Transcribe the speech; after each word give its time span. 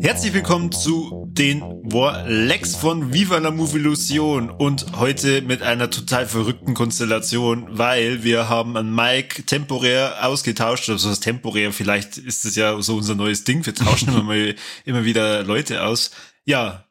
Herzlich 0.00 0.34
willkommen 0.34 0.70
zu 0.72 1.21
den 1.34 1.62
Warlex 1.62 2.76
von 2.76 3.14
Viva 3.14 3.38
la 3.38 3.50
Movilusion 3.50 4.50
und 4.50 4.98
heute 4.98 5.40
mit 5.40 5.62
einer 5.62 5.88
total 5.88 6.26
verrückten 6.26 6.74
Konstellation, 6.74 7.66
weil 7.70 8.22
wir 8.22 8.50
haben 8.50 8.76
einen 8.76 8.94
Mike 8.94 9.44
temporär 9.44 10.26
ausgetauscht, 10.26 10.90
also 10.90 11.08
das 11.08 11.20
temporär, 11.20 11.72
vielleicht 11.72 12.18
ist 12.18 12.44
es 12.44 12.54
ja 12.56 12.80
so 12.82 12.96
unser 12.96 13.14
neues 13.14 13.44
Ding, 13.44 13.64
wir 13.64 13.74
tauschen 13.74 14.08
immer 14.08 14.22
mal 14.22 14.54
immer 14.84 15.04
wieder 15.04 15.42
Leute 15.42 15.84
aus. 15.84 16.10
Ja, 16.44 16.84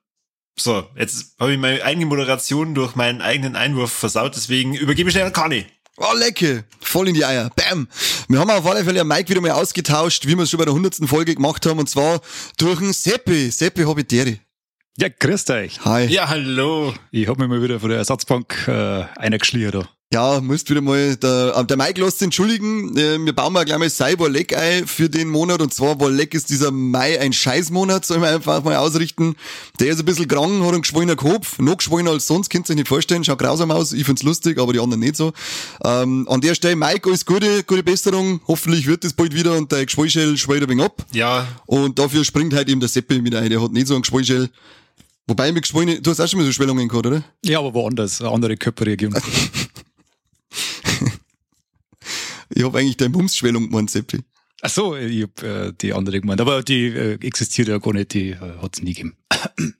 so, 0.57 0.87
jetzt 0.95 1.35
habe 1.39 1.53
ich 1.53 1.59
meine 1.59 1.83
eigene 1.83 2.07
Moderation 2.07 2.73
durch 2.73 2.95
meinen 2.95 3.21
eigenen 3.21 3.55
Einwurf 3.55 3.91
versaut, 3.91 4.35
deswegen 4.35 4.73
übergebe 4.73 5.09
ich 5.09 5.13
schnell 5.13 5.27
an 5.27 5.33
Conny. 5.33 5.65
Oh, 5.97 6.13
lecke. 6.15 6.63
Voll 6.79 7.09
in 7.09 7.13
die 7.13 7.25
Eier. 7.25 7.49
Bam. 7.55 7.87
Wir 8.27 8.39
haben 8.39 8.49
auf 8.49 8.65
alle 8.65 8.83
Fälle 8.83 9.03
Mike 9.03 9.29
wieder 9.29 9.41
mal 9.41 9.51
ausgetauscht, 9.51 10.25
wie 10.25 10.35
wir 10.35 10.43
es 10.43 10.49
schon 10.49 10.57
bei 10.57 10.65
der 10.65 10.73
hundertsten 10.73 11.07
Folge 11.07 11.35
gemacht 11.35 11.65
haben, 11.65 11.79
und 11.79 11.89
zwar 11.89 12.21
durch 12.57 12.79
den 12.79 12.93
Seppi. 12.93 13.51
Seppi 13.51 13.83
Hobbitieri. 13.83 14.39
Ja, 14.97 15.09
grüßt 15.09 15.49
euch. 15.51 15.83
Hi. 15.85 16.05
Ja, 16.07 16.29
hallo. 16.29 16.93
Ich 17.11 17.27
hab 17.27 17.37
mich 17.39 17.47
mal 17.47 17.61
wieder 17.61 17.79
von 17.79 17.89
der 17.89 17.99
Ersatzbank 17.99 18.67
äh, 18.67 19.03
eingeschliert. 19.17 19.87
Ja, 20.13 20.41
musst 20.41 20.69
wieder 20.69 20.81
mal, 20.81 21.15
der, 21.15 21.63
der 21.63 21.77
Mike 21.77 22.01
lässt 22.01 22.21
entschuldigen, 22.21 22.97
äh, 22.97 23.17
wir 23.17 23.31
bauen 23.31 23.53
mal 23.53 23.63
gleich 23.63 23.77
mal 23.77 23.89
sein 23.89 24.19
Wolleck 24.19 24.53
ein 24.57 24.85
für 24.85 25.09
den 25.09 25.29
Monat 25.29 25.61
und 25.61 25.73
zwar 25.73 26.01
Wolleck 26.01 26.33
ist 26.33 26.49
dieser 26.49 26.69
Mai 26.69 27.17
ein 27.17 27.31
Scheißmonat, 27.31 28.05
soll 28.05 28.17
man 28.19 28.33
einfach 28.33 28.61
mal 28.61 28.75
ausrichten. 28.75 29.35
Der 29.79 29.87
ist 29.87 29.99
ein 29.99 30.05
bisschen 30.05 30.27
krank, 30.27 30.61
hat 30.63 30.73
einen 30.73 30.81
geschwollenen 30.81 31.15
Kopf, 31.15 31.59
noch 31.59 31.77
geschwollener 31.77 32.11
als 32.11 32.27
sonst, 32.27 32.49
könnt 32.49 32.67
ihr 32.67 32.73
euch 32.73 32.75
nicht 32.79 32.89
vorstellen, 32.89 33.23
schaut 33.23 33.39
grausam 33.39 33.71
aus, 33.71 33.93
ich 33.93 34.03
find's 34.03 34.21
lustig, 34.23 34.59
aber 34.59 34.73
die 34.73 34.81
anderen 34.81 34.99
nicht 34.99 35.15
so. 35.15 35.31
Ähm, 35.85 36.27
an 36.27 36.41
der 36.41 36.55
Stelle, 36.55 36.75
Mike, 36.75 37.07
alles 37.07 37.25
Gute, 37.25 37.63
gute 37.63 37.81
Besserung, 37.81 38.41
hoffentlich 38.49 38.87
wird 38.87 39.05
es 39.05 39.13
bald 39.13 39.33
wieder 39.33 39.55
und 39.55 39.71
der 39.71 39.85
Geschwollschell 39.85 40.35
schwellt 40.35 40.63
ein 40.63 40.69
wenig 40.69 40.83
ab. 40.83 41.05
Ja. 41.13 41.47
Und 41.67 41.99
dafür 41.99 42.25
springt 42.25 42.53
halt 42.53 42.67
eben 42.67 42.81
der 42.81 42.89
Seppi 42.89 43.21
mit 43.21 43.33
ein, 43.33 43.49
der 43.49 43.61
hat 43.61 43.71
nicht 43.71 43.87
so 43.87 43.93
einen 43.93 44.01
Geschwollschell. 44.01 44.49
Wobei 45.25 45.53
mit 45.53 45.63
Geschwollene, 45.63 46.01
du 46.01 46.11
hast 46.11 46.19
auch 46.19 46.27
schon 46.27 46.39
mal 46.39 46.45
so 46.45 46.51
Schwellungen 46.51 46.89
gehabt, 46.89 47.05
oder? 47.05 47.23
Ja, 47.45 47.59
aber 47.59 47.73
woanders, 47.73 48.19
eine 48.19 48.29
andere 48.29 48.57
Körperregion. 48.57 49.15
Ich 52.53 52.63
habe 52.63 52.79
eigentlich 52.79 52.97
deine 52.97 53.11
Bumsschwellung 53.11 53.69
gemeint, 53.69 53.89
Seppi. 53.89 54.19
Ach 54.61 54.69
so, 54.69 54.95
ich 54.95 55.23
hab 55.23 55.41
äh, 55.41 55.73
die 55.79 55.93
andere 55.93 56.21
gemeint, 56.21 56.41
aber 56.41 56.61
die 56.61 56.87
äh, 56.87 57.13
existiert 57.25 57.67
ja 57.67 57.79
gar 57.79 57.93
nicht, 57.93 58.13
die 58.13 58.31
äh, 58.31 58.57
hat's 58.61 58.81
nie 58.81 58.93
gegeben. 58.93 59.15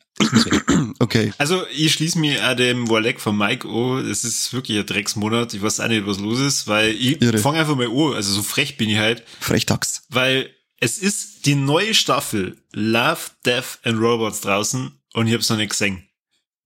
Okay. 1.00 1.34
Also 1.40 1.64
ich 1.76 1.94
schließe 1.94 2.20
mir 2.20 2.48
auch 2.48 2.56
dem 2.56 2.88
Warleck 2.88 3.20
von 3.20 3.36
Mike 3.36 3.68
an. 3.68 4.08
Es 4.08 4.24
ist 4.24 4.54
wirklich 4.54 4.78
ein 4.78 4.86
Drecksmonat. 4.86 5.54
Ich 5.54 5.62
weiß 5.62 5.80
auch 5.80 5.88
nicht, 5.88 6.06
was 6.06 6.20
los 6.20 6.40
ist, 6.40 6.68
weil 6.68 6.92
ich 6.92 7.18
fange 7.42 7.60
einfach 7.60 7.76
mal 7.76 7.88
an. 7.88 8.14
Also 8.14 8.32
so 8.32 8.44
frech 8.44 8.78
bin 8.78 8.88
ich 8.90 8.98
halt. 8.98 9.24
Frechtax. 9.40 10.04
Weil 10.10 10.52
es 10.80 11.00
ist 11.00 11.46
die 11.48 11.56
neue 11.56 11.96
Staffel 11.96 12.58
Love, 12.72 13.32
Death 13.46 13.80
and 13.84 14.00
Robots 14.00 14.42
draußen 14.42 14.92
und 15.14 15.28
ich 15.28 15.34
hab's 15.34 15.50
noch 15.50 15.58
nicht 15.58 15.72
gesehen. 15.72 16.04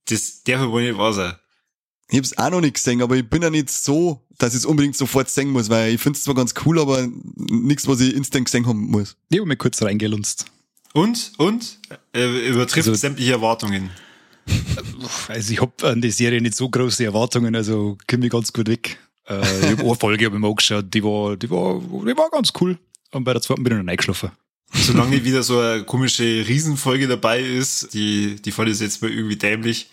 Das 0.09 0.43
darf 0.43 0.67
wohl 0.67 0.83
nicht 0.83 0.97
wahr 0.97 1.13
sein. 1.13 1.35
Ich 2.09 2.17
hab's 2.17 2.37
auch 2.37 2.49
noch 2.51 2.61
nicht 2.61 2.75
gesehen, 2.75 3.01
aber 3.01 3.15
ich 3.15 3.27
bin 3.27 3.41
ja 3.41 3.49
nicht 3.49 3.69
so, 3.69 4.21
dass 4.37 4.53
ich 4.53 4.59
es 4.59 4.65
unbedingt 4.65 4.95
sofort 4.95 5.29
sehen 5.29 5.49
muss, 5.49 5.69
weil 5.69 5.93
ich 5.95 6.01
find's 6.01 6.23
zwar 6.23 6.35
ganz 6.35 6.53
cool, 6.65 6.79
aber 6.79 7.07
nichts, 7.35 7.87
was 7.87 7.99
ich 8.01 8.13
instant 8.13 8.45
gesehen 8.45 8.67
haben 8.67 8.85
muss. 8.91 9.15
Ich 9.29 9.39
hab 9.39 9.45
mir 9.47 9.57
kurz 9.57 9.81
reingelunzt. 9.81 10.45
Und? 10.93 11.33
Und? 11.37 11.79
Äh, 12.13 12.49
übertrifft 12.49 12.87
Also- 12.87 12.93
sämtliche 12.99 13.31
Erwartungen. 13.33 13.89
Also 15.27 15.53
ich 15.53 15.59
hab 15.59 15.83
an 15.83 16.01
die 16.01 16.11
Serie 16.11 16.39
nicht 16.39 16.55
so 16.55 16.69
große 16.69 17.03
Erwartungen, 17.03 17.55
also 17.55 17.97
komme 18.07 18.25
ich 18.27 18.31
ganz 18.31 18.53
gut 18.53 18.67
weg. 18.67 18.97
Äh, 19.27 19.39
ich 19.41 19.71
hab 19.71 19.79
eine 19.79 19.95
Folge 19.95 20.25
hab 20.25 20.33
ich 20.33 20.39
mir 20.39 20.47
angeschaut, 20.47 20.85
die 20.93 21.03
war, 21.03 21.35
die 21.35 21.49
war, 21.49 21.79
die 21.81 22.15
war 22.17 22.29
ganz 22.29 22.53
cool. 22.61 22.77
Und 23.11 23.23
bei 23.23 23.33
der 23.33 23.41
zweiten 23.41 23.63
bin 23.63 23.73
ich 23.73 23.83
noch 23.83 23.91
eingeschlafen. 23.91 24.31
Solange 24.73 25.11
nicht 25.11 25.23
wieder 25.25 25.41
so 25.41 25.59
eine 25.59 25.83
komische 25.83 26.23
Riesenfolge 26.47 27.07
dabei 27.07 27.41
ist, 27.41 27.93
die, 27.93 28.35
die 28.35 28.51
fand 28.51 28.69
ich 28.69 28.79
jetzt 28.79 29.01
mal 29.01 29.09
irgendwie 29.11 29.35
dämlich. 29.37 29.89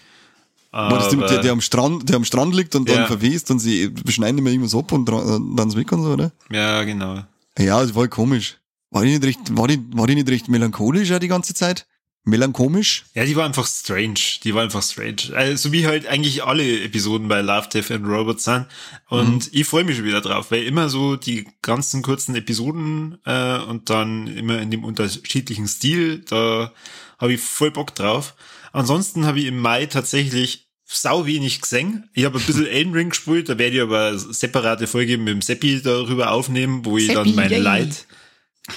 War 0.72 0.98
das 0.98 1.10
der, 1.10 1.38
der, 1.42 1.52
am 1.52 1.60
Strand, 1.60 2.08
der 2.08 2.16
am 2.16 2.24
Strand 2.24 2.54
liegt 2.54 2.74
und 2.74 2.88
dann 2.88 2.96
Ja. 3.00 3.06
verwest 3.06 3.50
und 3.50 3.58
sie 3.58 3.92
schneiden 4.08 4.38
immer 4.38 4.48
irgendwas 4.50 4.74
ab 4.74 4.90
und 4.92 5.04
dann 5.06 5.68
ist 5.68 5.76
weg 5.76 5.92
und 5.92 6.02
so, 6.02 6.10
oder? 6.10 6.32
Ja, 6.50 6.82
genau. 6.84 7.22
Ja, 7.58 7.82
das 7.82 7.94
war 7.94 8.08
komisch. 8.08 8.56
War 8.90 9.02
die 9.04 9.10
nicht 9.10 9.24
recht, 9.24 9.56
war 9.56 9.68
die, 9.68 9.78
war 9.92 10.06
die 10.06 10.14
nicht 10.14 10.28
recht 10.30 10.48
melancholisch 10.48 11.10
ja 11.10 11.18
die 11.18 11.28
ganze 11.28 11.52
Zeit? 11.54 11.86
Melanchomisch? 12.24 13.04
Ja, 13.14 13.24
die 13.24 13.34
war 13.34 13.44
einfach 13.44 13.66
strange. 13.66 14.14
Die 14.44 14.54
war 14.54 14.62
einfach 14.62 14.82
strange. 14.82 15.34
Also 15.34 15.72
wie 15.72 15.86
halt 15.86 16.06
eigentlich 16.06 16.44
alle 16.44 16.82
Episoden 16.84 17.26
bei 17.26 17.40
Love, 17.40 17.68
Death 17.68 17.90
and 17.90 18.06
Robots 18.06 18.44
sind. 18.44 18.66
Und 19.08 19.52
ich 19.52 19.66
freue 19.66 19.82
mich 19.84 19.96
schon 19.96 20.04
wieder 20.04 20.20
drauf, 20.20 20.50
weil 20.52 20.62
immer 20.62 20.88
so 20.88 21.16
die 21.16 21.48
ganzen 21.62 22.02
kurzen 22.02 22.36
Episoden 22.36 23.18
äh, 23.26 23.58
und 23.58 23.90
dann 23.90 24.28
immer 24.28 24.60
in 24.60 24.70
dem 24.70 24.84
unterschiedlichen 24.84 25.66
Stil, 25.66 26.20
da 26.20 26.72
habe 27.18 27.32
ich 27.34 27.40
voll 27.40 27.72
Bock 27.72 27.94
drauf. 27.94 28.34
Ansonsten 28.72 29.26
habe 29.26 29.40
ich 29.40 29.46
im 29.46 29.58
Mai 29.58 29.86
tatsächlich 29.86 30.61
sau 30.84 31.26
wenig 31.26 31.60
gesehen. 31.60 32.08
Ich 32.14 32.24
habe 32.24 32.38
ein 32.38 32.44
bisschen 32.44 32.66
Elden 32.68 32.92
Ring 32.92 33.10
gespielt, 33.10 33.48
da 33.48 33.58
werde 33.58 33.76
ich 33.76 33.82
aber 33.82 34.08
eine 34.08 34.18
separate 34.18 34.86
Folge 34.86 35.18
mit 35.18 35.28
dem 35.28 35.42
Seppi 35.42 35.80
darüber 35.82 36.30
aufnehmen, 36.30 36.84
wo 36.84 36.98
ich 36.98 37.08
dann 37.08 37.24
Seppi, 37.24 37.36
mein 37.36 37.50
yay. 37.50 37.60
Leid 37.60 38.06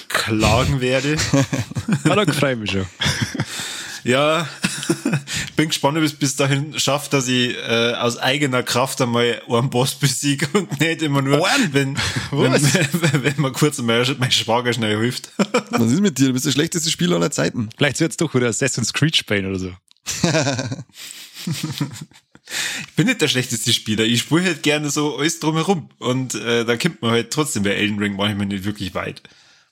klagen 0.08 0.80
werde. 0.80 1.16
Ja, 2.04 2.14
da 2.24 2.32
freue 2.32 2.54
ich 2.54 2.58
mich 2.58 2.70
schon. 2.72 2.86
Ja, 4.04 4.48
ich 5.48 5.54
bin 5.56 5.66
gespannt, 5.66 5.98
ob 5.98 6.04
ich 6.04 6.12
es 6.12 6.16
bis 6.16 6.36
dahin 6.36 6.78
schafft, 6.78 7.12
dass 7.12 7.26
ich 7.26 7.56
äh, 7.56 7.94
aus 7.94 8.18
eigener 8.18 8.62
Kraft 8.62 9.00
einmal 9.00 9.42
einen 9.48 9.68
Boss 9.68 9.96
besiege 9.96 10.46
und 10.52 10.78
nicht 10.78 11.02
immer 11.02 11.22
nur, 11.22 11.44
wenn, 11.72 11.98
wenn, 12.30 12.52
wenn, 12.52 13.24
wenn 13.24 13.34
man 13.38 13.52
kurz 13.52 13.78
mal 13.78 14.06
mein 14.20 14.30
Schwager 14.30 14.72
schnell 14.72 14.96
hilft. 14.96 15.30
Was 15.70 15.90
ist 15.90 16.00
mit 16.00 16.20
dir? 16.20 16.28
Du 16.28 16.34
bist 16.34 16.46
das 16.46 16.52
schlechteste 16.52 16.88
Spiel 16.88 17.12
aller 17.12 17.32
Zeiten. 17.32 17.68
Vielleicht 17.76 17.98
wird's 17.98 18.16
doch 18.16 18.32
wieder 18.32 18.46
Assassin's 18.46 18.92
Creed 18.92 19.16
spielen 19.16 19.46
oder 19.46 19.58
so. 19.58 19.72
Ich 21.48 22.94
bin 22.94 23.06
nicht 23.06 23.20
der 23.20 23.28
schlechteste 23.28 23.72
Spieler. 23.72 24.04
Ich 24.04 24.20
spiele 24.20 24.44
halt 24.44 24.62
gerne 24.62 24.88
so 24.90 25.16
alles 25.16 25.40
drumherum. 25.40 25.88
Und 25.98 26.34
äh, 26.36 26.64
da 26.64 26.76
kommt 26.76 27.02
man 27.02 27.10
halt 27.10 27.32
trotzdem 27.32 27.64
bei 27.64 27.70
Elden 27.70 27.98
Ring 27.98 28.14
manchmal 28.16 28.46
nicht 28.46 28.64
wirklich 28.64 28.94
weit. 28.94 29.22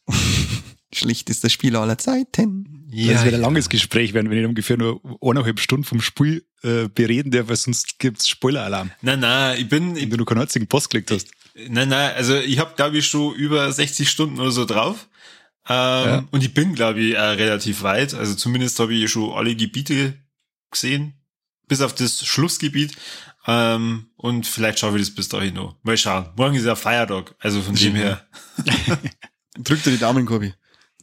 Schlechtester 0.92 1.48
Spieler 1.48 1.80
aller 1.80 1.98
Zeiten. 1.98 2.86
das 2.90 3.24
wird 3.24 3.34
ein 3.34 3.40
langes 3.40 3.68
Gespräch 3.68 4.12
werden, 4.14 4.30
wenn 4.30 4.38
ich 4.38 4.46
ungefähr 4.46 4.76
nur 4.76 5.00
eineinhalb 5.20 5.58
Stunden 5.58 5.84
vom 5.84 6.00
Spiel 6.00 6.44
äh, 6.62 6.88
bereden 6.88 7.30
darf, 7.32 7.48
weil 7.48 7.56
sonst 7.56 7.98
gibt's 7.98 8.28
Spoiler-Alarm. 8.28 8.90
Nein, 9.02 9.20
nein, 9.20 9.60
ich 9.60 9.68
bin, 9.68 9.96
ich, 9.96 10.10
Wenn 10.10 10.18
du 10.18 10.24
keinen 10.24 10.40
einzigen 10.42 10.66
Post 10.68 10.90
geklickt 10.90 11.10
hast. 11.10 11.30
nein, 11.68 11.88
nein, 11.88 12.12
also 12.14 12.36
ich 12.36 12.58
habe 12.58 12.74
glaube 12.76 12.98
ich 12.98 13.06
schon 13.06 13.34
über 13.34 13.70
60 13.72 14.08
Stunden 14.08 14.38
oder 14.40 14.52
so 14.52 14.64
drauf. 14.64 15.08
Ähm, 15.68 15.74
Ja. 15.74 16.24
Und 16.30 16.44
ich 16.44 16.54
bin 16.54 16.74
glaube 16.74 17.00
ich 17.00 17.18
auch 17.18 17.36
relativ 17.36 17.82
weit. 17.82 18.14
Also 18.14 18.34
zumindest 18.34 18.78
habe 18.78 18.94
ich 18.94 19.10
schon 19.10 19.32
alle 19.32 19.54
Gebiete 19.56 20.14
gesehen, 20.70 21.14
bis 21.68 21.80
auf 21.80 21.94
das 21.94 22.24
Schlussgebiet. 22.24 22.96
Ähm, 23.46 24.06
und 24.16 24.46
vielleicht 24.46 24.78
schaffe 24.78 24.96
ich 24.96 25.06
das 25.06 25.14
bis 25.14 25.28
dahin 25.28 25.54
noch. 25.54 25.76
Mal 25.82 25.96
schauen. 25.96 26.30
Morgen 26.36 26.54
ist 26.54 26.64
ja 26.64 26.76
Feiertag, 26.76 27.34
also 27.40 27.60
von 27.60 27.74
dem 27.74 27.94
her. 27.94 28.26
Drück 29.58 29.82
dir 29.82 29.90
die 29.90 29.98
Daumen, 29.98 30.26
Korbi. 30.26 30.54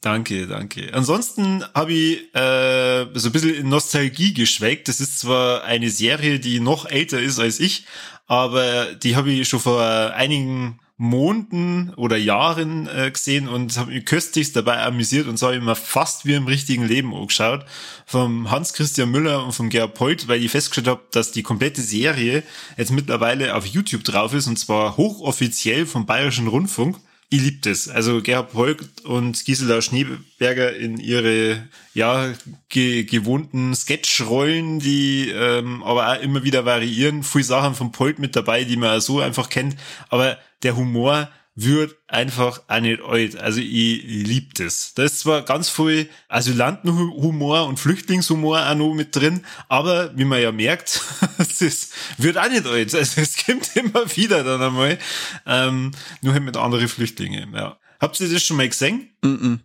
Danke, 0.02 0.48
danke. 0.48 0.92
Ansonsten 0.94 1.64
habe 1.76 1.94
ich 1.94 2.36
äh, 2.36 3.06
so 3.14 3.30
ein 3.30 3.32
bisschen 3.32 3.54
in 3.54 3.70
Nostalgie 3.70 4.34
geschwelgt. 4.34 4.88
Das 4.88 5.00
ist 5.00 5.20
zwar 5.20 5.64
eine 5.64 5.92
Serie, 5.92 6.40
die 6.40 6.60
noch 6.60 6.88
älter 6.88 7.20
ist 7.20 7.40
als 7.40 7.60
ich, 7.60 7.86
aber 8.26 8.96
die 8.96 9.16
habe 9.16 9.32
ich 9.32 9.48
schon 9.48 9.60
vor 9.60 9.84
einigen 9.84 10.80
Monaten 11.01 11.92
oder 11.95 12.15
Jahren 12.15 12.88
äh, 12.88 13.09
gesehen 13.09 13.48
und 13.48 13.75
habe 13.75 13.92
mich 13.92 14.06
köstlichst 14.06 14.56
dabei 14.56 14.83
amüsiert 14.83 15.27
und 15.27 15.38
so 15.38 15.48
habe 15.48 15.56
ich 15.56 15.63
mir 15.63 15.75
fast 15.75 16.27
wie 16.27 16.36
im 16.36 16.45
richtigen 16.45 16.88
Leben 16.88 17.15
angeschaut. 17.15 17.65
Vom 18.06 18.51
Hans-Christian 18.51 19.09
Müller 19.09 19.44
und 19.44 19.51
vom 19.53 19.71
Gerhard 19.71 19.95
Polt, 19.95 20.27
weil 20.27 20.44
ich 20.44 20.51
festgestellt 20.51 20.88
habe, 20.88 21.01
dass 21.12 21.31
die 21.31 21.42
komplette 21.42 21.81
Serie 21.81 22.44
jetzt 22.77 22.92
mittlerweile 22.92 23.56
auf 23.56 23.65
YouTube 23.65 24.03
drauf 24.03 24.36
ist 24.36 24.45
und 24.45 24.59
zwar 24.59 24.95
hochoffiziell 24.95 25.88
vom 25.88 26.06
Bayerischen 26.06 26.45
Rundfunk. 26.45 26.98
Ich 27.31 27.42
lieb 27.42 27.63
das. 27.63 27.88
Also 27.88 28.21
Gerhard 28.21 28.51
Polt 28.51 29.04
und 29.04 29.44
Gisela 29.44 29.81
Schneeberger 29.81 30.75
in 30.75 30.97
ihre 30.97 31.68
ja 31.95 32.31
ge 32.69 33.06
gewohnten 33.06 33.74
Sketchrollen, 33.74 34.80
die 34.80 35.31
ähm, 35.31 35.81
aber 35.81 36.12
auch 36.12 36.21
immer 36.21 36.44
wieder 36.44 36.63
variieren. 36.65 37.24
Viele 37.24 37.44
Sachen 37.44 37.74
von 37.74 37.92
Polt 37.92 38.19
mit 38.19 38.36
dabei, 38.36 38.65
die 38.65 38.77
man 38.77 39.01
so 39.01 39.19
einfach 39.19 39.50
kennt. 39.50 39.77
Aber 40.09 40.38
der 40.63 40.75
Humor 40.75 41.30
wird 41.56 41.96
einfach 42.08 42.62
auch 42.68 42.80
nicht 42.80 43.02
alt. 43.02 43.38
Also 43.38 43.60
ich, 43.60 44.06
ich 44.06 44.28
lieb 44.28 44.56
das. 44.56 44.94
Da 44.94 45.04
ist 45.04 45.19
zwar 45.19 45.42
ganz 45.44 45.69
viel 45.69 46.10
Asylantenhumor 46.30 47.68
und 47.68 47.80
Flüchtlingshumor 47.80 48.69
auch 48.69 48.75
noch 48.75 48.94
mit 48.94 49.16
drin, 49.16 49.46
aber 49.68 50.16
wie 50.18 50.25
man 50.25 50.42
ja 50.42 50.52
merkt, 50.52 51.02
es 51.38 51.62
ist, 51.62 51.94
wird 52.18 52.38
auch 52.38 52.50
nicht 52.50 52.66
alt. 52.66 52.96
Also 52.96 53.22
es 53.22 53.46
kommt 53.46 53.69
immer 53.75 54.16
wieder 54.16 54.44
dann 54.44 54.62
einmal, 54.62 54.98
ähm, 55.46 55.92
nur 56.22 56.34
halt 56.34 56.44
mit 56.44 56.58
anderen 56.58 56.88
Flüchtlingen. 56.88 57.54
Ja. 57.54 57.78
Habt 58.00 58.19
ihr 58.19 58.30
das 58.30 58.44
schon 58.44 58.57
mal 58.57 58.69
gesehen? 58.69 59.12
Mm 59.22 59.28
-mm. 59.28 59.60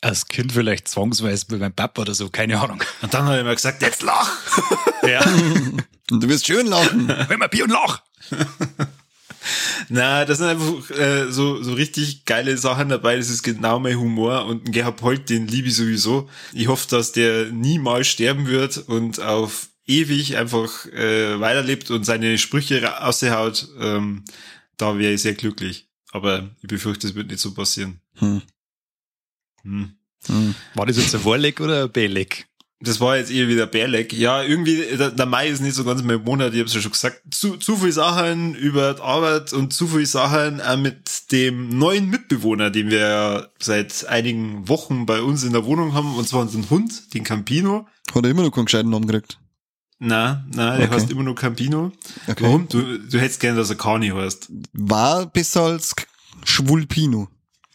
Als 0.00 0.26
Kind 0.28 0.52
vielleicht 0.52 0.86
zwangsweise 0.86 1.46
bei 1.48 1.56
meinem 1.56 1.72
Papa 1.72 2.02
oder 2.02 2.14
so, 2.14 2.28
keine 2.28 2.60
Ahnung. 2.60 2.82
Und 3.02 3.14
dann 3.14 3.24
habe 3.24 3.38
ich 3.38 3.44
mir 3.44 3.54
gesagt, 3.54 3.82
jetzt 3.82 4.02
lach! 4.02 4.30
Ja. 5.08 5.24
Und 6.10 6.22
du 6.22 6.28
wirst 6.28 6.46
schön 6.46 6.66
lachen. 6.66 7.08
Wenn 7.28 7.38
man 7.38 7.48
Bier 7.48 7.64
und 7.64 7.70
Lach. 7.70 8.02
Na, 9.88 10.24
das 10.24 10.38
sind 10.38 10.48
einfach 10.48 10.90
äh, 10.90 11.30
so, 11.30 11.62
so 11.62 11.72
richtig 11.72 12.24
geile 12.24 12.56
Sachen 12.58 12.88
dabei. 12.88 13.16
Das 13.16 13.30
ist 13.30 13.42
genau 13.42 13.78
mein 13.78 13.98
Humor 13.98 14.44
und 14.46 14.72
Gerhard 14.72 15.00
Holt, 15.02 15.30
den 15.30 15.46
liebe 15.46 15.68
ich 15.68 15.76
sowieso. 15.76 16.28
Ich 16.52 16.68
hoffe, 16.68 16.86
dass 16.90 17.12
der 17.12 17.46
niemals 17.46 18.06
sterben 18.08 18.46
wird 18.46 18.76
und 18.76 19.20
auf 19.20 19.68
ewig 19.86 20.36
einfach 20.36 20.86
äh, 20.86 21.40
weiterlebt 21.40 21.90
und 21.90 22.04
seine 22.04 22.38
Sprüche 22.38 22.82
raushaut. 22.82 23.68
Ähm, 23.80 24.24
da 24.76 24.98
wäre 24.98 25.14
ich 25.14 25.22
sehr 25.22 25.34
glücklich. 25.34 25.88
Aber 26.10 26.50
ich 26.60 26.68
befürchte, 26.68 27.06
es 27.06 27.14
wird 27.14 27.28
nicht 27.28 27.40
so 27.40 27.54
passieren. 27.54 28.00
Hm. 28.16 28.42
Hm. 29.62 29.92
Hm. 30.26 30.54
War 30.74 30.86
das 30.86 30.96
jetzt 30.96 31.14
ein 31.14 31.20
Vorleck 31.20 31.60
oder 31.60 31.84
ein 31.84 31.92
Beleg? 31.92 32.46
Das 32.80 33.00
war 33.00 33.16
jetzt 33.16 33.32
eher 33.32 33.48
wieder 33.48 33.66
Bärleck. 33.66 34.12
Ja, 34.12 34.40
irgendwie, 34.42 34.76
der, 34.96 35.10
der 35.10 35.26
Mai 35.26 35.48
ist 35.48 35.60
nicht 35.60 35.74
so 35.74 35.82
ganz 35.84 36.00
mein 36.04 36.22
Monat, 36.22 36.54
ich 36.54 36.60
hab's 36.60 36.74
ja 36.74 36.80
schon 36.80 36.92
gesagt. 36.92 37.22
Zu, 37.34 37.56
zu 37.56 37.76
viel 37.76 37.90
Sachen 37.90 38.54
über 38.54 38.94
die 38.94 39.02
Arbeit 39.02 39.52
und 39.52 39.72
zu 39.72 39.88
viel 39.88 40.06
Sachen 40.06 40.60
auch 40.60 40.76
mit 40.76 41.32
dem 41.32 41.76
neuen 41.76 42.08
Mitbewohner, 42.08 42.70
den 42.70 42.90
wir 42.90 42.98
ja 43.00 43.46
seit 43.58 44.06
einigen 44.06 44.68
Wochen 44.68 45.06
bei 45.06 45.20
uns 45.22 45.42
in 45.42 45.52
der 45.52 45.64
Wohnung 45.64 45.92
haben, 45.94 46.14
und 46.16 46.28
zwar 46.28 46.42
unseren 46.42 46.70
Hund, 46.70 47.12
den 47.14 47.24
Campino. 47.24 47.88
Hat 48.14 48.24
er 48.24 48.30
immer 48.30 48.42
noch 48.42 48.52
keinen 48.52 48.66
gescheiten 48.66 48.90
Namen 48.90 49.08
gekriegt. 49.08 49.40
Na, 49.98 50.46
na, 50.54 50.76
der 50.76 50.86
Okay. 50.86 50.94
heißt 50.94 51.10
immer 51.10 51.24
nur 51.24 51.34
Campino. 51.34 51.90
Okay. 52.28 52.44
Warum? 52.44 52.68
Du, 52.68 52.98
du 53.00 53.18
hättest 53.18 53.40
gern, 53.40 53.56
dass 53.56 53.70
er 53.70 53.76
Kani 53.76 54.10
heißt. 54.10 54.48
War 54.72 55.26
besser 55.26 55.62
als 55.62 55.96
Schwulpino. 56.44 57.26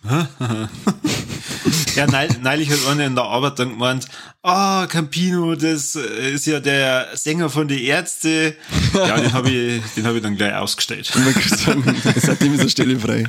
Ja, 1.95 2.07
neulich 2.07 2.69
hat 2.71 2.79
einer 2.89 3.05
in 3.05 3.15
der 3.15 3.25
Arbeit 3.25 3.59
dann 3.59 3.69
gemeint, 3.69 4.07
ah, 4.41 4.87
Campino, 4.87 5.55
das 5.55 5.95
äh, 5.95 6.31
ist 6.31 6.47
ja 6.47 6.59
der 6.59 7.09
Sänger 7.13 7.49
von 7.49 7.67
die 7.67 7.85
Ärzte. 7.85 8.55
Ja, 8.93 9.19
den 9.19 9.33
habe 9.33 9.49
ich, 9.49 9.83
den 9.95 10.05
habe 10.05 10.17
ich 10.17 10.23
dann 10.23 10.35
gleich 10.35 10.55
ausgestellt. 10.55 11.05
Seitdem 12.17 12.53
ist 12.55 12.63
er 12.63 12.69
Stelle 12.69 12.99
frei. 12.99 13.25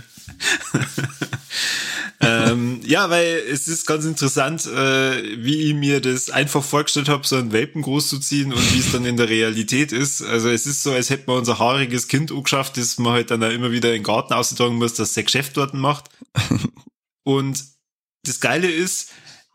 ähm, 2.20 2.80
ja, 2.84 3.10
weil 3.10 3.42
es 3.50 3.68
ist 3.68 3.86
ganz 3.86 4.04
interessant, 4.04 4.66
äh, 4.66 5.44
wie 5.44 5.68
ich 5.68 5.74
mir 5.74 6.00
das 6.00 6.30
einfach 6.30 6.62
vorgestellt 6.62 7.08
habe, 7.08 7.26
so 7.26 7.36
einen 7.36 7.52
Welpen 7.52 7.82
großzuziehen 7.82 8.52
und 8.52 8.74
wie 8.74 8.78
es 8.78 8.92
dann 8.92 9.04
in 9.04 9.16
der 9.16 9.28
Realität 9.28 9.92
ist. 9.92 10.22
Also 10.22 10.48
es 10.48 10.66
ist 10.66 10.82
so, 10.82 10.92
als 10.92 11.10
hätte 11.10 11.24
man 11.26 11.38
unser 11.38 11.58
haariges 11.58 12.08
Kind 12.08 12.32
angeschafft, 12.32 12.76
das 12.76 12.98
man 12.98 13.12
halt 13.12 13.30
dann 13.30 13.44
auch 13.44 13.50
immer 13.50 13.70
wieder 13.70 13.90
in 13.90 13.96
den 13.96 14.04
Garten 14.04 14.32
austragen 14.32 14.76
muss, 14.76 14.94
dass 14.94 15.14
sein 15.14 15.24
Geschäft 15.24 15.56
dort 15.56 15.74
macht. 15.74 16.08
Und 17.24 17.73
das 18.24 18.40
Geile 18.40 18.70
ist, 18.70 19.10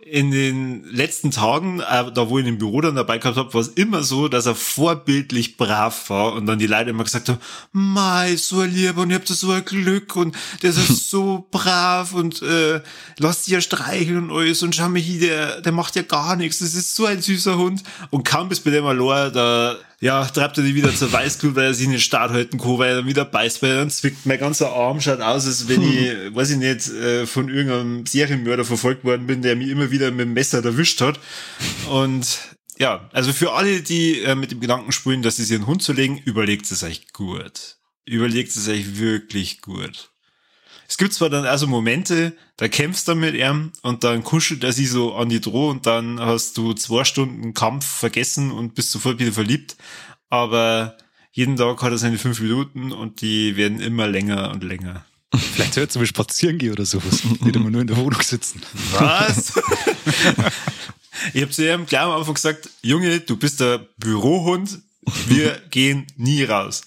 in 0.10 0.32
den 0.32 0.86
letzten 0.86 1.30
Tagen, 1.30 1.82
äh, 1.82 2.12
da 2.12 2.30
wo 2.30 2.40
ich 2.40 2.48
im 2.48 2.58
Büro 2.58 2.80
dann 2.82 2.96
dabei 2.96 3.18
gehabt 3.18 3.38
habe, 3.38 3.54
war 3.54 3.62
es 3.62 3.68
immer 3.70 4.02
so, 4.02 4.30
dass 4.30 4.46
er 4.46 4.56
vorbildlich 4.56 5.58
brav 5.58 6.10
war 6.10 6.34
und 6.34 6.46
dann 6.46 6.58
die 6.58 6.68
Leute 6.68 6.92
immer 6.92 7.04
gesagt 7.04 7.30
haben, 7.30 7.40
Mei, 7.74 8.36
so 8.38 8.62
ein 8.62 8.74
Lieber 8.74 9.02
und 9.02 9.10
ihr 9.10 9.18
habt 9.18 9.28
so 9.28 9.52
ein 9.52 9.66
Glück 9.66 10.16
und 10.16 10.36
der 10.62 10.70
ist 10.70 11.10
so 11.10 11.48
brav 11.52 12.14
und 12.14 12.42
äh, 12.42 12.82
lasst 13.18 13.50
ja 13.50 13.60
streicheln 13.60 14.30
und 14.30 14.38
alles 14.38 14.64
und 14.64 14.74
schau 14.74 14.88
mal 14.88 15.00
hier, 15.00 15.20
der, 15.20 15.62
der 15.62 15.72
macht 15.74 15.96
ja 15.96 16.02
gar 16.02 16.36
nichts, 16.38 16.60
das 16.60 16.76
ist 16.76 16.96
so 16.96 17.06
ein 17.06 17.22
süßer 17.22 17.58
Hund. 17.58 17.84
Und 18.10 18.24
kaum 18.24 18.48
bis 18.48 18.62
bei 18.62 18.72
dem 18.72 18.86
Alor, 18.86 19.30
da 19.32 19.76
ja, 20.02 20.24
treibt 20.26 20.58
er 20.58 20.64
die 20.64 20.76
wieder 20.76 20.94
zur 20.96 21.12
Weißglut, 21.12 21.56
weil 21.56 21.66
er 21.66 21.74
sich 21.74 21.88
nicht 21.88 22.06
stark 22.06 22.32
halten 22.32 22.58
kann, 22.58 22.78
weil 22.78 22.92
er 22.92 22.96
dann 22.98 23.08
wieder 23.08 23.26
beißt, 23.26 23.62
weil 23.62 23.72
er 23.72 23.78
dann 23.78 23.90
zwickt. 23.90 24.26
Mein 24.26 24.40
ganzer 24.40 24.72
Arm 24.72 25.02
schaut 25.02 25.20
aus, 25.20 25.46
als 25.46 25.68
wenn 25.68 25.82
ich, 25.82 26.34
weiß 26.34 26.52
ich 26.52 26.58
nicht, 26.58 26.88
äh, 26.90 27.26
von 27.26 27.50
irgendeinem 27.50 28.06
Serienmörder 28.06 28.64
verfolgt 28.64 29.04
worden 29.04 29.28
bin, 29.28 29.42
der 29.42 29.58
mich 29.58 29.70
immer 29.70 29.92
wieder 29.92 30.12
mit 30.12 30.22
dem 30.22 30.34
Messer 30.34 30.64
erwischt 30.64 31.02
hat. 31.02 31.20
Und 31.90 32.40
ja, 32.78 33.10
also 33.12 33.34
für 33.34 33.52
alle, 33.52 33.82
die 33.82 34.22
äh, 34.22 34.36
mit 34.36 34.52
dem 34.52 34.62
Gedanken 34.62 34.94
spielen, 34.94 35.22
dass 35.22 35.36
sie 35.36 35.44
sich 35.44 35.58
einen 35.58 35.68
Hund 35.68 35.84
zu 35.84 35.92
legen, 35.92 36.18
überlegt 36.24 36.72
es 36.72 36.82
euch 36.82 37.12
gut. 37.12 37.78
Überlegt 38.06 38.56
es 38.56 38.70
euch 38.70 39.00
wirklich 39.00 39.62
gut. 39.62 40.12
Es 40.90 40.98
gibt 40.98 41.14
zwar 41.14 41.30
dann 41.30 41.46
also 41.46 41.68
Momente, 41.68 42.36
da 42.58 42.68
kämpfst 42.68 43.08
du 43.08 43.14
mit 43.14 43.36
ihm 43.36 43.72
und 43.84 44.04
dann 44.04 44.24
kuschelt 44.24 44.64
er 44.64 44.74
sich 44.74 44.90
so 44.90 45.14
an 45.14 45.30
die 45.30 45.40
Droh 45.40 45.70
und 45.70 45.86
dann 45.86 46.20
hast 46.20 46.58
du 46.58 46.74
zwei 46.74 47.04
Stunden 47.04 47.54
Kampf 47.54 47.86
vergessen 47.86 48.52
und 48.52 48.74
bist 48.74 48.92
sofort 48.92 49.20
wieder 49.20 49.32
verliebt. 49.32 49.78
Aber 50.32 50.98
jeden 51.32 51.58
Tag 51.58 51.80
hat 51.84 51.92
er 51.92 52.00
seine 52.00 52.18
fünf 52.18 52.40
Minuten 52.40 52.92
und 52.92 53.22
die 53.22 53.56
werden 53.56 53.80
immer 53.80 54.08
länger 54.08 54.50
und 54.50 54.64
länger. 54.64 55.06
Vielleicht 55.36 55.76
sollst 55.76 55.96
du 55.96 56.00
mal 56.00 56.08
spazieren 56.08 56.58
gehen 56.58 56.72
oder 56.72 56.88
sowas. 56.88 57.24
Nicht 57.24 57.56
immer 57.56 57.70
nur 57.70 57.82
in 57.82 57.88
der 57.88 57.98
Wohnung 57.98 58.24
sitzen. 58.24 58.60
Was? 58.94 59.54
ich 61.36 61.44
habe 61.44 61.52
zu 61.52 61.72
ihm 61.72 61.86
gleich 61.86 62.02
am 62.02 62.14
Anfang 62.14 62.34
gesagt, 62.34 62.68
Junge, 62.82 63.20
du 63.20 63.38
bist 63.38 63.60
der 63.60 63.88
Bürohund, 63.98 64.80
wir 65.28 65.62
gehen 65.70 66.08
nie 66.18 66.46
raus. 66.46 66.82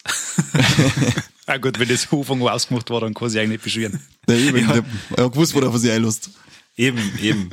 Ah 1.53 1.59
gut, 1.59 1.79
wenn 1.79 1.89
das 1.89 2.11
Anfang 2.11 2.41
ausgemacht 2.49 2.89
war, 2.89 3.03
dann 3.03 3.13
kann 3.13 3.29
sich 3.29 3.39
eigentlich 3.39 3.51
nicht 3.51 3.65
beschweren. 3.65 4.01
Der 4.27 4.39
eben, 4.39 4.57
ja. 4.57 4.73
der, 4.73 4.85
er 5.17 5.25
hat 5.25 5.33
gewusst, 5.33 5.55
worauf 5.55 5.75
er 5.75 5.79
sich 5.79 5.91
einlässt. 5.91 6.31
Eben, 6.77 7.13
eben. 7.21 7.51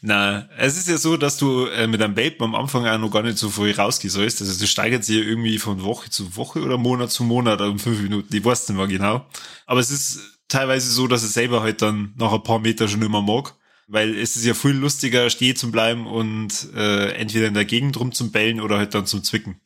Na, 0.00 0.48
es 0.58 0.76
ist 0.76 0.88
ja 0.88 0.96
so, 0.96 1.16
dass 1.16 1.38
du 1.38 1.66
äh, 1.66 1.88
mit 1.88 2.00
einem 2.00 2.14
Welpen 2.14 2.44
am 2.44 2.54
Anfang 2.54 2.86
auch 2.86 2.98
noch 2.98 3.10
gar 3.10 3.22
nicht 3.22 3.38
so 3.38 3.50
viel 3.50 3.72
rausgehen 3.72 4.12
sollst. 4.12 4.40
Also 4.40 4.60
das 4.60 4.70
steigert 4.70 5.04
sich 5.04 5.16
ja 5.16 5.22
irgendwie 5.22 5.58
von 5.58 5.82
Woche 5.82 6.08
zu 6.10 6.36
Woche 6.36 6.60
oder 6.60 6.78
Monat 6.78 7.10
zu 7.10 7.24
Monat 7.24 7.60
um 7.62 7.80
fünf 7.80 8.00
Minuten. 8.00 8.34
Ich 8.34 8.44
weiß 8.44 8.68
nicht 8.68 8.78
mehr 8.78 8.86
genau. 8.86 9.26
Aber 9.66 9.80
es 9.80 9.90
ist 9.90 10.20
teilweise 10.46 10.88
so, 10.90 11.08
dass 11.08 11.24
es 11.24 11.34
selber 11.34 11.62
halt 11.62 11.82
dann 11.82 12.14
nach 12.16 12.32
ein 12.32 12.42
paar 12.44 12.60
Meter 12.60 12.86
schon 12.86 13.02
immer 13.02 13.22
mag. 13.22 13.54
Weil 13.88 14.16
es 14.16 14.36
ist 14.36 14.44
ja 14.44 14.54
viel 14.54 14.72
lustiger, 14.72 15.30
stehen 15.30 15.56
zu 15.56 15.72
bleiben 15.72 16.06
und 16.06 16.68
äh, 16.76 17.12
entweder 17.14 17.48
in 17.48 17.54
der 17.54 17.64
Gegend 17.64 17.98
rum 17.98 18.12
zum 18.12 18.30
Bellen 18.30 18.60
oder 18.60 18.78
halt 18.78 18.94
dann 18.94 19.06
zum 19.06 19.24
Zwicken. 19.24 19.60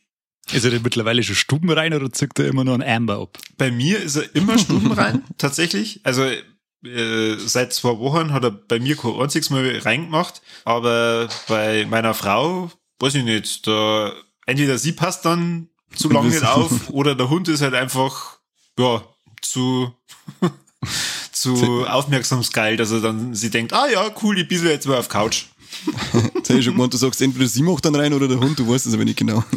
Ist 0.52 0.64
er 0.64 0.70
denn 0.70 0.82
mittlerweile 0.82 1.22
schon 1.22 1.34
Stuben 1.34 1.70
rein 1.70 1.92
oder 1.92 2.12
zückt 2.12 2.38
er 2.38 2.46
immer 2.46 2.64
nur 2.64 2.74
einen 2.74 2.82
Amber 2.82 3.18
ab? 3.18 3.38
Bei 3.58 3.70
mir 3.70 4.00
ist 4.00 4.16
er 4.16 4.34
immer 4.34 4.58
stubenrein, 4.58 5.24
tatsächlich. 5.38 6.00
Also 6.04 6.24
äh, 6.24 7.36
seit 7.38 7.72
zwei 7.72 7.98
Wochen 7.98 8.32
hat 8.32 8.44
er 8.44 8.52
bei 8.52 8.78
mir 8.78 8.96
kein 8.96 9.14
einziges 9.14 9.50
Mal 9.50 9.78
reingemacht, 9.78 10.42
aber 10.64 11.28
bei 11.48 11.84
meiner 11.86 12.14
Frau, 12.14 12.70
weiß 13.00 13.16
ich 13.16 13.24
nicht, 13.24 13.66
da 13.66 14.12
entweder 14.46 14.78
sie 14.78 14.92
passt 14.92 15.24
dann 15.24 15.68
zu 15.94 16.10
lange 16.10 16.28
nicht 16.28 16.44
auf 16.44 16.70
oder 16.90 17.14
der 17.16 17.28
Hund 17.28 17.48
ist 17.48 17.62
halt 17.62 17.74
einfach, 17.74 18.38
ja, 18.78 19.02
zu, 19.42 19.92
zu 21.32 21.86
aufmerksamsgeil, 21.86 22.76
dass 22.76 22.92
er 22.92 23.00
dann 23.00 23.34
sie 23.34 23.50
denkt, 23.50 23.72
ah 23.72 23.88
ja, 23.88 24.10
cool, 24.22 24.38
ich 24.38 24.48
bissel 24.48 24.70
jetzt 24.70 24.86
mal 24.86 24.98
auf 24.98 25.08
Couch. 25.08 25.46
Jetzt 26.46 26.50
hätte 26.50 26.60
ich 26.60 26.64
schon 26.66 26.74
gemeint, 26.74 26.94
du 26.94 26.96
sagst, 26.96 27.20
entweder 27.20 27.48
sie 27.48 27.60
macht 27.60 27.84
dann 27.84 27.96
rein 27.96 28.14
oder 28.14 28.28
der 28.28 28.38
Hund, 28.38 28.56
du 28.56 28.68
weißt 28.68 28.86
es 28.86 28.94
aber 28.94 29.04
nicht 29.04 29.18
genau. 29.18 29.42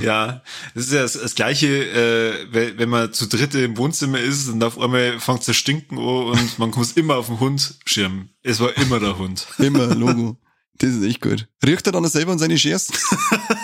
Ja, 0.00 0.42
das 0.74 0.86
ist 0.86 0.92
ja 0.92 1.02
das, 1.02 1.12
das 1.12 1.36
Gleiche, 1.36 1.68
äh, 1.68 2.46
wenn, 2.50 2.76
wenn 2.76 2.88
man 2.88 3.12
zu 3.12 3.28
dritte 3.28 3.60
im 3.60 3.76
Wohnzimmer 3.76 4.18
ist 4.18 4.48
und 4.48 4.64
auf 4.64 4.76
einmal 4.80 5.20
fängt 5.20 5.40
es 5.40 5.46
zu 5.46 5.54
stinken 5.54 5.96
an 5.96 6.04
und 6.04 6.58
man 6.58 6.70
muss 6.70 6.92
immer 6.92 7.18
auf 7.18 7.26
den 7.26 7.38
Hund 7.38 7.76
schirmen. 7.84 8.30
Es 8.42 8.58
war 8.58 8.76
immer 8.78 8.98
der 8.98 9.16
Hund. 9.16 9.46
Immer, 9.58 9.94
Logo. 9.94 10.36
Das 10.78 10.90
ist 10.90 11.04
echt 11.04 11.20
gut. 11.20 11.46
Riecht 11.64 11.86
er 11.86 11.92
dann 11.92 12.04
selber 12.08 12.32
an 12.32 12.40
seine 12.40 12.58
Schers? 12.58 12.90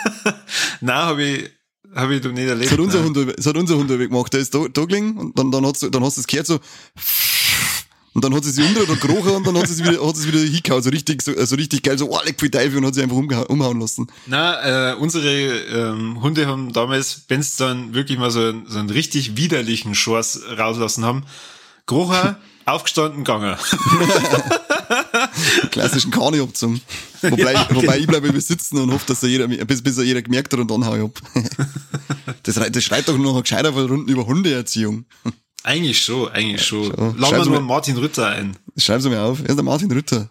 Na, 0.81 1.07
habe 1.07 1.25
ich, 1.25 1.51
hab 1.93 2.11
ich 2.11 2.21
doch 2.21 2.31
nicht 2.31 2.47
erlebt. 2.47 2.67
Das 2.67 2.79
hat 2.79 2.85
unser 2.85 2.99
nein. 3.01 3.17
Hund, 3.17 3.35
das 3.37 3.47
hat 3.47 3.57
unser 3.57 3.77
Hund 3.77 3.89
gemacht. 3.89 4.33
Der 4.33 4.41
ist 4.41 4.55
da, 4.55 4.67
da 4.73 4.85
gelegen 4.85 5.17
und 5.17 5.37
dann, 5.37 5.51
dann, 5.51 5.67
hat's, 5.67 5.81
dann 5.81 6.05
hast 6.05 6.19
du 6.19 6.21
es 6.21 6.27
gehört 6.29 6.47
so, 6.47 6.61
und 8.19 8.25
dann 8.25 8.35
hat 8.35 8.43
sie 8.43 8.51
sich 8.51 8.67
unter 8.67 8.83
oder 8.83 8.97
gekrochen 8.97 9.31
und 9.37 9.47
dann 9.47 9.57
hat 9.57 9.69
sie 9.69 9.75
es 9.75 9.79
wieder, 9.89 10.05
hat 10.05 10.17
sie 10.17 10.23
es 10.23 10.27
wieder 10.27 10.41
hingehauen, 10.41 10.83
so 10.83 10.91
richtig, 10.91 11.23
so, 11.23 11.33
so 11.47 11.55
richtig 11.55 11.85
geil, 11.85 11.97
so, 11.97 12.11
oh, 12.11 12.19
leck 12.25 12.43
wie 12.43 12.51
Teufel 12.51 12.79
und 12.79 12.87
hat 12.87 12.95
sie 12.97 13.03
einfach 13.03 13.15
umhauen 13.17 13.81
lassen. 13.81 14.09
Na, 14.27 14.91
äh, 14.91 14.95
unsere 14.97 15.31
ähm, 15.31 16.21
Hunde 16.21 16.49
haben 16.49 16.73
damals, 16.73 17.23
wenn 17.29 17.39
es 17.39 17.55
dann 17.55 17.95
wirklich 17.95 18.19
mal 18.19 18.33
so, 18.33 18.41
einen- 18.41 18.67
so 18.67 18.81
einen 18.81 18.91
richtig 18.91 19.37
widerlichen 19.37 19.95
Schors 19.95 20.41
rauslassen 20.59 21.05
haben, 21.05 21.23
Grocher, 21.87 22.41
aufgestanden, 22.67 23.23
gegangen. 23.23 23.57
Klassischen 25.71 26.11
Kani 26.11 26.41
abzogen. 26.41 26.81
Wobei, 27.23 27.53
Ja, 27.53 27.67
wobei 27.71 27.81
genau. 27.81 27.93
ich 27.95 28.07
bleibe 28.07 28.29
immer 28.29 28.41
sitzen 28.41 28.79
und 28.79 28.93
hoffe, 28.93 29.07
dass 29.07 29.23
er 29.23 29.29
jeder, 29.29 29.49
bis, 29.49 29.83
bis 29.83 29.99
er 29.99 30.05
jeder 30.05 30.23
gemerkt 30.23 30.53
hat 30.53 30.61
und 30.61 30.71
dann 30.71 30.85
hau 30.87 30.95
ich 30.97 31.03
ab. 31.03 31.21
Das, 32.43 32.55
das 32.57 32.85
schreit 32.85 33.09
doch 33.09 33.19
noch 33.19 33.37
ein 33.37 33.43
gescheiter 33.43 33.73
von 33.73 33.87
Runden 33.87 34.09
über 34.09 34.27
Hundeerziehung. 34.27 35.05
Eigentlich 35.65 36.03
schon, 36.03 36.29
eigentlich 36.31 36.65
schon. 36.65 36.85
schon. 36.87 36.95
Laden 36.97 37.19
wir 37.21 37.27
Schreib's 37.29 37.47
nur 37.47 37.61
mal- 37.61 37.67
Martin 37.67 37.97
Rütter 37.97 38.27
ein. 38.29 38.57
Schreib's 38.77 39.05
mir 39.05 39.21
auf. 39.23 39.41
Er 39.41 39.51
ist 39.51 39.57
der 39.57 39.65
Martin 39.65 39.91
Rütter. 39.93 40.31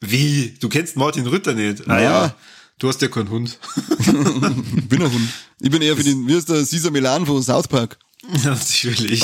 Wie? 0.00 0.54
Du 0.60 0.68
kennst 0.68 0.96
Martin 0.96 1.26
Rütter 1.26 1.54
nicht? 1.54 1.88
Ah 1.88 1.96
Ja. 2.00 2.02
ja. 2.26 2.34
Du 2.78 2.88
hast 2.88 3.00
ja 3.02 3.08
keinen 3.08 3.30
Hund. 3.30 3.58
Ich 3.98 4.06
bin 4.88 5.02
ein 5.02 5.12
Hund. 5.12 5.28
Ich 5.60 5.70
bin 5.70 5.80
eher 5.80 5.96
für 5.96 6.02
den, 6.02 6.26
wie 6.26 6.34
ist 6.34 6.48
der 6.48 6.56
Caesar 6.56 6.90
Milan 6.90 7.24
von 7.24 7.42
South 7.42 7.68
Park? 7.68 7.96
natürlich, 8.44 9.22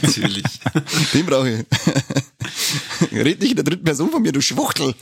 natürlich. 0.00 0.42
Den 1.12 1.26
brauche 1.26 1.50
ich. 1.50 3.12
Red 3.12 3.40
nicht 3.40 3.50
in 3.50 3.56
der 3.56 3.64
dritten 3.64 3.84
Person 3.84 4.10
von 4.10 4.22
mir, 4.22 4.32
du 4.32 4.40
Schwuchtel. 4.40 4.94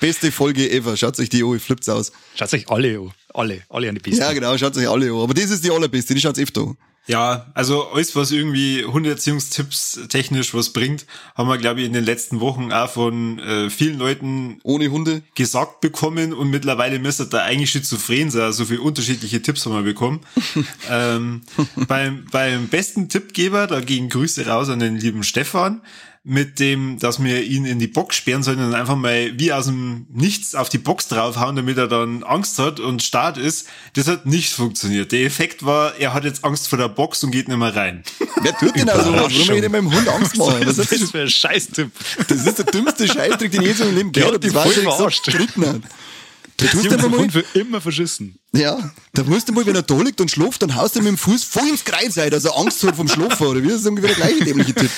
Beste 0.00 0.32
Folge 0.32 0.70
ever. 0.70 0.96
Schaut 0.96 1.18
euch 1.20 1.28
die 1.28 1.44
an, 1.44 1.58
flippt's 1.60 1.88
aus. 1.88 2.10
Schaut 2.34 2.52
euch 2.52 2.68
alle 2.68 2.98
an. 2.98 3.12
Alle, 3.32 3.62
alle 3.68 3.88
an 3.88 3.94
die 3.94 4.00
Besten. 4.00 4.20
Ja, 4.20 4.32
genau, 4.32 4.58
schaut 4.58 4.76
euch 4.76 4.88
alle 4.88 5.06
an. 5.12 5.20
Aber 5.20 5.34
das 5.34 5.50
ist 5.50 5.64
die 5.64 5.70
allerbeste, 5.70 6.14
die 6.14 6.20
schaut's 6.20 6.38
öfter 6.38 6.62
an. 6.62 6.76
Ja, 7.06 7.46
also 7.52 7.88
alles, 7.88 8.16
was 8.16 8.30
irgendwie 8.30 8.84
Hundeerziehungstipps 8.84 10.00
technisch 10.08 10.54
was 10.54 10.72
bringt, 10.72 11.04
haben 11.34 11.48
wir, 11.48 11.58
glaube 11.58 11.80
ich, 11.80 11.86
in 11.86 11.92
den 11.92 12.04
letzten 12.04 12.40
Wochen 12.40 12.72
auch 12.72 12.88
von 12.88 13.38
äh, 13.40 13.68
vielen 13.68 13.98
Leuten 13.98 14.58
Ohne 14.62 14.88
Hunde. 14.90 15.22
gesagt 15.34 15.82
bekommen 15.82 16.32
und 16.32 16.50
mittlerweile 16.50 16.98
müsste 16.98 17.26
da 17.26 17.42
eigentlich 17.42 17.70
schizophren 17.70 18.30
sein. 18.30 18.52
So 18.52 18.64
viele 18.64 18.80
unterschiedliche 18.80 19.42
Tipps 19.42 19.66
haben 19.66 19.74
wir 19.74 19.82
bekommen. 19.82 20.20
ähm, 20.90 21.42
beim, 21.88 22.24
beim 22.30 22.68
besten 22.68 23.10
Tippgeber, 23.10 23.66
da 23.66 23.80
gehen 23.80 24.08
Grüße 24.08 24.46
raus 24.46 24.70
an 24.70 24.78
den 24.78 24.96
lieben 24.96 25.24
Stefan, 25.24 25.82
mit 26.26 26.58
dem, 26.58 26.98
dass 26.98 27.22
wir 27.22 27.42
ihn 27.44 27.66
in 27.66 27.78
die 27.78 27.86
Box 27.86 28.16
sperren 28.16 28.42
sollen 28.42 28.58
und 28.58 28.74
einfach 28.74 28.96
mal 28.96 29.38
wie 29.38 29.52
aus 29.52 29.66
dem 29.66 30.06
Nichts 30.10 30.54
auf 30.54 30.70
die 30.70 30.78
Box 30.78 31.06
draufhauen, 31.08 31.54
damit 31.54 31.76
er 31.76 31.86
dann 31.86 32.22
Angst 32.22 32.58
hat 32.58 32.80
und 32.80 33.02
stark 33.02 33.36
ist. 33.36 33.66
Das 33.92 34.08
hat 34.08 34.24
nicht 34.24 34.50
funktioniert. 34.54 35.12
Der 35.12 35.24
Effekt 35.24 35.66
war, 35.66 35.94
er 35.96 36.14
hat 36.14 36.24
jetzt 36.24 36.42
Angst 36.42 36.68
vor 36.68 36.78
der 36.78 36.88
Box 36.88 37.22
und 37.24 37.30
geht 37.30 37.48
nicht 37.48 37.58
mehr 37.58 37.76
rein. 37.76 38.02
Wer 38.40 38.56
tut 38.56 38.74
denn 38.74 38.88
also 38.88 39.00
was? 39.00 39.06
Warum 39.06 39.14
Überraschung. 39.18 39.44
soll 39.44 39.54
ich 39.56 39.60
denn 39.60 39.72
meinem 39.72 39.94
Hund 39.94 40.08
Angst 40.08 40.36
machen? 40.38 40.62
Was 40.64 40.78
ist 40.78 40.92
ist 40.92 41.02
das 41.02 41.10
für 41.10 41.20
ein 41.20 41.28
Scheißtipp? 41.28 41.90
Das 42.28 42.46
ist 42.46 42.58
der 42.58 42.64
dümmste 42.66 43.06
Scheißtrick, 43.06 43.52
den 43.52 43.60
ich 43.60 43.68
je 43.68 43.74
so 43.74 43.84
im 43.84 43.94
Leben 43.94 44.12
Der 44.12 44.22
gehört 44.24 44.42
hat 44.42 44.44
habe. 44.44 44.64
Das 44.64 44.74
die 44.74 44.80
war 44.80 44.84
schon 44.84 44.96
verarscht. 44.96 45.24
tust 45.26 45.56
du 45.56 46.82
Der 46.88 46.92
einfach 46.92 47.10
mal, 47.10 47.18
Hund 47.20 47.32
für 47.32 47.44
immer 47.52 47.82
verschissen. 47.82 48.38
ja, 48.54 48.92
da 49.12 49.24
musst 49.24 49.48
du 49.48 49.52
mal, 49.52 49.66
wenn 49.66 49.74
er 49.74 49.82
da 49.82 50.00
liegt 50.00 50.22
und 50.22 50.30
schläft, 50.30 50.62
dann 50.62 50.74
haust 50.74 50.96
du 50.96 51.00
mit 51.00 51.08
dem 51.08 51.18
Fuß 51.18 51.44
voll 51.44 51.68
ins 51.68 51.84
Kreuz 51.84 52.16
ein, 52.16 52.30
dass 52.30 52.46
er 52.46 52.56
Angst 52.56 52.82
hat 52.82 52.96
vom 52.96 53.08
Schlafen, 53.08 53.46
oder 53.46 53.62
wie? 53.62 53.68
Das 53.68 53.80
ist 53.80 53.86
ungefähr 53.86 54.14
der 54.14 54.24
gleiche 54.26 54.44
dämliche 54.44 54.74
Tipp. 54.74 54.90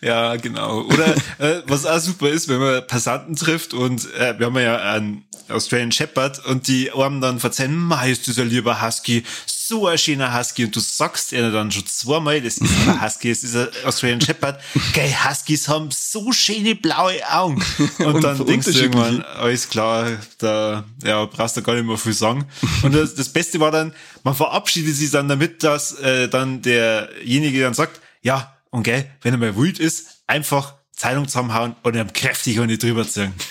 Ja, 0.00 0.36
genau. 0.36 0.82
Oder 0.82 1.14
äh, 1.38 1.62
was 1.66 1.86
auch 1.86 1.98
super 1.98 2.28
ist, 2.28 2.48
wenn 2.48 2.58
man 2.58 2.86
Passanten 2.86 3.36
trifft 3.36 3.74
und 3.74 4.12
äh, 4.14 4.38
wir 4.38 4.46
haben 4.46 4.58
ja 4.58 4.92
einen 4.92 5.24
Australian 5.48 5.92
Shepherd 5.92 6.44
und 6.44 6.68
die 6.68 6.92
Armen 6.92 7.20
dann 7.20 7.40
verzeihen, 7.40 7.76
"Ma, 7.76 8.04
ist 8.04 8.26
dieser 8.26 8.44
lieber 8.44 8.82
Husky, 8.82 9.24
so 9.68 9.86
ein 9.86 9.98
schöner 9.98 10.36
Husky. 10.36 10.64
Und 10.64 10.74
du 10.74 10.80
sagst 10.80 11.32
ihnen 11.32 11.52
dann 11.52 11.70
schon 11.70 11.86
zweimal, 11.86 12.40
das 12.40 12.58
ist 12.58 12.70
ein 12.86 13.02
Husky, 13.02 13.30
es 13.30 13.44
ist 13.44 13.54
ein 13.54 13.68
Australian 13.84 14.20
Shepherd, 14.20 14.60
geil, 14.94 15.14
Huskys 15.28 15.68
haben 15.68 15.90
so 15.90 16.32
schöne 16.32 16.74
blaue 16.74 17.20
Augen. 17.30 17.62
Und, 17.98 18.06
Und 18.06 18.24
dann 18.24 18.46
denkst 18.46 18.66
du 18.66 18.72
irgendwann, 18.72 19.22
alles 19.22 19.68
klar, 19.68 20.06
da 20.38 20.84
ja, 21.04 21.24
brauchst 21.26 21.56
du 21.56 21.62
gar 21.62 21.74
nicht 21.74 21.86
mehr 21.86 21.98
viel 21.98 22.14
sagen. 22.14 22.46
Und 22.82 22.94
das, 22.94 23.14
das 23.14 23.28
Beste 23.28 23.60
war 23.60 23.70
dann, 23.70 23.92
man 24.24 24.34
verabschiedet 24.34 24.96
sich 24.96 25.10
dann 25.10 25.28
damit, 25.28 25.62
dass 25.62 25.92
äh, 26.00 26.28
dann 26.28 26.62
derjenige 26.62 27.60
dann 27.60 27.74
sagt, 27.74 28.00
ja, 28.22 28.57
und 28.70 28.82
gell, 28.82 29.10
wenn 29.22 29.34
er 29.34 29.38
mal 29.38 29.56
wild 29.56 29.78
ist, 29.78 30.22
einfach 30.26 30.74
Zeitung 30.92 31.26
zusammenhauen 31.26 31.76
und 31.82 31.94
ihm 31.94 32.12
kräftig 32.12 32.58
und 32.58 32.66
nicht 32.66 32.82
drüber 32.82 33.06
ziehen. 33.06 33.32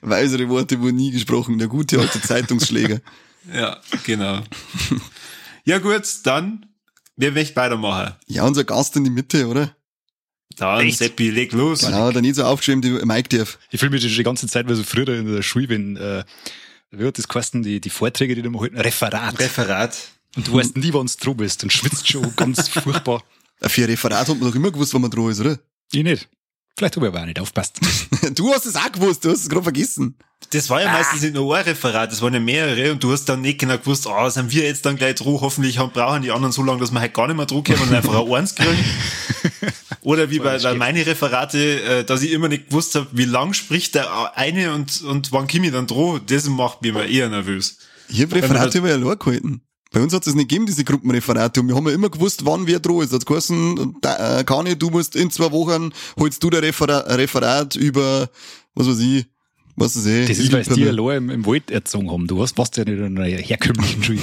Weisere 0.00 0.48
Worte 0.48 0.80
wurden 0.80 0.96
nie 0.96 1.10
gesprochen. 1.10 1.58
Der 1.58 1.68
gute 1.68 1.98
alte 1.98 2.20
Zeitungsschläger. 2.20 3.00
Ja, 3.50 3.80
genau. 4.04 4.42
Ja 5.64 5.78
gut, 5.78 6.02
dann, 6.24 6.66
wer 7.16 7.32
möchte 7.32 7.56
weitermachen? 7.56 8.14
Ja, 8.26 8.44
unser 8.44 8.64
Gast 8.64 8.94
in 8.96 9.04
die 9.04 9.10
Mitte, 9.10 9.46
oder? 9.46 9.74
Dann, 10.56 10.80
Echt? 10.86 10.98
Seppi, 10.98 11.30
leg 11.30 11.52
los. 11.52 11.80
Genau, 11.80 12.10
der 12.12 12.20
nicht 12.20 12.34
so 12.34 12.44
aufgeschrieben, 12.44 12.82
die 12.82 12.90
Mike 13.06 13.34
darf. 13.34 13.58
Ich 13.70 13.80
fühle 13.80 13.92
mich 13.92 14.02
schon 14.02 14.10
die 14.10 14.22
ganze 14.22 14.48
Zeit 14.48 14.68
wie 14.68 14.74
so 14.74 14.82
früher 14.82 15.08
in 15.08 15.32
der 15.32 15.40
Schule, 15.40 15.70
wenn, 15.70 15.96
äh, 15.96 16.24
wie 16.90 17.06
hat 17.06 17.16
das 17.16 17.26
geheißen, 17.28 17.62
die, 17.62 17.80
die 17.80 17.88
Vorträge, 17.88 18.34
die 18.34 18.42
du 18.42 18.50
mal 18.50 18.60
halten, 18.60 18.76
Referat. 18.76 19.38
Referat. 19.38 19.96
Und 20.38 20.46
du 20.46 20.54
weißt 20.54 20.76
nie, 20.76 20.92
wann 20.92 21.06
du 21.06 21.12
dran 21.20 21.36
bist 21.36 21.64
und 21.64 21.72
schwitzt 21.72 22.06
schon 22.06 22.34
ganz 22.36 22.68
furchtbar. 22.84 23.24
Für 23.60 23.82
ein 23.82 23.90
Referat 23.90 24.28
hat 24.28 24.38
man 24.38 24.48
doch 24.48 24.54
immer 24.54 24.70
gewusst, 24.70 24.94
wann 24.94 25.02
man 25.02 25.10
dran 25.10 25.30
ist, 25.30 25.40
oder? 25.40 25.58
Ich 25.90 26.04
nicht. 26.04 26.28
Vielleicht 26.76 26.94
habe 26.94 27.06
ich 27.06 27.12
aber 27.12 27.22
auch 27.22 27.26
nicht 27.26 27.40
aufpasst. 27.40 27.80
Du 28.34 28.52
hast 28.52 28.66
es 28.66 28.76
auch 28.76 28.92
gewusst, 28.92 29.24
du 29.24 29.30
hast 29.30 29.42
es 29.42 29.48
gerade 29.48 29.64
vergessen. 29.64 30.16
Das 30.50 30.70
war 30.70 30.80
ja 30.80 30.92
meistens 30.92 31.22
nicht 31.22 31.34
nur 31.34 31.56
ein 31.56 31.64
Referat, 31.64 32.12
das 32.12 32.22
waren 32.22 32.34
ja 32.34 32.40
mehrere 32.40 32.92
und 32.92 33.02
du 33.02 33.10
hast 33.10 33.24
dann 33.24 33.40
nicht 33.40 33.58
genau 33.58 33.78
gewusst, 33.78 34.06
ah, 34.06 34.30
sind 34.30 34.52
wir 34.52 34.62
jetzt 34.62 34.86
dann 34.86 34.96
gleich 34.96 35.16
dran, 35.16 35.40
hoffentlich 35.40 35.78
haben, 35.78 35.92
brauchen 35.92 36.22
die 36.22 36.30
anderen 36.30 36.52
so 36.52 36.62
lange, 36.62 36.80
dass 36.80 36.92
wir 36.92 37.00
halt 37.00 37.14
gar 37.14 37.26
nicht 37.26 37.36
mehr 37.36 37.46
dran 37.46 37.64
kommen 37.64 37.80
und 37.80 37.92
einfach 37.92 38.14
ein 38.14 38.32
Eins 38.32 38.54
kriegen. 38.54 38.84
Oder 40.02 40.30
wie 40.30 40.38
bei, 40.38 40.58
bei 40.58 40.74
meine 40.74 41.04
Referate, 41.04 41.82
äh, 41.82 42.04
dass 42.04 42.22
ich 42.22 42.30
immer 42.30 42.48
nicht 42.48 42.68
gewusst 42.68 42.94
habe, 42.94 43.08
wie 43.10 43.24
lang 43.24 43.54
spricht 43.54 43.96
der 43.96 44.36
eine 44.36 44.72
und, 44.72 45.02
und 45.02 45.32
wann 45.32 45.48
komme 45.48 45.66
ich 45.66 45.72
dann 45.72 45.88
dran, 45.88 46.20
das 46.26 46.48
macht 46.48 46.82
mich 46.82 46.90
immer 46.90 47.04
eher 47.04 47.28
nervös. 47.28 47.78
Ich 48.08 48.22
habe 48.22 48.36
Referate 48.36 48.78
über 48.78 48.92
allein 48.92 49.18
gehalten. 49.18 49.62
Bei 49.90 50.00
uns 50.02 50.12
hat 50.12 50.26
es 50.26 50.34
nicht 50.34 50.48
gegeben, 50.48 50.66
diese 50.66 50.84
Gruppenreferate. 50.84 51.60
Und 51.60 51.68
wir 51.68 51.74
haben 51.74 51.86
ja 51.88 51.94
immer 51.94 52.10
gewusst, 52.10 52.44
wann 52.44 52.66
wer 52.66 52.78
dran 52.78 53.00
ist. 53.00 53.12
Das 53.12 53.24
geheißen, 53.24 53.96
äh, 54.02 54.44
Kani, 54.44 54.76
du 54.76 54.90
musst 54.90 55.16
in 55.16 55.30
zwei 55.30 55.50
Wochen, 55.50 55.92
holst 56.18 56.42
du 56.44 56.50
der 56.50 56.62
Referat, 56.62 57.08
Referat 57.08 57.74
über, 57.76 58.28
was 58.74 58.86
weiß 58.86 58.98
ich, 59.00 59.26
was 59.76 59.96
weiß 59.96 60.06
ich. 60.06 60.28
Das 60.28 60.38
ist, 60.38 60.52
weil 60.52 60.60
es 60.60 60.68
die 60.68 60.86
allein 60.86 61.16
im, 61.16 61.30
im 61.30 61.46
Wald 61.46 61.70
erzogen 61.70 62.10
haben. 62.10 62.26
Du 62.26 62.42
hast, 62.42 62.58
warst 62.58 62.76
ja 62.76 62.84
nicht 62.84 62.98
in 62.98 63.16
einer 63.18 63.24
herkömmlichen 63.26 64.02
Schule. 64.04 64.20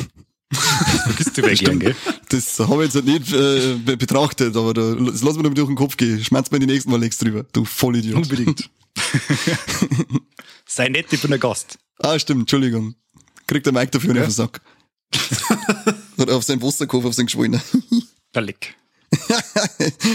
Das 0.52 1.02
vergisst 1.04 1.38
du 1.38 1.42
bei 1.42 1.56
gern, 1.56 1.80
gell? 1.80 1.96
Das 2.30 2.60
habe 2.60 2.86
ich 2.86 2.94
jetzt 2.94 3.04
nicht 3.04 3.34
äh, 3.34 3.74
be- 3.84 3.98
betrachtet, 3.98 4.56
aber 4.56 4.76
da, 4.76 4.94
das 4.94 5.24
lass 5.24 5.36
mir 5.36 5.44
doch 5.44 5.54
durch 5.54 5.68
den 5.68 5.76
Kopf 5.76 5.98
gehen. 5.98 6.24
Schmerz 6.24 6.52
mir 6.52 6.60
die 6.60 6.68
nächsten 6.68 6.92
Mal 6.92 7.00
nichts 7.00 7.18
drüber. 7.18 7.44
Du 7.52 7.66
Vollidiot. 7.66 8.18
Unbedingt. 8.18 8.70
Sei 10.68 10.90
nett, 10.90 11.08
ich 11.12 11.22
bin 11.22 11.34
ein 11.34 11.40
Gast. 11.40 11.78
Ah, 12.00 12.18
stimmt, 12.20 12.42
Entschuldigung. 12.42 12.96
Kriegt 13.48 13.66
der 13.66 13.74
Mike 13.74 13.92
dafür 13.92 14.14
nicht 14.14 14.22
auf 14.22 14.28
den 14.28 14.34
Sack. 14.34 14.62
Oder 16.18 16.36
auf 16.36 16.44
seinen 16.44 16.62
Wasserkopf, 16.62 17.06
auf 17.06 17.14
seinen 17.14 17.28
Geschwollen. 17.28 17.62
Verleck. 18.34 18.76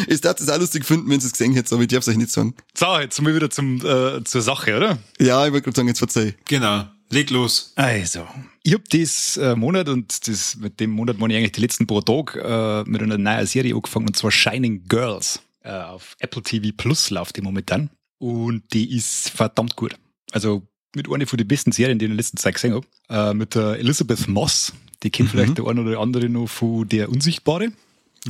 ich 0.08 0.20
darf 0.20 0.36
das 0.36 0.48
auch 0.48 0.58
lustig 0.58 0.84
finden, 0.84 1.08
wenn 1.08 1.20
ihr 1.20 1.24
es 1.24 1.32
gesehen 1.32 1.54
hättet, 1.54 1.72
aber 1.72 1.82
ich 1.82 1.88
darf 1.88 2.02
es 2.02 2.08
euch 2.08 2.16
nicht 2.16 2.30
sagen. 2.30 2.54
So, 2.76 2.98
jetzt 2.98 3.20
mal 3.22 3.34
wieder 3.34 3.50
zum, 3.50 3.84
äh, 3.84 4.22
zur 4.24 4.42
Sache, 4.42 4.76
oder? 4.76 4.98
Ja, 5.18 5.46
ich 5.46 5.52
wollte 5.52 5.64
gerade 5.64 5.76
sagen, 5.76 5.88
jetzt 5.88 5.98
verzeih. 5.98 6.34
Genau. 6.46 6.86
Leg 7.12 7.30
los. 7.30 7.72
Also, 7.74 8.26
ich 8.62 8.72
hab 8.72 8.88
das 8.88 9.36
äh, 9.36 9.56
Monat 9.56 9.88
und 9.88 10.28
das 10.28 10.56
mit 10.56 10.78
dem 10.78 10.90
Monat 10.90 11.18
meine 11.18 11.34
ich 11.34 11.38
eigentlich 11.38 11.52
die 11.52 11.60
letzten 11.60 11.86
paar 11.86 12.04
Tage 12.04 12.40
äh, 12.40 12.88
mit 12.88 13.02
einer 13.02 13.18
neuen 13.18 13.46
Serie 13.46 13.74
angefangen 13.74 14.06
und 14.06 14.16
zwar 14.16 14.30
Shining 14.30 14.84
Girls. 14.86 15.40
Äh, 15.62 15.72
auf 15.72 16.14
Apple 16.20 16.42
TV 16.42 16.68
Plus 16.76 17.10
läuft 17.10 17.36
die 17.36 17.42
momentan 17.42 17.90
und 18.18 18.62
die 18.72 18.96
ist 18.96 19.30
verdammt 19.30 19.74
gut. 19.74 19.96
Also 20.30 20.62
mit 20.94 21.10
einer 21.12 21.26
von 21.26 21.36
den 21.36 21.48
besten 21.48 21.72
Serien, 21.72 21.98
die 21.98 22.04
ich 22.04 22.10
in 22.10 22.16
der 22.16 22.22
letzten 22.22 22.36
Zeit 22.36 22.54
gesehen 22.54 22.74
habe. 22.74 22.86
Äh, 23.08 23.34
mit 23.34 23.56
der 23.56 23.78
Elizabeth 23.78 24.28
Moss. 24.28 24.72
Die 25.02 25.10
kennt 25.10 25.30
vielleicht 25.30 25.58
der 25.58 25.66
eine 25.66 25.82
oder 25.82 25.98
andere 25.98 26.28
noch 26.28 26.46
von 26.46 26.88
Der 26.88 27.08
Unsichtbare. 27.08 27.72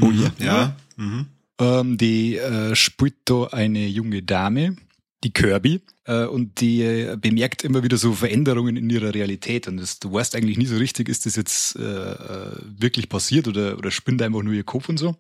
Oh 0.01 0.11
ja. 0.11 0.33
Ja. 0.39 0.77
Mhm. 0.97 1.27
Ähm, 1.59 1.99
die 1.99 2.37
äh, 2.37 2.75
spielt 2.75 3.17
da 3.25 3.45
eine 3.45 3.87
junge 3.87 4.23
Dame, 4.23 4.77
die 5.25 5.33
Kirby, 5.33 5.81
äh, 6.11 6.25
und 6.25 6.61
die 6.61 6.83
äh, 6.83 7.17
bemerkt 7.17 7.65
immer 7.65 7.83
wieder 7.83 7.97
so 7.97 8.13
Veränderungen 8.13 8.77
in 8.77 8.91
ihrer 8.91 9.15
Realität. 9.15 9.69
Und 9.69 9.77
das, 9.77 10.01
du 10.01 10.13
weißt 10.13 10.35
eigentlich 10.35 10.59
nie 10.59 10.67
so 10.67 10.77
richtig, 10.77 11.09
ist 11.09 11.27
das 11.27 11.37
jetzt 11.37 11.77
äh, 11.77 11.83
äh, 11.83 12.57
wirklich 12.79 13.09
passiert 13.09 13.47
oder, 13.47 13.79
oder 13.79 13.91
spinnt 13.91 14.23
einfach 14.23 14.43
nur 14.43 14.55
ihr 14.55 14.65
Kopf 14.65 14.89
und 14.89 14.99
so. 14.99 15.17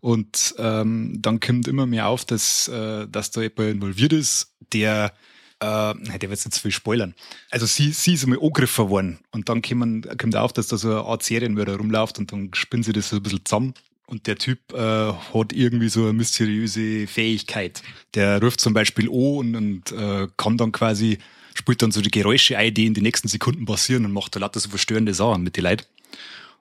Und 0.00 0.54
ähm, 0.58 1.18
dann 1.20 1.40
kommt 1.40 1.66
immer 1.66 1.86
mehr 1.86 2.08
auf, 2.08 2.24
dass, 2.24 2.68
äh, 2.68 3.06
dass 3.08 3.30
da 3.30 3.42
jemand 3.42 3.70
involviert 3.70 4.12
ist, 4.12 4.54
der 4.72 5.12
äh, 5.60 5.94
der 6.18 6.30
wird 6.30 6.44
jetzt 6.44 6.52
zu 6.52 6.60
viel 6.60 6.70
spoilern. 6.70 7.14
Also 7.50 7.66
sie, 7.66 7.92
sie 7.92 8.14
ist 8.14 8.24
einmal 8.24 8.40
angegriffen 8.40 8.88
worden 8.88 9.18
und 9.30 9.48
dann 9.48 9.62
kommt, 9.62 10.18
kommt 10.18 10.36
auf, 10.36 10.52
dass 10.52 10.68
da 10.68 10.76
so 10.76 10.90
eine 10.90 11.00
Art 11.04 11.22
Serienmörder 11.22 11.76
rumläuft 11.76 12.18
und 12.18 12.32
dann 12.32 12.52
spinnen 12.54 12.82
sie 12.82 12.92
das 12.92 13.08
so 13.08 13.16
ein 13.16 13.22
bisschen 13.22 13.44
zusammen. 13.44 13.74
Und 14.06 14.26
der 14.26 14.36
Typ 14.36 14.58
äh, 14.74 14.76
hat 14.76 15.52
irgendwie 15.54 15.88
so 15.88 16.02
eine 16.02 16.12
mysteriöse 16.12 17.06
Fähigkeit. 17.06 17.82
Der 18.12 18.40
ruft 18.42 18.60
zum 18.60 18.74
Beispiel 18.74 19.08
an 19.08 19.54
und, 19.54 19.56
und 19.56 19.92
äh, 19.92 20.28
kann 20.36 20.58
dann 20.58 20.72
quasi, 20.72 21.18
spielt 21.54 21.80
dann 21.80 21.90
so 21.90 22.02
die 22.02 22.10
Geräusche 22.10 22.58
ein, 22.58 22.74
die 22.74 22.84
in 22.84 22.92
den 22.92 23.02
nächsten 23.02 23.28
Sekunden 23.28 23.64
passieren 23.64 24.04
und 24.04 24.12
macht 24.12 24.36
da 24.36 24.40
lauter 24.40 24.60
so 24.60 24.68
verstörende 24.68 25.14
Sachen 25.14 25.42
mit 25.42 25.56
den 25.56 25.64
Leuten. 25.64 25.86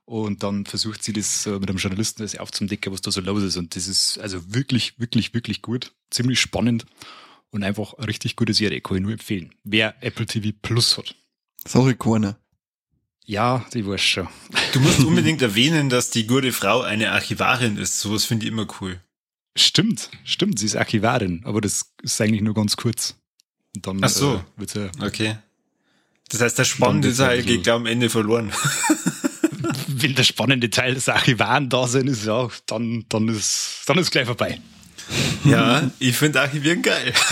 Und 0.05 0.43
dann 0.43 0.65
versucht 0.65 1.03
sie 1.03 1.11
das 1.11 1.45
äh, 1.45 1.59
mit 1.59 1.69
einem 1.69 1.79
Journalisten 1.79 2.23
das 2.23 2.37
aufzudecken, 2.37 2.93
was 2.93 3.01
da 3.01 3.11
so 3.11 3.19
los 3.19 3.43
ist. 3.43 3.57
Und 3.57 3.75
das 3.75 3.87
ist 3.87 4.19
also 4.19 4.53
wirklich, 4.53 4.99
wirklich, 4.99 5.33
wirklich 5.33 5.61
gut. 5.61 5.91
Ziemlich 6.11 6.39
spannend 6.39 6.85
und 7.53 7.63
einfach 7.63 7.93
eine 7.93 8.07
richtig 8.07 8.35
gute 8.35 8.53
Serie. 8.53 8.81
Kann 8.81 8.97
ich 8.97 9.03
nur 9.03 9.11
empfehlen. 9.13 9.53
Wer 9.63 9.95
Apple 10.01 10.25
TV 10.25 10.49
Plus 10.61 10.97
hat. 10.97 11.15
Ich 11.65 11.99
keiner. 11.99 12.37
Ja, 13.25 13.65
die 13.73 13.87
weiß 13.87 14.01
schon. 14.01 14.27
Du 14.73 14.79
musst 14.81 14.99
unbedingt 15.05 15.41
erwähnen, 15.41 15.89
dass 15.89 16.09
die 16.09 16.27
gute 16.27 16.51
Frau 16.51 16.81
eine 16.81 17.11
Archivarin 17.11 17.77
ist. 17.77 17.99
Sowas 17.99 18.25
finde 18.25 18.45
ich 18.45 18.51
immer 18.51 18.67
cool. 18.81 18.99
Stimmt, 19.55 20.09
stimmt, 20.25 20.57
sie 20.59 20.65
ist 20.65 20.75
Archivarin, 20.75 21.41
aber 21.45 21.61
das 21.61 21.93
ist 22.01 22.19
eigentlich 22.19 22.41
nur 22.41 22.55
ganz 22.55 22.75
kurz. 22.75 23.15
Und 23.75 23.85
dann 23.85 24.03
Ach 24.03 24.09
so. 24.09 24.35
äh, 24.35 24.39
wird 24.57 24.69
sie, 24.71 24.89
Okay. 24.99 25.37
Das 26.29 26.41
heißt, 26.41 26.57
der 26.57 26.63
Spannende 26.65 27.09
wird's 27.09 27.19
bisschen- 27.19 27.45
geht 27.45 27.63
gleich 27.63 27.75
am 27.75 27.85
Ende 27.85 28.09
verloren. 28.09 28.51
wenn 29.87 30.15
der 30.15 30.23
spannende 30.23 30.69
Teil 30.71 30.95
des 30.95 31.07
Archivaren 31.07 31.69
da 31.69 31.87
sind, 31.87 32.07
ist 32.07 32.25
ja, 32.25 32.49
dann, 32.65 33.05
dann 33.09 33.27
ist, 33.29 33.83
dann 33.85 33.99
ist 33.99 34.09
gleich 34.11 34.25
vorbei. 34.25 34.59
Ja, 35.45 35.89
ich 35.99 36.15
finde 36.15 36.41
Archivieren 36.41 36.81
geil. 36.81 37.13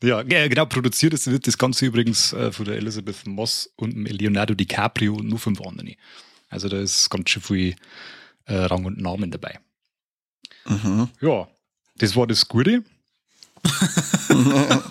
Ja, 0.00 0.22
genau, 0.22 0.66
produziert 0.66 1.12
ist, 1.12 1.28
wird 1.28 1.48
das 1.48 1.58
Ganze 1.58 1.86
übrigens 1.86 2.32
äh, 2.32 2.52
von 2.52 2.64
der 2.66 2.76
Elizabeth 2.76 3.26
Moss 3.26 3.68
und 3.74 3.94
Leonardo 4.08 4.54
DiCaprio 4.54 5.14
und 5.14 5.28
nur 5.28 5.40
fünf 5.40 5.60
andere. 5.60 5.96
Also 6.48 6.68
da 6.68 6.78
ist 6.80 7.10
ganz 7.10 7.30
schön 7.30 7.42
viel 7.42 7.74
äh, 8.44 8.54
Rang 8.54 8.84
und 8.84 8.98
Namen 9.00 9.32
dabei. 9.32 9.58
Mhm. 10.66 11.08
Ja, 11.20 11.48
das 11.96 12.14
war 12.14 12.28
das 12.28 12.46
Gute. 12.46 12.84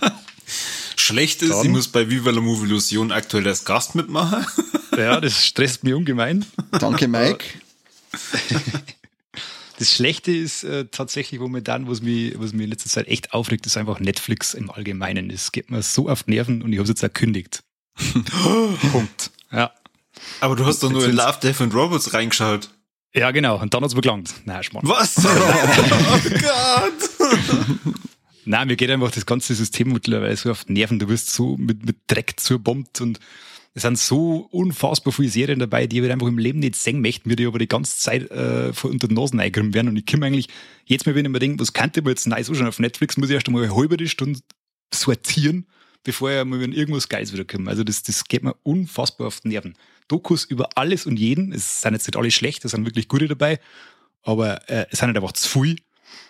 Schlecht 0.98 1.42
ist, 1.42 1.52
Dann, 1.52 1.66
ich 1.66 1.72
muss 1.72 1.88
bei 1.88 2.10
Viva 2.10 2.32
la 2.32 2.42
Move 2.42 2.66
Illusion 2.66 3.14
aktuell 3.14 3.48
als 3.48 3.64
Gast 3.64 3.96
mitmachen. 3.96 4.46
Ja, 4.98 5.22
das 5.22 5.46
stresst 5.46 5.86
mich 5.86 5.94
ungemein. 5.94 6.46
Danke, 6.72 7.08
Mike. 7.08 7.46
Das 9.78 9.94
Schlechte 9.94 10.32
ist 10.32 10.64
äh, 10.64 10.86
tatsächlich 10.86 11.40
momentan, 11.40 11.88
was 11.88 12.02
mich, 12.02 12.34
was 12.40 12.52
mich 12.52 12.64
in 12.64 12.72
letzter 12.72 12.90
Zeit 12.90 13.08
echt 13.08 13.34
aufregt, 13.34 13.66
ist 13.68 13.78
einfach 13.78 14.00
Netflix 14.00 14.56
im 14.56 14.72
Allgemeinen. 14.72 15.30
Es 15.30 15.52
geht 15.52 15.70
mir 15.70 15.84
so 15.84 16.10
auf 16.10 16.26
Nerven 16.26 16.64
und 16.64 16.74
ich 16.74 16.80
habe 16.80 16.84
es 16.84 16.90
jetzt 16.90 17.04
erkündigt. 17.04 17.64
Punkt. 18.92 19.32
Ja. 19.52 19.72
Aber 20.42 20.56
du 20.56 20.66
hast 20.66 20.82
doch 20.82 20.90
nur 20.90 21.06
in 21.06 21.16
Love, 21.16 21.38
Death 21.44 21.62
and 21.62 21.76
Robots 21.76 22.12
reingeschaut. 22.12 22.70
Ja, 23.14 23.30
genau. 23.30 23.62
Und 23.62 23.72
dann 23.74 23.84
hat 23.84 23.90
es 23.90 23.96
belangt. 23.96 24.34
Na, 24.46 24.64
Schmarrn. 24.64 24.88
Was? 24.88 25.18
oh 25.26 26.30
Gott! 26.42 27.38
Nein, 28.46 28.68
mir 28.68 28.78
geht 28.78 28.90
einfach 28.90 29.12
das 29.12 29.28
ganze 29.28 29.54
System 29.54 29.94
mittlerweile 29.94 30.36
so 30.38 30.50
auf 30.50 30.68
Nerven. 30.68 30.98
Du 30.98 31.08
wirst 31.08 31.30
so 31.32 31.56
mit, 31.56 31.86
mit 31.86 31.98
Dreck 32.08 32.40
zurbombt 32.40 33.00
und 33.02 33.20
es 33.78 33.84
sind 33.84 34.00
so 34.00 34.48
unfassbar 34.50 35.14
viele 35.14 35.30
Serien 35.30 35.60
dabei, 35.60 35.86
die 35.86 36.00
ich 36.00 36.12
einfach 36.12 36.26
im 36.26 36.40
Leben 36.40 36.58
nicht 36.58 36.76
sehen 36.76 37.00
möchte, 37.00 37.30
mir 37.30 37.36
die 37.36 37.46
aber 37.46 37.60
die 37.60 37.68
ganze 37.68 38.00
Zeit 38.00 38.32
äh, 38.32 38.74
unter 38.82 39.08
den 39.08 39.14
Nasen 39.14 39.40
eingrimmen 39.40 39.76
werden. 39.76 39.90
Und 39.90 39.98
ich 39.98 40.08
komme 40.08 40.26
eigentlich, 40.26 40.48
jetzt 40.86 41.06
mal, 41.06 41.14
wenn 41.14 41.26
ich 41.26 41.32
mir 41.32 41.38
denke, 41.38 41.60
was 41.60 41.74
könnte 41.74 42.02
man 42.02 42.10
jetzt 42.10 42.26
nice 42.26 42.48
schon 42.48 42.66
auf 42.66 42.80
Netflix, 42.80 43.18
muss 43.18 43.30
ich 43.30 43.36
erst 43.36 43.46
einmal 43.46 43.66
eine 43.66 43.76
halbe 43.76 44.08
Stunde 44.08 44.40
sortieren, 44.92 45.68
bevor 46.04 46.32
ich 46.32 46.44
mal 46.44 46.60
irgendwas 46.74 47.08
Geiles 47.08 47.34
wieder 47.34 47.46
komme. 47.46 47.70
Also 47.70 47.84
das, 47.84 48.02
das 48.02 48.24
geht 48.24 48.42
mir 48.42 48.56
unfassbar 48.64 49.28
auf 49.28 49.42
die 49.42 49.50
Nerven. 49.50 49.76
Dokus 50.08 50.44
über 50.46 50.70
alles 50.76 51.06
und 51.06 51.20
jeden, 51.20 51.54
es 51.54 51.82
sind 51.82 51.94
jetzt 51.94 52.08
nicht 52.08 52.18
alle 52.18 52.32
schlecht, 52.32 52.66
es 52.66 52.72
sind 52.72 52.84
wirklich 52.84 53.08
gute 53.08 53.28
dabei, 53.28 53.60
aber 54.24 54.68
äh, 54.72 54.88
es 54.90 54.98
sind 54.98 55.10
halt 55.10 55.18
einfach 55.18 55.34
zu 55.34 55.48
viel. 55.48 55.76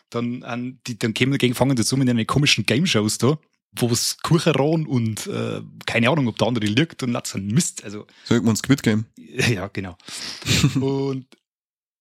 Dann, 0.10 0.44
an 0.44 0.80
die, 0.86 1.00
dann 1.00 1.14
kämen 1.14 1.32
dagegen, 1.32 1.56
fangen 1.56 1.82
so 1.82 1.96
mit 1.96 2.10
den 2.10 2.28
komischen 2.28 2.66
Game-Shows 2.66 3.20
da 3.20 3.40
wo 3.72 3.88
es 3.88 4.18
Kucheran 4.24 4.86
und 4.86 5.28
äh, 5.28 5.62
keine 5.86 6.10
Ahnung, 6.10 6.28
ob 6.28 6.38
der 6.38 6.48
andere 6.48 6.66
liegt 6.66 7.04
und 7.04 7.12
so 7.28 7.38
ein 7.38 7.48
Mist. 7.48 7.84
Also, 7.84 8.08
wir 8.46 8.50
uns 8.50 8.60
Squid 8.60 8.84
Game? 8.84 9.06
Ja, 9.18 9.68
genau. 9.68 9.96
und 10.80 11.28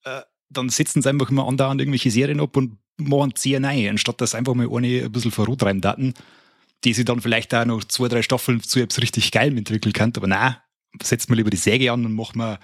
äh, 0.05 0.23
dann 0.49 0.69
setzen 0.71 1.03
sie 1.03 1.09
einfach 1.09 1.29
immer 1.29 1.47
andauernd 1.47 1.81
irgendwelche 1.81 2.11
Serien 2.11 2.41
ab 2.41 2.57
und 2.57 2.79
machen 2.97 3.35
CNI, 3.35 3.89
anstatt 3.89 4.21
dass 4.21 4.35
einfach 4.35 4.55
mal 4.55 4.69
eine 4.75 5.05
ein 5.05 5.13
bisschen 5.13 5.33
verrot 5.33 5.63
daten, 5.81 6.15
die 6.85 6.95
sie 6.95 7.05
dann 7.05 7.21
vielleicht 7.21 7.55
auch 7.55 7.65
noch 7.65 7.85
zwei, 7.85 8.09
drei 8.09 8.23
Staffeln 8.23 8.63
zu 8.63 8.81
etwas 8.81 9.03
richtig 9.03 9.33
geil 9.33 9.57
entwickeln 9.57 9.93
kann. 9.93 10.13
Aber 10.17 10.27
nein, 10.27 10.57
setzt 11.03 11.29
mal 11.29 11.37
lieber 11.37 11.51
die 11.51 11.57
Säge 11.57 11.93
an 11.93 12.05
und 12.07 12.15
machen 12.15 12.39
wir 12.39 12.59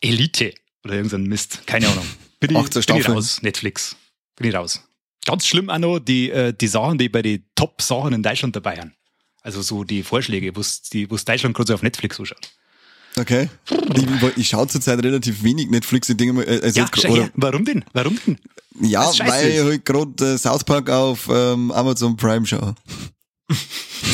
Elite 0.00 0.54
oder 0.84 0.94
irgendeinen 0.94 1.28
Mist. 1.28 1.66
Keine 1.66 1.88
Ahnung. 1.88 2.06
Bin 2.40 2.56
ich, 2.56 2.70
bin 2.70 2.96
ich 2.96 3.08
raus, 3.08 3.42
Netflix. 3.42 3.96
Bin 4.36 4.48
ich 4.48 4.54
raus. 4.54 4.87
Ganz 5.28 5.46
schlimm 5.46 5.68
auch 5.68 5.76
noch 5.76 5.98
die, 5.98 6.30
äh, 6.30 6.54
die 6.58 6.68
Sachen, 6.68 6.96
die 6.96 7.10
bei 7.10 7.20
den 7.20 7.44
Top-Sachen 7.54 8.14
in 8.14 8.22
Deutschland 8.22 8.56
dabei 8.56 8.76
sind. 8.76 8.94
Also 9.42 9.60
so 9.60 9.84
die 9.84 10.02
Vorschläge, 10.02 10.56
was 10.56 10.80
die, 10.80 11.10
was 11.10 11.26
Deutschland 11.26 11.54
gerade 11.54 11.68
so 11.68 11.74
auf 11.74 11.82
Netflix 11.82 12.18
anschaut. 12.18 12.50
Okay. 13.14 13.50
Ich, 13.68 14.38
ich 14.38 14.48
schaue 14.48 14.68
zurzeit 14.68 15.04
relativ 15.04 15.42
wenig 15.42 15.68
Netflix. 15.68 16.08
Ich 16.08 16.16
denke 16.16 16.42
äh, 16.44 16.62
also 16.62 16.80
ja, 16.80 16.88
oder, 17.10 17.30
Warum 17.34 17.66
denn? 17.66 17.84
Warum 17.92 18.18
denn? 18.26 18.38
Ja, 18.80 19.04
weil 19.26 19.50
ich 19.50 19.60
halt 19.60 19.84
gerade 19.84 20.32
äh, 20.32 20.38
South 20.38 20.64
Park 20.64 20.88
auf 20.88 21.28
ähm, 21.30 21.72
Amazon 21.72 22.16
Prime 22.16 22.46
schaue. 22.46 22.74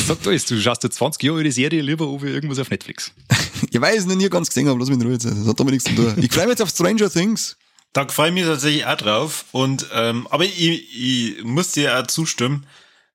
Sag 0.07 0.21
du 0.21 0.31
es, 0.31 0.43
du 0.43 0.59
schaust 0.59 0.83
dir 0.83 0.89
20 0.89 1.23
Jahre 1.23 1.43
die 1.43 1.51
Serie 1.51 1.81
lieber 1.81 2.07
auf 2.07 2.23
wie 2.23 2.27
irgendwas 2.27 2.59
auf 2.59 2.69
Netflix. 2.69 3.13
ich 3.71 3.79
weiß 3.79 3.99
es 3.99 4.05
noch 4.05 4.15
nie 4.15 4.27
ganz 4.27 4.49
gesehen, 4.49 4.67
aber 4.67 4.79
lass 4.79 4.89
mich 4.89 4.97
in 4.97 5.03
Ruhe 5.03 5.13
jetzt. 5.13 5.23
Das 5.23 5.47
hat 5.47 5.57
damit 5.57 5.75
nichts 5.75 5.89
zu 5.89 5.95
tun. 5.95 6.13
Ich 6.17 6.29
freue 6.33 6.43
mich 6.43 6.59
jetzt 6.59 6.61
auf 6.61 6.69
Stranger 6.71 7.09
Things. 7.09 7.55
Da 7.95 8.05
freue 8.09 8.27
ich 8.27 8.33
mich 8.33 8.43
tatsächlich 8.43 8.85
auch 8.85 8.97
drauf. 8.97 9.45
Und, 9.53 9.87
ähm, 9.93 10.27
aber 10.29 10.43
ich, 10.43 10.93
ich 10.93 11.43
muss 11.45 11.71
dir 11.71 11.97
auch 11.97 12.05
zustimmen. 12.07 12.65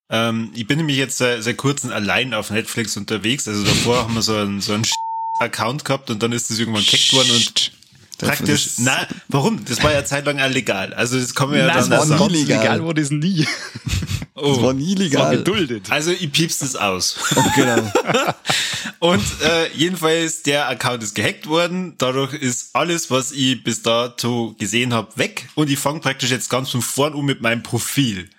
Ähm, 0.09 0.53
ich 0.55 0.67
bin 0.67 0.79
nämlich 0.79 0.97
jetzt 0.97 1.19
seit, 1.19 1.43
seit 1.43 1.59
kurzem 1.59 1.93
allein 1.93 2.33
auf 2.33 2.51
Netflix 2.51 2.97
unterwegs. 2.97 3.47
Also 3.47 3.63
davor 3.63 4.05
haben 4.05 4.15
wir 4.15 4.23
so 4.23 4.37
einen, 4.37 4.63
so 4.63 4.73
einen 4.73 4.87
Account 5.41 5.85
gehabt 5.85 6.09
und 6.09 6.23
dann 6.23 6.33
ist 6.33 6.49
das 6.49 6.59
irgendwann 6.59 6.83
gehackt 6.83 7.13
worden 7.13 7.31
und 7.31 7.73
praktisch. 8.17 8.71
Na, 8.79 9.07
warum? 9.29 9.63
Das 9.67 9.83
war 9.83 9.93
ja 9.93 10.03
zeitlang 10.03 10.39
legal. 10.51 10.95
Also 10.95 11.21
das 11.21 11.35
kommen 11.35 11.53
wir 11.53 11.61
ja 11.61 11.67
dann 11.67 11.91
das 11.91 12.09
war 12.09 12.31
nie 12.31 12.39
legal. 12.39 12.63
legal 12.63 12.87
war 12.87 12.95
das 12.95 13.11
nie. 13.11 13.47
Oh, 14.35 14.55
das 14.55 14.63
war 14.63 14.73
nie 14.73 14.95
legal. 14.95 15.25
War 15.25 15.37
geduldet. 15.37 15.91
Also 15.91 16.13
ich 16.13 16.33
piepst 16.33 16.63
das 16.63 16.75
aus. 16.75 17.17
Oh, 17.37 17.45
genau. 17.55 17.77
und 19.01 19.25
äh, 19.43 19.73
jedenfalls 19.75 20.43
der 20.43 20.69
Account 20.69 21.03
ist 21.03 21.15
gehackt 21.15 21.47
worden. 21.47 21.97
Dadurch 21.99 22.35
ist 22.35 22.75
alles, 22.75 23.11
was 23.11 23.33
ich 23.33 23.63
bis 23.65 23.83
dato 23.83 24.55
gesehen 24.59 24.95
habe, 24.95 25.17
weg. 25.17 25.49
Und 25.55 25.71
ich 25.71 25.79
fange 25.79 26.01
praktisch 26.01 26.31
jetzt 26.31 26.49
ganz 26.49 26.71
von 26.71 26.83
vorn 26.83 27.15
um 27.15 27.27
mit 27.27 27.41
meinem 27.41 27.63
Profil. 27.63 28.31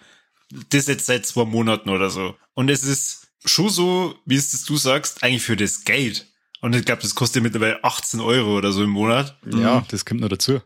Das 0.70 0.88
jetzt 0.88 1.06
seit 1.06 1.26
zwei 1.26 1.46
Monaten 1.46 1.90
oder 1.90 2.10
so. 2.10 2.36
Und 2.54 2.70
es 2.70 2.84
ist 2.84 3.28
schon 3.46 3.70
so, 3.70 4.16
wie 4.26 4.36
es 4.36 4.52
das 4.52 4.64
du 4.64 4.78
sagst, 4.78 5.24
eigentlich 5.24 5.44
für 5.44 5.58
das 5.58 5.84
Geld 5.84 6.32
und 6.62 6.76
ich 6.76 6.86
glaube, 6.86 7.02
das 7.02 7.16
kostet 7.16 7.42
mittlerweile 7.44 7.84
18 7.84 8.20
Euro 8.20 8.58
oder 8.58 8.72
so 8.72 8.84
im 8.84 8.92
Monat. 8.92 9.36
Ja, 9.46 9.80
mhm. 9.80 9.86
das 9.90 10.06
kommt 10.06 10.22
noch 10.22 10.30
dazu. 10.30 10.62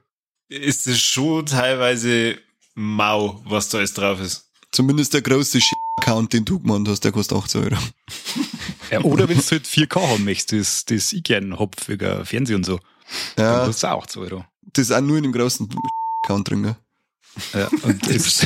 Ist 0.49 0.87
es 0.87 1.01
schon 1.01 1.45
teilweise 1.45 2.37
mau, 2.75 3.41
was 3.45 3.69
da 3.69 3.79
alles 3.79 3.93
drauf 3.93 4.19
ist. 4.19 4.51
Zumindest 4.71 5.13
der 5.13 5.21
große 5.21 5.61
Account, 5.97 6.33
den 6.33 6.45
du 6.45 6.59
gemacht 6.59 6.87
hast, 6.87 7.03
der 7.03 7.11
kostet 7.11 7.37
18 7.37 7.63
Euro. 7.63 7.77
Ja, 8.91 9.01
oder 9.01 9.27
wenn 9.27 9.39
du 9.39 9.43
halt 9.43 9.65
4K 9.65 9.99
haben 9.99 10.25
möchtest, 10.25 10.91
das, 10.91 11.05
das 11.05 11.13
ich 11.13 11.23
gerne 11.23 11.57
hab 11.57 11.81
für 11.81 12.23
Fernsehen 12.23 12.57
und 12.57 12.65
so. 12.65 12.79
Ja. 13.35 13.57
Dann 13.57 13.65
kostet 13.65 13.89
auch 13.89 14.03
18 14.03 14.21
Euro. 14.21 14.45
Das 14.73 14.85
ist 14.85 14.91
auch 14.91 15.01
nur 15.01 15.17
in 15.17 15.23
dem 15.23 15.31
großen 15.31 15.67
Account 16.23 16.49
drin, 16.49 16.63
gell? 16.63 16.75
Ja, 17.53 17.67
und 17.81 18.07
das 18.07 18.45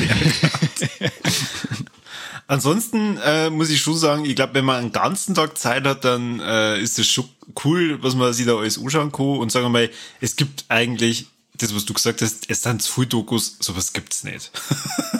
Ansonsten 2.46 3.16
äh, 3.18 3.50
muss 3.50 3.70
ich 3.70 3.80
schon 3.80 3.96
sagen, 3.96 4.24
ich 4.24 4.34
glaube, 4.34 4.54
wenn 4.54 4.64
man 4.64 4.76
einen 4.76 4.92
ganzen 4.92 5.36
Tag 5.36 5.56
Zeit 5.56 5.84
hat, 5.84 6.04
dann 6.04 6.40
äh, 6.40 6.80
ist 6.80 6.98
es 6.98 7.06
schon 7.06 7.28
cool, 7.64 8.02
was 8.02 8.16
man 8.16 8.32
sich 8.32 8.46
da 8.46 8.56
alles 8.56 8.78
anschauen 8.78 9.12
kann. 9.12 9.38
Und 9.38 9.52
sagen 9.52 9.66
wir 9.66 9.70
mal, 9.70 9.90
es 10.20 10.34
gibt 10.34 10.64
eigentlich, 10.68 11.26
das, 11.54 11.74
was 11.74 11.84
du 11.84 11.94
gesagt 11.94 12.22
hast, 12.22 12.50
es 12.50 12.62
sind 12.62 12.82
zu 12.82 12.92
viele 12.92 13.06
Dokus, 13.06 13.56
sowas 13.60 13.92
gibt's 13.92 14.24
nicht. 14.24 14.50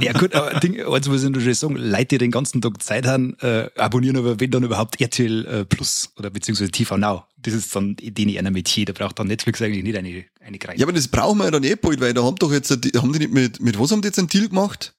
ja 0.00 0.12
gut, 0.12 0.34
aber 0.34 0.58
Ding, 0.60 0.80
also 0.80 1.10
muss 1.10 1.22
ich 1.22 1.30
natürlich 1.30 1.58
sagen, 1.58 1.76
Leute, 1.76 2.06
die 2.06 2.18
den 2.18 2.30
ganzen 2.30 2.60
Tag 2.60 2.82
Zeit 2.82 3.06
haben, 3.06 3.36
äh, 3.40 3.68
abonnieren 3.76 4.16
aber 4.16 4.40
wenn 4.40 4.50
dann 4.50 4.62
überhaupt 4.62 5.00
RTL 5.00 5.46
äh, 5.46 5.64
Plus 5.64 6.10
oder 6.16 6.30
beziehungsweise 6.30 6.70
TV 6.70 6.96
Now. 6.96 7.24
Das 7.36 7.54
ist 7.54 7.74
dann 7.74 7.96
denen 7.98 8.38
einer 8.38 8.50
Metier, 8.50 8.84
da 8.84 8.92
braucht 8.92 9.18
dann 9.18 9.26
Netflix 9.26 9.60
eigentlich 9.60 9.82
nicht 9.82 9.96
eine, 9.96 10.24
eine 10.40 10.58
Kreise. 10.58 10.78
Ja, 10.78 10.86
aber 10.86 10.92
das 10.92 11.08
brauchen 11.08 11.38
wir 11.38 11.44
ja 11.44 11.50
dann 11.50 11.64
eh 11.64 11.74
bald, 11.74 12.00
weil 12.00 12.14
da 12.14 12.22
haben 12.22 12.36
doch 12.36 12.52
jetzt, 12.52 12.70
haben 12.70 13.12
die 13.12 13.18
nicht 13.18 13.32
mit, 13.32 13.60
mit 13.60 13.78
was 13.78 13.90
haben 13.90 14.02
die 14.02 14.08
jetzt 14.08 14.18
einen 14.18 14.28
Deal 14.28 14.48
gemacht? 14.48 14.94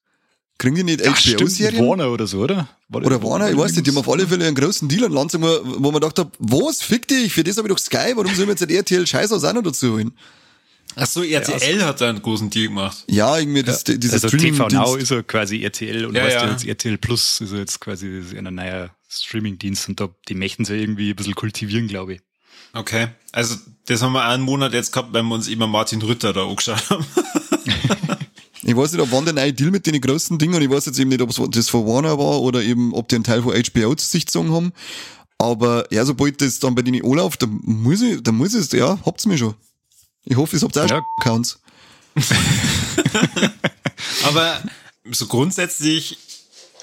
Kriegen 0.57 0.75
die 0.75 0.83
nicht 0.83 1.01
HBO-Serien? 1.01 1.85
Warner 1.85 2.11
oder 2.11 2.27
so, 2.27 2.39
oder? 2.39 2.67
War 2.89 3.05
oder 3.05 3.23
Warner, 3.23 3.49
ich 3.49 3.57
weiß 3.57 3.73
nicht, 3.75 3.87
die 3.87 3.91
haben 3.91 3.97
auf 3.97 4.09
alle 4.09 4.27
Fälle 4.27 4.45
einen 4.45 4.55
großen 4.55 4.87
Deal 4.87 5.05
an 5.05 5.11
Land, 5.11 5.33
wo 5.33 5.91
man 5.91 5.93
gedacht 5.93 6.19
hat, 6.19 6.29
was, 6.39 6.81
fick 6.81 7.07
dich, 7.07 7.33
für 7.33 7.43
das 7.43 7.57
habe 7.57 7.67
ich 7.67 7.73
doch 7.73 7.79
Sky, 7.79 8.13
warum 8.15 8.33
soll 8.35 8.49
ich 8.49 8.59
jetzt 8.59 8.69
RTL 8.69 9.07
Scheiß 9.07 9.31
aus 9.31 9.41
noch 9.41 9.63
dazu 9.63 9.93
holen? 9.93 10.13
Ach 10.95 11.07
so, 11.07 11.23
RTL 11.23 11.79
ja, 11.79 11.85
hat 11.85 12.01
da 12.01 12.09
einen 12.09 12.21
großen 12.21 12.49
Deal 12.49 12.67
gemacht. 12.67 13.03
Ja, 13.07 13.37
irgendwie 13.37 13.63
das, 13.63 13.83
ja. 13.87 13.95
dieses 13.95 14.23
also 14.23 14.37
TV 14.37 14.67
Now 14.69 14.95
ist 14.95 15.11
ja 15.11 15.21
quasi 15.23 15.63
RTL 15.63 16.05
und 16.05 16.15
ja, 16.15 16.23
weißt 16.23 16.35
ja. 16.35 16.51
jetzt 16.51 16.65
RTL 16.65 16.97
Plus 16.97 17.41
ist 17.41 17.53
jetzt 17.53 17.79
quasi 17.79 18.21
ein 18.35 18.53
neuer 18.53 18.89
Streaming-Dienst 19.09 19.89
und 19.89 19.99
da, 19.99 20.09
die 20.27 20.35
möchten 20.35 20.65
sie 20.65 20.75
irgendwie 20.75 21.11
ein 21.11 21.15
bisschen 21.15 21.35
kultivieren, 21.35 21.87
glaube 21.87 22.15
ich. 22.15 22.21
Okay, 22.73 23.09
also 23.31 23.55
das 23.85 24.01
haben 24.01 24.13
wir 24.13 24.23
einen 24.25 24.43
Monat 24.43 24.73
jetzt 24.73 24.91
gehabt, 24.91 25.13
weil 25.13 25.23
wir 25.23 25.35
uns 25.35 25.47
immer 25.47 25.67
Martin 25.67 26.01
Rütter 26.01 26.33
da 26.33 26.47
angeschaut 26.47 26.89
haben. 26.89 27.05
Ich 28.65 28.77
weiß 28.77 28.93
nicht, 28.93 29.01
ob 29.01 29.11
wann 29.11 29.25
der 29.25 29.33
neue 29.33 29.51
Deal 29.51 29.71
mit 29.71 29.85
den 29.85 29.99
großen 29.99 30.37
Dingen, 30.37 30.61
ich 30.61 30.69
weiß 30.69 30.85
jetzt 30.85 30.97
eben 30.97 31.09
nicht, 31.09 31.21
ob 31.21 31.29
es 31.29 31.41
das 31.49 31.67
von 31.67 31.85
Warner 31.85 32.17
war 32.17 32.41
oder 32.41 32.63
eben, 32.63 32.93
ob 32.93 33.09
die 33.09 33.15
einen 33.15 33.25
Teil 33.25 33.41
von 33.43 33.53
HBO 33.53 33.93
zu 33.95 34.05
sich 34.05 34.25
gezogen 34.25 34.53
haben. 34.53 34.71
Aber 35.37 35.85
ja, 35.91 36.05
sobald 36.05 36.39
das 36.39 36.59
dann 36.59 36.73
bei 36.73 36.81
denen 36.81 37.03
anläuft, 37.03 37.41
da 37.43 37.47
muss 37.47 38.01
ich, 38.01 38.23
da 38.23 38.31
muss 38.31 38.53
es, 38.53 38.71
ja, 38.71 38.97
habt's 39.05 39.25
mir 39.25 39.37
schon. 39.37 39.55
Ich 40.25 40.37
hoffe, 40.37 40.55
es 40.55 40.63
habt 40.63 40.77
auch 40.77 40.89
ja. 40.89 41.01
Accounts. 41.19 41.59
Aber 44.25 44.61
so 45.11 45.27
grundsätzlich 45.27 46.17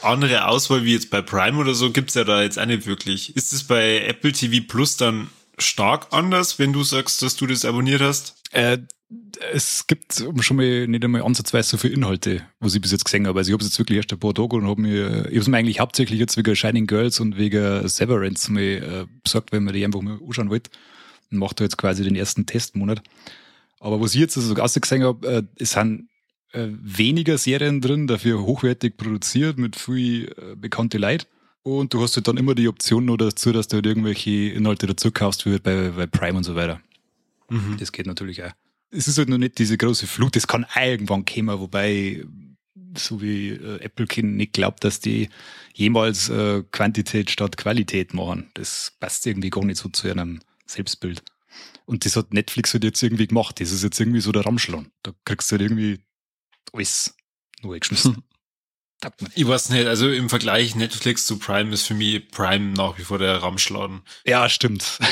andere 0.02 0.46
Auswahl 0.46 0.84
wie 0.84 0.94
jetzt 0.94 1.10
bei 1.10 1.22
Prime 1.22 1.58
oder 1.58 1.74
so 1.74 1.90
gibt's 1.90 2.14
ja 2.14 2.24
da 2.24 2.42
jetzt 2.42 2.58
auch 2.58 2.66
nicht 2.66 2.86
wirklich. 2.86 3.36
Ist 3.36 3.52
es 3.52 3.64
bei 3.64 4.04
Apple 4.06 4.32
TV 4.32 4.64
Plus 4.66 4.96
dann 4.96 5.30
stark 5.58 6.08
anders, 6.10 6.58
wenn 6.58 6.72
du 6.72 6.84
sagst, 6.84 7.22
dass 7.22 7.36
du 7.36 7.46
das 7.46 7.64
abonniert 7.64 8.00
hast? 8.00 8.34
Äh, 8.52 8.78
es 9.52 9.86
gibt 9.86 10.24
schon 10.40 10.56
mal 10.56 10.86
nicht 10.86 11.04
einmal 11.04 11.22
ansatzweise 11.22 11.70
so 11.70 11.76
viele 11.76 11.94
Inhalte, 11.94 12.46
was 12.60 12.74
ich 12.74 12.80
bis 12.80 12.92
jetzt 12.92 13.04
gesehen 13.04 13.26
habe. 13.26 13.40
Also 13.40 13.50
ich 13.50 13.52
habe 13.52 13.62
es 13.62 13.70
jetzt 13.70 13.78
wirklich 13.78 13.96
erst 13.96 14.12
ein 14.12 14.20
paar 14.20 14.34
Tage 14.34 14.56
und 14.56 14.66
habe 14.66 14.80
mir, 14.80 15.26
ich 15.26 15.26
habe 15.26 15.38
es 15.38 15.48
mir 15.48 15.56
eigentlich 15.56 15.80
hauptsächlich 15.80 16.20
jetzt 16.20 16.36
wegen 16.36 16.54
Shining 16.54 16.86
Girls 16.86 17.20
und 17.20 17.36
wegen 17.36 17.88
Severance 17.88 18.50
mal 18.50 18.62
äh, 18.62 19.06
besorgt, 19.24 19.52
weil 19.52 19.60
man 19.60 19.74
die 19.74 19.84
einfach 19.84 20.00
mal 20.00 20.18
anschauen 20.24 20.50
wollte. 20.50 20.70
Und 21.30 21.38
macht 21.38 21.60
da 21.60 21.64
jetzt 21.64 21.78
quasi 21.78 22.02
den 22.02 22.16
ersten 22.16 22.46
Testmonat. 22.46 23.02
Aber 23.78 24.00
was 24.00 24.14
ich 24.14 24.20
jetzt 24.20 24.36
also 24.36 24.54
gesehen 24.54 25.04
habe, 25.04 25.26
äh, 25.26 25.42
es 25.56 25.72
sind 25.72 26.08
äh, 26.52 26.68
weniger 26.70 27.38
Serien 27.38 27.80
drin, 27.80 28.06
dafür 28.06 28.42
hochwertig 28.42 28.96
produziert 28.96 29.58
mit 29.58 29.76
viel 29.76 30.34
äh, 30.36 30.56
bekannte 30.56 30.98
Leid. 30.98 31.26
Und 31.62 31.92
du 31.94 32.02
hast 32.02 32.16
halt 32.16 32.26
dann 32.26 32.36
immer 32.36 32.54
die 32.54 32.68
Option 32.68 33.04
noch 33.04 33.16
dazu, 33.16 33.52
dass 33.52 33.68
du 33.68 33.76
halt 33.76 33.86
irgendwelche 33.86 34.30
Inhalte 34.30 34.86
dazu 34.86 35.10
kaufst, 35.10 35.46
wie 35.46 35.58
bei, 35.58 35.90
bei 35.90 36.06
Prime 36.06 36.38
und 36.38 36.44
so 36.44 36.54
weiter. 36.54 36.80
Mhm. 37.48 37.76
Das 37.78 37.92
geht 37.92 38.06
natürlich 38.06 38.42
auch. 38.42 38.52
Es 38.90 39.06
ist 39.06 39.18
halt 39.18 39.28
noch 39.28 39.38
nicht 39.38 39.58
diese 39.58 39.76
große 39.76 40.06
Flut, 40.06 40.34
das 40.34 40.46
kann 40.46 40.66
irgendwann 40.74 41.24
kommen, 41.24 41.60
wobei, 41.60 42.24
so 42.96 43.22
wie 43.22 43.50
äh, 43.50 43.80
Apple 43.80 44.06
nicht 44.24 44.52
glaubt, 44.52 44.82
dass 44.82 44.98
die 44.98 45.28
jemals 45.74 46.28
äh, 46.28 46.64
Quantität 46.72 47.30
statt 47.30 47.56
Qualität 47.56 48.14
machen. 48.14 48.50
Das 48.54 48.96
passt 48.98 49.26
irgendwie 49.26 49.50
gar 49.50 49.64
nicht 49.64 49.78
so 49.78 49.88
zu 49.90 50.08
ihrem 50.08 50.40
Selbstbild. 50.72 51.22
Und 51.84 52.04
das 52.04 52.16
hat 52.16 52.32
Netflix 52.32 52.72
halt 52.72 52.84
jetzt 52.84 53.02
irgendwie 53.02 53.26
gemacht. 53.26 53.60
Das 53.60 53.72
ist 53.72 53.82
jetzt 53.82 53.98
irgendwie 53.98 54.20
so 54.20 54.32
der 54.32 54.46
Ramschlan. 54.46 54.90
Da 55.02 55.12
kriegst 55.24 55.50
du 55.50 55.54
halt 55.54 55.62
irgendwie 55.62 56.00
alles 56.72 57.14
neu 57.62 57.78
geschmissen. 57.78 58.22
Ich 59.34 59.48
weiß 59.48 59.70
nicht, 59.70 59.86
also 59.86 60.10
im 60.10 60.28
Vergleich 60.28 60.74
Netflix 60.74 61.24
zu 61.24 61.38
Prime 61.38 61.72
ist 61.72 61.86
für 61.86 61.94
mich 61.94 62.28
Prime 62.28 62.74
nach 62.74 62.98
wie 62.98 63.02
vor 63.02 63.18
der 63.18 63.42
Ramschladen. 63.42 64.02
Ja, 64.24 64.48
stimmt. 64.48 64.98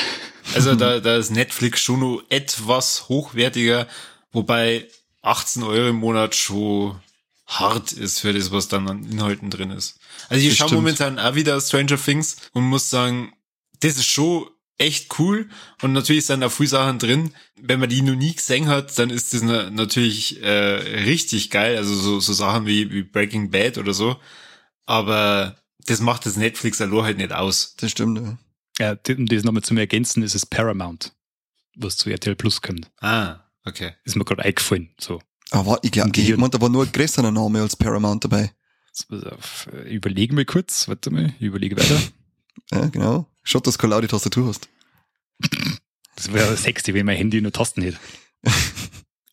Also 0.55 0.73
da, 0.73 0.99
da 0.99 1.17
ist 1.17 1.29
Netflix 1.29 1.79
schon 1.81 1.99
noch 1.99 2.23
etwas 2.29 3.07
hochwertiger, 3.07 3.87
wobei 4.31 4.87
18 5.21 5.61
Euro 5.61 5.89
im 5.89 5.97
Monat 5.97 6.33
schon 6.33 6.99
hart 7.45 7.91
ist 7.91 8.19
für 8.19 8.33
das, 8.33 8.51
was 8.51 8.67
dann 8.67 8.89
an 8.89 9.03
Inhalten 9.03 9.51
drin 9.51 9.69
ist. 9.69 9.99
Also 10.27 10.47
ich 10.47 10.57
schaue 10.57 10.73
momentan 10.73 11.19
auch 11.19 11.35
wieder 11.35 11.59
Stranger 11.61 11.97
Things 12.03 12.37
und 12.53 12.63
muss 12.63 12.89
sagen, 12.89 13.33
das 13.81 13.97
ist 13.97 14.07
schon 14.07 14.49
echt 14.79 15.19
cool 15.19 15.49
und 15.81 15.93
natürlich 15.93 16.25
sind 16.25 16.41
da 16.41 16.49
viele 16.49 16.69
Sachen 16.69 16.99
drin. 16.99 17.33
Wenn 17.61 17.79
man 17.79 17.89
die 17.89 18.01
noch 18.01 18.15
nie 18.15 18.33
gesehen 18.33 18.67
hat, 18.67 18.97
dann 18.97 19.09
ist 19.09 19.33
das 19.33 19.41
na 19.43 19.69
natürlich 19.69 20.41
äh, 20.41 20.49
richtig 21.03 21.51
geil. 21.51 21.77
Also 21.77 21.93
so, 21.93 22.19
so 22.19 22.33
Sachen 22.33 22.65
wie, 22.65 22.91
wie 22.91 23.03
Breaking 23.03 23.51
Bad 23.51 23.77
oder 23.77 23.93
so. 23.93 24.17
Aber 24.85 25.57
das 25.85 26.01
macht 26.01 26.25
das 26.25 26.37
Netflix 26.37 26.81
allein 26.81 27.03
halt 27.03 27.17
nicht 27.17 27.33
aus. 27.33 27.75
Das 27.77 27.91
stimmt, 27.91 28.19
ja. 28.19 28.37
Ja, 28.79 28.97
um 29.15 29.25
das 29.25 29.43
nochmal 29.43 29.63
zum 29.63 29.77
Ergänzen, 29.77 30.23
ist 30.23 30.35
es 30.35 30.45
Paramount, 30.45 31.13
was 31.75 31.97
zu 31.97 32.09
RTL 32.09 32.35
Plus 32.35 32.61
kommt. 32.61 32.89
Ah, 33.01 33.41
okay. 33.65 33.91
Ist 34.05 34.15
mir 34.15 34.23
gerade 34.23 34.43
eingefallen. 34.43 34.95
So. 34.97 35.21
Aber 35.51 35.79
ich 35.81 35.91
glaube, 35.91 36.11
mein, 36.37 36.51
da 36.51 36.61
war 36.61 36.69
nur 36.69 36.85
ein 36.85 36.91
größerer 36.91 37.31
Name 37.31 37.61
als 37.61 37.75
Paramount 37.75 38.23
dabei. 38.23 38.53
Äh, 39.11 39.93
überlegen 39.93 40.37
wir 40.37 40.45
kurz, 40.45 40.87
warte 40.87 41.11
mal, 41.11 41.33
ich 41.39 41.45
überlege 41.45 41.77
weiter. 41.77 42.01
Ja, 42.71 42.85
genau. 42.85 43.25
Schaut, 43.49 43.65
dass 43.65 43.75
du 43.77 43.81
keine 43.81 43.95
laute 43.95 44.07
Tastatur 44.07 44.47
hast. 44.47 44.69
Das 46.15 46.31
wäre 46.31 46.55
sexy, 46.55 46.93
wenn 46.93 47.05
mein 47.07 47.17
Handy 47.17 47.41
nur 47.41 47.51
Tasten 47.51 47.81
hätte. 47.81 47.97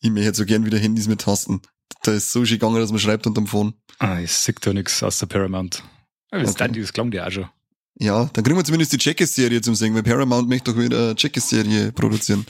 Ich 0.01 0.11
mir 0.11 0.23
hätte 0.25 0.37
so 0.37 0.45
gern 0.45 0.65
wieder 0.65 0.79
Handys 0.79 1.09
mit 1.09 1.23
Tasten. 1.23 1.61
Da 2.05 2.13
ist 2.13 2.31
so 2.31 2.45
schön 2.45 2.59
gegangen, 2.59 2.77
dass 2.79 2.91
man 2.91 3.01
schreibt 3.01 3.27
unterm 3.27 3.47
Phone. 3.49 3.75
Ah, 3.99 4.21
ich 4.21 4.31
sehe 4.31 4.55
da 4.61 4.73
nichts 4.73 5.03
außer 5.03 5.27
Paramount. 5.27 5.83
Aber 6.31 6.43
das, 6.43 6.53
Okay. 6.53 6.81
das 6.81 6.93
klang 6.93 7.11
dir 7.11 7.27
auch 7.27 7.31
schon. 7.33 7.49
Ja, 7.99 8.31
dann 8.33 8.45
kriegen 8.45 8.57
wir 8.57 8.65
zumindest 8.65 8.93
die 8.93 8.99
Checkers-Serie 8.99 9.63
zum 9.63 9.75
Singen, 9.75 9.97
weil 9.97 10.03
Paramount 10.05 10.49
möchte 10.49 10.71
doch 10.73 10.79
wieder 10.79 11.07
eine 11.07 11.15
Checkers-Serie 11.17 11.91
produzieren. 11.93 12.47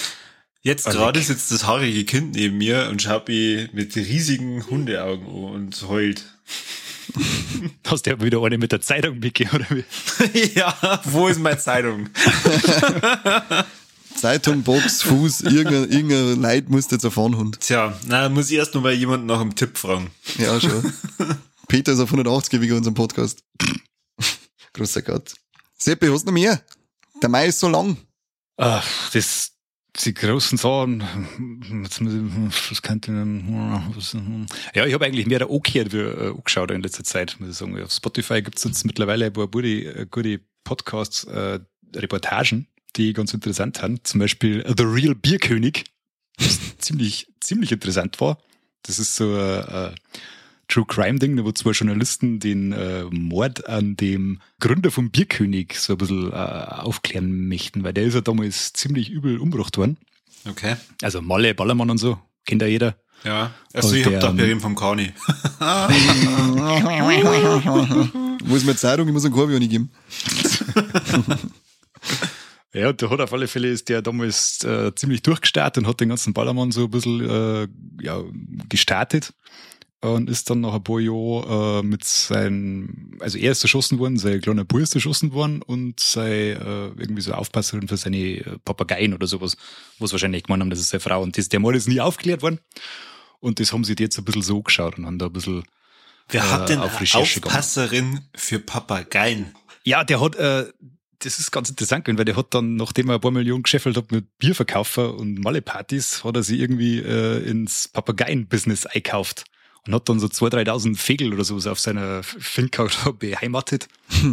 Jetzt 0.62 0.88
Ah, 0.88 0.92
gerade 0.92 1.20
sitzt 1.22 1.52
das 1.52 1.66
haarige 1.66 2.04
Kind 2.04 2.34
neben 2.34 2.58
mir 2.58 2.88
und 2.90 3.00
schaut 3.00 3.28
mich 3.28 3.72
mit 3.72 3.94
riesigen 3.94 4.66
Hundeaugen 4.66 5.26
an 5.26 5.32
und 5.54 5.82
heult. 5.88 6.24
Hast 7.86 8.06
du 8.06 8.10
ja 8.10 8.20
wieder 8.20 8.42
eine 8.42 8.58
mit 8.58 8.72
der 8.72 8.80
Zeitung 8.80 9.18
mitgegeben, 9.18 9.60
oder 9.60 9.66
wie? 9.70 9.84
ja, 10.58 11.00
wo 11.04 11.28
ist 11.28 11.40
meine 11.40 11.58
Zeitung? 11.58 12.08
Zeitung, 14.14 14.62
Box, 14.62 15.02
Fuß, 15.02 15.42
irgendein, 15.42 15.90
irgendein 15.90 16.40
Leid 16.40 16.68
muss 16.68 16.90
jetzt 16.90 17.04
erfahren, 17.04 17.36
Hund. 17.36 17.60
Tja, 17.60 17.98
na, 18.06 18.28
muss 18.28 18.50
ich 18.50 18.56
erst 18.56 18.74
noch 18.74 18.82
mal 18.82 18.92
jemanden 18.92 19.26
nach 19.26 19.40
einem 19.40 19.54
Tipp 19.54 19.78
fragen. 19.78 20.10
Ja, 20.38 20.60
schon. 20.60 20.92
Peter 21.68 21.92
ist 21.92 22.00
auf 22.00 22.10
180 22.10 22.60
wegen 22.60 22.76
unserem 22.76 22.94
Podcast. 22.94 23.44
Großer 24.72 25.02
Gott. 25.02 25.34
Seppi, 25.76 26.08
hast 26.08 26.22
du 26.22 26.26
noch 26.26 26.32
mehr? 26.32 26.60
Der 27.22 27.28
Mai 27.28 27.46
ist 27.46 27.60
so 27.60 27.68
lang. 27.68 27.96
Ach, 28.56 28.84
das, 29.12 29.52
die 30.04 30.14
großen 30.14 30.58
Sachen, 30.58 31.02
was 32.68 32.82
könnte 32.82 33.12
was, 33.94 34.16
ja, 34.74 34.86
ich 34.86 34.94
habe 34.94 35.04
eigentlich 35.04 35.26
mehr 35.26 35.38
der 35.38 35.50
angehört 35.50 35.92
wie 35.92 35.98
äh, 35.98 36.30
angeschaut 36.30 36.70
in 36.70 36.82
letzter 36.82 37.04
Zeit, 37.04 37.36
muss 37.38 37.50
ich 37.50 37.56
sagen. 37.56 37.80
Auf 37.82 37.92
Spotify 37.92 38.42
gibt's 38.42 38.64
jetzt 38.64 38.84
mittlerweile 38.84 39.26
ein 39.26 39.32
paar 39.32 39.48
gute, 39.48 39.68
äh, 39.68 40.06
gute 40.10 40.40
Podcasts, 40.64 41.24
äh, 41.24 41.60
Reportagen, 41.94 42.68
die 42.96 43.12
ganz 43.12 43.32
interessant 43.34 43.78
sind. 43.78 44.06
Zum 44.06 44.20
Beispiel 44.20 44.64
The 44.76 44.84
Real 44.84 45.14
Bierkönig, 45.14 45.84
was 46.38 46.78
ziemlich, 46.78 47.28
ziemlich 47.40 47.72
interessant 47.72 48.20
war. 48.20 48.38
Das 48.82 48.98
ist 48.98 49.16
so 49.16 49.34
ein 49.34 49.92
äh, 49.92 49.94
True 50.68 50.84
Crime 50.86 51.18
Ding, 51.18 51.42
wo 51.44 51.52
zwei 51.52 51.70
Journalisten 51.70 52.40
den 52.40 52.72
äh, 52.72 53.04
Mord 53.10 53.66
an 53.66 53.96
dem 53.96 54.40
Gründer 54.60 54.90
vom 54.90 55.10
Bierkönig 55.10 55.78
so 55.78 55.94
ein 55.94 55.98
bisschen 55.98 56.30
äh, 56.30 56.34
aufklären 56.34 57.48
möchten, 57.48 57.84
weil 57.84 57.94
der 57.94 58.04
ist 58.04 58.14
ja 58.14 58.20
damals 58.20 58.74
ziemlich 58.74 59.10
übel 59.10 59.38
umgebracht 59.38 59.78
worden. 59.78 59.96
Okay. 60.48 60.76
Also 61.02 61.22
Malle, 61.22 61.54
Ballermann 61.54 61.90
und 61.90 61.98
so, 61.98 62.18
kennt 62.44 62.62
ja 62.62 62.68
jeder. 62.68 62.96
Ja. 63.24 63.52
Also 63.72 63.88
Und 63.88 63.96
ich 63.96 64.06
hab 64.06 64.20
da 64.20 64.28
ähm, 64.28 64.36
Berim 64.36 64.60
vom 64.60 64.76
Kani. 64.76 65.12
Wo 68.44 68.56
ist 68.56 68.64
meine 68.64 68.76
Zeitung? 68.76 69.08
Ich 69.08 69.12
muss 69.12 69.24
einen 69.24 69.34
Korbi 69.34 69.58
nicht 69.58 69.70
geben. 69.70 69.90
Ja, 72.74 72.90
und 72.90 73.00
der 73.00 73.08
hat 73.08 73.20
auf 73.20 73.32
alle 73.32 73.48
Fälle 73.48 73.68
ist 73.68 73.88
der 73.88 74.02
damals 74.02 74.62
äh, 74.62 74.94
ziemlich 74.94 75.22
durchgestartet 75.22 75.82
und 75.82 75.88
hat 75.88 76.00
den 76.00 76.10
ganzen 76.10 76.34
Ballermann 76.34 76.70
so 76.70 76.84
ein 76.84 76.90
bisschen 76.90 77.28
äh, 77.28 77.66
ja, 78.02 78.22
gestartet 78.68 79.32
und 80.00 80.30
ist 80.30 80.48
dann 80.48 80.60
nach 80.60 80.74
ein 80.74 80.84
paar 80.84 81.00
Jahren 81.00 81.80
äh, 81.80 81.82
mit 81.82 82.04
seinem, 82.04 83.18
also 83.20 83.36
er 83.36 83.52
ist 83.52 83.62
erschossen 83.62 83.98
worden, 83.98 84.16
sein 84.16 84.40
kleiner 84.40 84.64
Bruder 84.64 84.84
ist 84.84 84.94
erschossen 84.94 85.32
worden 85.32 85.62
und 85.62 85.98
sei 85.98 86.52
äh, 86.52 86.86
irgendwie 86.96 87.22
so 87.22 87.32
Aufpasserin 87.32 87.88
für 87.88 87.96
seine 87.96 88.16
äh, 88.16 88.58
Papageien 88.64 89.12
oder 89.12 89.26
sowas, 89.26 89.56
was 89.98 90.12
wahrscheinlich 90.12 90.44
gemeint 90.44 90.62
haben, 90.62 90.70
das 90.70 90.78
ist 90.78 90.90
seine 90.90 91.00
Frau 91.00 91.22
und 91.22 91.36
das, 91.36 91.48
der 91.48 91.58
Mord 91.58 91.74
ist 91.74 91.88
nie 91.88 92.00
aufgeklärt 92.00 92.42
worden 92.42 92.60
und 93.40 93.58
das 93.58 93.72
haben 93.72 93.82
sie 93.82 93.96
jetzt 93.98 94.18
ein 94.18 94.24
bisschen 94.24 94.42
so 94.42 94.62
geschaut 94.62 94.98
und 94.98 95.06
haben 95.06 95.18
da 95.18 95.26
ein 95.26 95.32
bisschen 95.32 95.64
Wer 96.28 96.42
äh, 96.42 96.44
hat 96.44 96.68
denn 96.68 96.78
auf 96.78 97.00
Recherche 97.00 97.40
gegangen. 97.40 97.56
Aufpasserin 97.56 98.20
für 98.34 98.60
Papageien? 98.60 99.54
Ja, 99.82 100.04
der 100.04 100.20
hat, 100.20 100.36
äh, 100.36 100.66
das 101.18 101.40
ist 101.40 101.50
ganz 101.50 101.70
interessant 101.70 102.04
gewesen, 102.04 102.18
weil 102.18 102.24
der 102.24 102.36
hat 102.36 102.54
dann, 102.54 102.76
nachdem 102.76 103.08
er 103.08 103.16
ein 103.16 103.20
paar 103.20 103.32
Millionen 103.32 103.64
geschäffelt 103.64 103.96
hat 103.96 104.12
mit 104.12 104.38
Bierverkaufer 104.38 105.14
und 105.14 105.40
Malle-Partys, 105.40 106.22
hat 106.22 106.36
er 106.36 106.44
sich 106.44 106.60
irgendwie 106.60 106.98
äh, 106.98 107.42
ins 107.48 107.88
Papageien-Business 107.88 108.86
einkauft 108.86 109.44
und 109.88 109.94
hat 109.94 110.08
dann 110.08 110.20
so 110.20 110.26
2.000, 110.26 110.66
3.000 110.66 110.96
Vögel 110.96 111.32
oder 111.32 111.44
sowas 111.44 111.66
auf 111.66 111.80
seiner 111.80 112.22
Finca 112.22 112.86
beheimatet. 113.18 113.88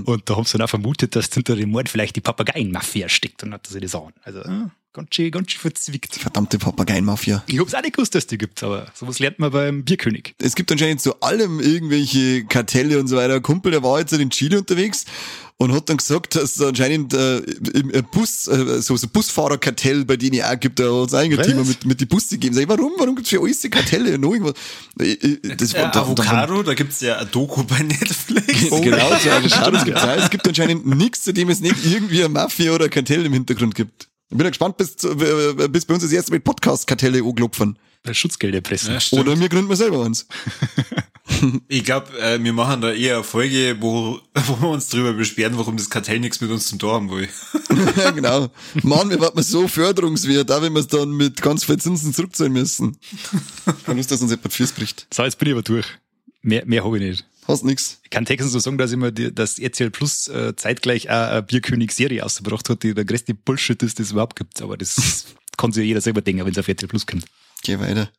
Und 0.05 0.29
da 0.29 0.35
haben 0.35 0.43
sie 0.43 0.57
dann 0.57 0.65
auch 0.65 0.69
vermutet, 0.69 1.15
dass 1.15 1.33
hinter 1.33 1.55
dem 1.55 1.71
Mord 1.71 1.87
vielleicht 1.89 2.15
die 2.17 2.21
Papageien-Mafia 2.21 3.07
steckt 3.07 3.41
und 3.43 3.53
hat 3.53 3.65
sich 3.65 3.81
das 3.81 3.95
an. 3.95 4.13
Also, 4.23 4.39
äh, 4.39 4.67
ganz 4.91 5.15
schön, 5.15 5.31
ganz 5.31 5.51
schön 5.51 5.61
verzwickt. 5.61 6.15
Verdammte 6.15 6.59
Papageienmafia. 6.59 7.43
Ich 7.47 7.59
hab's 7.59 7.73
auch 7.73 7.81
nicht 7.81 7.95
gewusst, 7.95 8.15
dass 8.15 8.27
die 8.27 8.37
gibt, 8.37 8.63
aber 8.63 8.87
sowas 8.93 9.19
lernt 9.19 9.39
man 9.39 9.51
beim 9.51 9.85
Bierkönig. 9.85 10.35
Es 10.39 10.55
gibt 10.55 10.71
anscheinend 10.73 10.99
zu 10.99 11.21
allem 11.21 11.61
irgendwelche 11.61 12.43
Kartelle 12.45 12.99
und 12.99 13.07
so 13.07 13.15
weiter. 13.15 13.35
Ein 13.35 13.41
Kumpel, 13.41 13.71
der 13.71 13.83
war 13.83 13.99
jetzt 13.99 14.11
in 14.11 14.29
Chile 14.29 14.59
unterwegs 14.59 15.05
und 15.57 15.71
hat 15.73 15.89
dann 15.89 15.97
gesagt, 15.97 16.35
dass 16.35 16.55
es 16.57 16.61
anscheinend 16.61 17.13
äh, 17.13 17.37
im 17.37 17.89
im 17.89 18.05
Bus, 18.11 18.47
äh, 18.47 18.81
so, 18.81 18.97
so 18.97 19.07
Busfahrerkartell 19.07 20.03
bei 20.03 20.17
denen 20.17 20.41
auch 20.43 20.59
gibt, 20.59 20.79
da 20.79 20.83
hat 20.83 21.07
es 21.07 21.13
ein 21.13 21.37
Was? 21.37 21.47
Thema 21.47 21.63
mit, 21.63 21.85
mit 21.85 22.01
die 22.01 22.05
Busse 22.05 22.31
gegeben. 22.35 22.53
Sag 22.55 22.63
ich, 22.63 22.69
warum? 22.69 22.91
Warum 22.97 23.15
gibt's 23.15 23.29
für 23.29 23.39
alles 23.41 23.61
die 23.61 23.69
Kartelle? 23.69 24.17
Noch 24.17 24.33
irgendwas? 24.33 24.55
Äh, 24.99 25.11
äh, 25.13 25.55
Das 25.55 25.73
Äh, 25.73 25.81
war 25.81 25.91
da- 25.91 26.01
Avocado, 26.01 26.61
da 26.63 26.73
gibt's 26.73 26.99
ja 27.01 27.17
ein 27.19 27.29
Doku 27.31 27.63
bei 27.63 27.79
Netflix. 27.79 28.69
da- 28.69 28.79
Genau, 28.79 29.09
so 29.23 29.29
Avocados 29.29 29.85
gibt's 29.85 30.01
auch. 30.03 30.17
Es 30.17 30.29
gibt 30.29 30.47
anscheinend 30.47 30.85
nichts, 30.85 31.21
zu 31.23 31.33
dem 31.33 31.49
es 31.49 31.61
nicht 31.61 31.75
irgendwie 31.85 32.19
eine 32.19 32.29
Mafia 32.29 32.73
oder 32.73 32.85
ein 32.85 32.91
Kartell 32.91 33.25
im 33.25 33.31
Hintergrund 33.33 33.75
gibt. 33.75 34.09
Ich 34.29 34.37
bin 34.37 34.43
ja 34.45 34.49
gespannt, 34.49 34.75
bis, 34.77 34.97
zu- 34.97 35.11
äh, 35.11 35.67
bis 35.69 35.85
bei 35.85 35.93
uns 35.93 36.03
das 36.03 36.11
erste 36.11 36.31
Mal 36.31 36.39
Podcast-Kartelle 36.41 37.23
angelopfen. 37.23 37.77
Schutzgeld 38.13 38.55
erpressen. 38.55 38.93
Ja, 38.93 38.99
stimmt. 38.99 39.21
Oder 39.21 39.39
wir 39.39 39.49
gründen 39.49 39.67
mal 39.67 39.75
selber 39.75 39.99
uns. 39.99 40.27
Ich 41.67 41.83
glaube, 41.83 42.17
äh, 42.19 42.41
wir 42.41 42.53
machen 42.53 42.81
da 42.81 42.93
eher 42.93 43.15
eine 43.15 43.23
Folge, 43.23 43.77
wo, 43.79 44.19
wo 44.47 44.61
wir 44.61 44.69
uns 44.69 44.89
drüber 44.89 45.13
beschweren, 45.13 45.57
warum 45.57 45.75
das 45.75 45.89
Kartell 45.89 46.19
nichts 46.19 46.39
mit 46.39 46.51
uns 46.51 46.67
zum 46.67 46.77
Tor 46.77 46.93
haben 46.93 47.09
will. 47.09 47.27
ja, 47.97 48.11
genau. 48.11 48.49
Mann, 48.83 49.09
wir 49.09 49.19
warten 49.19 49.41
so 49.41 49.67
förderungswert, 49.67 50.51
auch 50.51 50.61
wenn 50.61 50.73
wir 50.73 50.81
es 50.81 50.87
dann 50.87 51.11
mit 51.11 51.41
ganz 51.41 51.63
viel 51.63 51.77
Zinsen 51.77 52.13
zurückzahlen 52.13 52.53
müssen. 52.53 52.97
Keine 53.85 53.97
Lust, 53.97 54.11
dass 54.11 54.21
uns 54.21 54.31
jemand 54.31 54.53
Fürs 54.53 54.71
bricht. 54.71 55.07
So, 55.11 55.23
jetzt 55.23 55.39
bin 55.39 55.47
ich 55.47 55.53
aber 55.53 55.63
durch. 55.63 55.85
Mehr, 56.41 56.63
mehr 56.65 56.85
habe 56.85 56.97
ich 56.97 57.03
nicht. 57.03 57.25
Hast 57.47 57.63
nix. 57.63 57.99
Ich 58.03 58.09
kann 58.09 58.25
texten 58.25 58.49
so 58.49 58.59
sagen, 58.59 58.77
dass 58.77 58.91
immer 58.91 59.11
die, 59.11 59.33
dass 59.33 59.59
RTL 59.59 59.91
Plus 59.91 60.27
äh, 60.27 60.55
zeitgleich 60.55 61.09
auch 61.09 61.29
eine 61.29 61.43
Bierkönig-Serie 61.43 62.23
ausgebracht 62.23 62.69
hat, 62.69 62.83
die 62.83 62.93
der 62.93 63.05
größte 63.05 63.33
Bullshit 63.33 63.81
ist, 63.83 63.99
das 63.99 64.07
es 64.07 64.11
überhaupt 64.11 64.35
gibt. 64.35 64.61
Aber 64.61 64.77
das 64.77 65.25
kann 65.57 65.71
sich 65.71 65.81
ja 65.81 65.87
jeder 65.87 66.01
selber 66.01 66.21
denken, 66.21 66.45
wenn 66.45 66.51
es 66.51 66.57
auf 66.57 66.67
RTL 66.67 66.87
Plus 66.87 67.05
kommt. 67.05 67.25
Geh 67.65 67.79
weiter. 67.79 68.09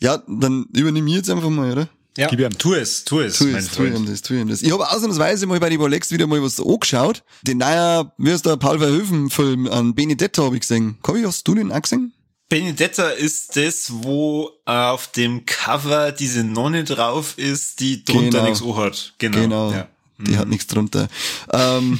Ja, 0.00 0.22
dann 0.26 0.66
übernehme 0.74 1.08
ich 1.10 1.16
jetzt 1.16 1.30
einfach 1.30 1.50
mal, 1.50 1.72
oder? 1.72 1.88
Ja, 2.16 2.26
Gib 2.28 2.40
ihm. 2.40 2.56
tu 2.58 2.74
es, 2.74 3.04
tu 3.04 3.20
es, 3.20 3.38
Tu 3.38 3.48
es, 3.48 3.70
tu 3.70 3.84
ihm 3.84 4.04
das, 4.06 4.22
tu 4.22 4.34
ihm 4.34 4.48
das. 4.48 4.62
Ich 4.62 4.72
habe 4.72 4.88
ausnahmsweise 4.90 5.46
mal 5.46 5.60
bei 5.60 5.70
die 5.70 5.76
Rolex 5.76 6.10
wieder 6.10 6.26
mal 6.26 6.42
was 6.42 6.60
angeschaut. 6.60 7.22
Den 7.42 7.58
neuer, 7.58 8.12
wie 8.18 8.30
ist 8.30 8.44
der 8.46 8.56
Paul 8.56 8.78
Verhoeven-Film 8.78 9.68
an 9.68 9.94
Benedetta 9.94 10.42
habe 10.42 10.56
ich 10.56 10.62
gesehen. 10.62 10.98
Kobi, 11.02 11.22
hast 11.24 11.46
du 11.46 11.54
den 11.54 11.70
auch 11.70 11.80
gesehen? 11.82 12.12
Benedetta 12.48 13.10
ist 13.10 13.56
das, 13.56 13.86
wo 14.02 14.50
auf 14.64 15.06
dem 15.12 15.46
Cover 15.46 16.10
diese 16.10 16.42
Nonne 16.42 16.82
drauf 16.82 17.38
ist, 17.38 17.78
die 17.78 18.04
drunter 18.04 18.38
Genau. 18.40 18.44
nichts 18.44 18.64
hat. 18.76 19.14
Genau. 19.18 19.38
Genau. 19.38 19.72
Ja. 19.72 19.88
Die 20.26 20.36
hat 20.36 20.48
nichts 20.48 20.66
drunter. 20.66 21.08
Ähm, 21.52 21.98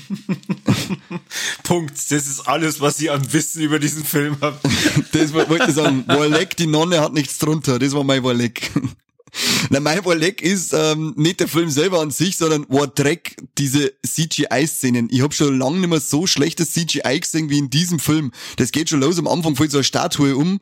Punkt. 1.62 1.92
Das 2.10 2.26
ist 2.26 2.40
alles, 2.46 2.80
was 2.80 3.00
ich 3.00 3.10
an 3.10 3.32
Wissen 3.32 3.62
über 3.62 3.78
diesen 3.78 4.04
Film 4.04 4.36
habe. 4.40 4.58
das 5.12 5.32
war- 5.32 5.48
wollte 5.48 5.66
ich 5.68 5.74
sagen. 5.74 6.04
Warleck, 6.06 6.56
die 6.56 6.66
Nonne 6.66 7.00
hat 7.00 7.12
nichts 7.12 7.38
drunter. 7.38 7.78
Das 7.78 7.92
war 7.92 8.04
mein 8.04 8.22
Warleck. 8.22 8.70
Na, 9.70 9.80
mein 9.80 10.04
Warleck 10.04 10.42
ist 10.42 10.72
ähm, 10.72 11.14
nicht 11.16 11.40
der 11.40 11.48
Film 11.48 11.70
selber 11.70 12.00
an 12.00 12.10
sich, 12.10 12.36
sondern 12.36 12.66
war 12.68 12.86
Dreck, 12.86 13.36
diese 13.58 13.92
CGI-Szenen. 14.06 15.08
Ich 15.10 15.22
habe 15.22 15.34
schon 15.34 15.58
lange 15.58 15.78
nicht 15.78 15.90
mehr 15.90 16.00
so 16.00 16.26
schlechtes 16.26 16.72
CGI 16.72 17.20
gesehen 17.20 17.50
wie 17.50 17.58
in 17.58 17.70
diesem 17.70 17.98
Film. 17.98 18.32
Das 18.56 18.72
geht 18.72 18.90
schon 18.90 19.00
los, 19.00 19.18
am 19.18 19.28
Anfang 19.28 19.56
fällt 19.56 19.70
so 19.70 19.78
eine 19.78 19.84
Statue 19.84 20.36
um 20.36 20.60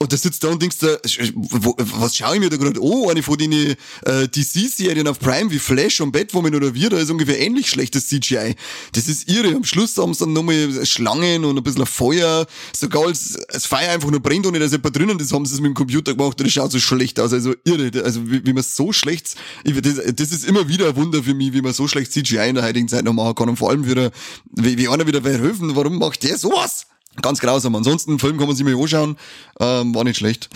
und 0.00 0.12
da 0.12 0.16
sitzt 0.16 0.44
da 0.44 0.48
und 0.48 0.62
denkst 0.62 0.78
da, 0.78 0.96
was 0.96 2.16
schaue 2.16 2.34
ich 2.34 2.40
mir 2.40 2.50
da 2.50 2.56
gerade 2.56 2.80
an? 2.80 3.10
Eine 3.10 3.22
von 3.22 3.36
den 3.36 3.52
äh, 3.52 3.76
DC-Serien 4.04 5.08
auf 5.08 5.18
Prime 5.18 5.50
wie 5.50 5.58
Flash 5.58 6.00
und 6.00 6.12
Batwoman 6.12 6.54
oder 6.54 6.74
wir, 6.74 6.90
da 6.90 6.98
ist 6.98 7.10
ungefähr 7.10 7.40
ähnlich 7.40 7.68
schlechtes 7.68 8.08
CGI. 8.08 8.54
Das 8.92 9.08
ist 9.08 9.28
irre. 9.28 9.54
Am 9.54 9.64
Schluss 9.64 9.96
haben 9.96 10.14
sie 10.14 10.20
dann 10.20 10.32
nochmal 10.32 10.86
Schlangen 10.86 11.44
und 11.44 11.56
ein 11.56 11.62
bisschen 11.62 11.86
Feuer, 11.86 12.46
sogar 12.76 13.06
als 13.06 13.38
das 13.48 13.66
Feuer 13.66 13.90
einfach 13.90 14.10
nur 14.10 14.20
brennt, 14.20 14.46
ohne 14.46 14.58
dass 14.58 14.72
jemand 14.72 14.96
drinnen 14.96 15.18
ist, 15.18 15.32
haben 15.32 15.46
sie 15.46 15.54
es 15.54 15.60
mit 15.60 15.68
dem 15.68 15.74
Computer 15.74 16.14
gemacht 16.14 16.38
und 16.40 16.46
das 16.46 16.52
schaut 16.52 16.70
so 16.70 16.78
schlecht 16.78 17.18
aus. 17.18 17.32
Also 17.32 17.54
irre. 17.64 17.90
Also 18.08 18.30
wie, 18.30 18.44
wie 18.46 18.52
man 18.52 18.62
so 18.62 18.92
schlecht, 18.92 19.36
ich, 19.64 19.80
das, 19.80 19.96
das 20.14 20.32
ist 20.32 20.44
immer 20.44 20.66
wieder 20.66 20.88
ein 20.88 20.96
Wunder 20.96 21.22
für 21.22 21.34
mich, 21.34 21.52
wie 21.52 21.60
man 21.60 21.72
so 21.72 21.86
schlecht 21.86 22.12
CGI 22.12 22.48
in 22.48 22.54
der 22.54 22.64
heutigen 22.64 22.88
Zeit 22.88 23.04
noch 23.04 23.12
machen 23.12 23.34
kann. 23.34 23.48
Und 23.50 23.56
vor 23.56 23.70
allem 23.70 23.86
wieder, 23.86 24.10
wie, 24.50 24.78
wie 24.78 24.88
einer 24.88 25.06
wieder 25.06 25.20
bei 25.20 25.38
Höfen, 25.38 25.76
warum 25.76 25.98
macht 25.98 26.22
der 26.22 26.38
sowas? 26.38 26.86
Ganz 27.20 27.40
grausam. 27.40 27.74
Ansonsten, 27.76 28.12
den 28.12 28.18
Film 28.18 28.38
kann 28.38 28.46
man 28.46 28.56
sich 28.56 28.64
mal 28.64 28.74
anschauen. 28.80 29.16
Ähm, 29.60 29.94
war 29.94 30.04
nicht 30.04 30.16
schlecht. 30.16 30.48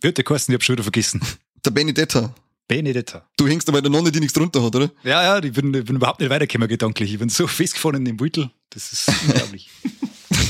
Wird 0.00 0.16
der 0.16 0.24
Kosten, 0.24 0.52
ich 0.52 0.54
hab 0.54 0.62
schon 0.62 0.74
wieder 0.74 0.84
vergessen. 0.84 1.20
Der 1.64 1.70
Benedetta. 1.70 2.34
Benedetta. 2.68 3.26
Du 3.36 3.48
hängst 3.48 3.66
da 3.66 3.72
bei 3.72 3.80
der 3.80 3.90
Nonne, 3.90 4.12
die 4.12 4.20
nichts 4.20 4.34
drunter 4.34 4.62
hat, 4.62 4.76
oder? 4.76 4.90
Ja, 5.02 5.22
ja, 5.22 5.42
ich 5.42 5.52
bin, 5.52 5.72
ich 5.72 5.84
bin 5.84 5.96
überhaupt 5.96 6.20
nicht 6.20 6.28
weitergekommen 6.30 6.68
gedanklich. 6.68 7.12
Ich 7.12 7.18
bin 7.18 7.30
so 7.30 7.46
festgefahren 7.46 7.96
in 7.96 8.04
dem 8.04 8.16
Beutel. 8.18 8.50
Das 8.70 8.92
ist 8.92 9.08
unglaublich. 9.26 9.70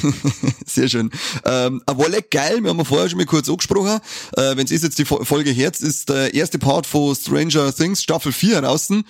Sehr 0.66 0.88
schön. 0.88 1.10
Ähm, 1.44 1.82
ein 1.86 1.98
Warleck 1.98 2.30
geil, 2.30 2.62
wir 2.62 2.70
haben 2.70 2.78
ja 2.78 2.84
vorher 2.84 3.08
schon 3.08 3.18
mal 3.18 3.26
kurz 3.26 3.48
angesprochen. 3.48 4.00
Äh, 4.36 4.56
Wenn 4.56 4.64
es 4.66 4.70
ist 4.70 4.84
jetzt 4.84 4.98
die 4.98 5.04
Fo- 5.04 5.24
Folge 5.24 5.50
Herz, 5.50 5.80
ist 5.80 6.08
der 6.08 6.34
erste 6.34 6.58
Part 6.58 6.86
von 6.86 7.14
Stranger 7.14 7.74
Things 7.74 8.02
Staffel 8.02 8.32
4 8.32 8.60
draußen. 8.62 9.04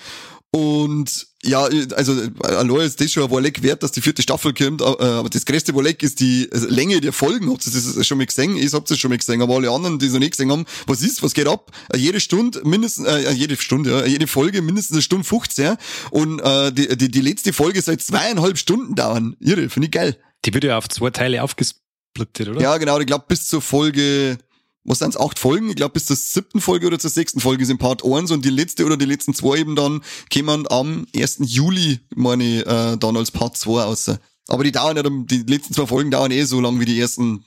Und 0.51 1.27
ja, 1.43 1.69
also 1.95 2.15
allein 2.43 2.77
ist 2.81 2.99
das 3.01 3.13
schon 3.13 3.23
ein 3.23 3.31
Warleck 3.31 3.63
wert, 3.63 3.83
dass 3.83 3.93
die 3.93 4.01
vierte 4.01 4.23
Staffel 4.23 4.55
kommt. 4.55 4.81
Äh, 4.81 4.85
Aber 4.85 5.29
das 5.29 5.45
größte 5.45 5.75
Warleck 5.75 6.03
ist 6.03 6.21
die 6.21 6.49
also 6.51 6.67
Länge 6.69 7.03
der 7.03 7.13
Folgen. 7.13 7.51
Habt 7.53 7.67
ihr 7.67 7.73
das 7.73 8.07
schon 8.07 8.17
mal 8.17 8.27
gesehen? 8.27 8.57
Ich 8.57 8.73
hab's 8.73 8.89
das 8.89 8.99
schon 8.99 9.11
mal 9.11 9.19
gesehen, 9.19 9.43
aber 9.43 9.57
alle 9.57 9.71
anderen, 9.71 9.99
die 9.99 10.07
es 10.07 10.13
noch 10.15 10.21
nicht 10.21 10.31
gesehen 10.33 10.51
haben, 10.51 10.65
was 10.87 11.03
ist, 11.03 11.23
was 11.23 11.35
geht 11.35 11.47
ab? 11.47 11.71
Äh, 11.93 11.99
Jede 11.99 12.19
Stunde, 12.21 12.63
mindestens, 12.65 13.07
äh, 13.07 13.31
jede 13.33 13.57
Stunde, 13.59 13.91
ja, 13.91 14.07
jede 14.07 14.27
Folge 14.27 14.63
mindestens 14.63 14.95
eine 14.97 15.03
Stunde 15.03 15.25
15. 15.25 15.65
Ja? 15.65 15.77
Und 16.11 16.41
äh, 16.41 16.73
die, 16.73 16.97
die, 16.97 17.11
die 17.11 17.21
letzte 17.21 17.53
Folge 17.53 17.83
soll 17.83 17.99
zweieinhalb 17.99 18.57
Stunden 18.57 18.95
dauern. 18.95 19.37
Irre, 19.41 19.69
finde 19.69 19.87
ich 19.89 19.93
geil. 19.93 20.17
Die 20.45 20.55
wird 20.55 20.65
ja 20.65 20.79
auf 20.79 20.89
zwei 20.89 21.11
Teile 21.11 21.43
aufgesplittet, 21.43 22.49
oder? 22.49 22.61
Ja, 22.61 22.77
genau. 22.79 22.99
Ich 23.01 23.07
glaube, 23.07 23.25
bis 23.29 23.49
zur 23.49 23.61
Folge, 23.61 24.39
was 24.85 25.01
sind's, 25.01 25.17
acht 25.17 25.39
Folgen? 25.39 25.69
Ich 25.71 25.77
glaube, 25.77 25.93
bis 25.93 26.07
zur 26.07 26.17
siebten 26.17 26.61
Folge 26.61 26.87
oder 26.87 26.99
zur 26.99 27.11
sechsten 27.11 27.41
Folge 27.41 27.67
sind 27.67 27.79
Part 27.79 28.05
1 28.05 28.31
und 28.31 28.45
die 28.45 28.51
letzte 28.51 28.85
oder 28.87 28.97
die 28.97 29.05
letzten 29.05 29.35
zwei 29.35 29.59
eben 29.59 29.77
dann 29.77 30.03
kämen 30.31 30.67
am 30.71 31.07
1. 31.15 31.39
Juli, 31.43 32.01
meine 32.15 32.45
ich, 32.45 32.67
äh, 32.67 32.97
dann 32.97 33.17
als 33.17 33.31
Part 33.31 33.57
2 33.57 33.83
raus. 33.83 34.11
Aber 34.49 34.65
die 34.65 34.73
dauern 34.73 34.97
ja, 34.97 35.03
dann- 35.03 35.27
die 35.27 35.43
letzten 35.43 35.75
zwei 35.75 35.87
Folgen 35.87 36.11
dauern 36.11 36.31
eh 36.31 36.45
so 36.45 36.61
lang 36.61 36.81
wie 36.81 36.87
die 36.87 36.99
ersten. 36.99 37.45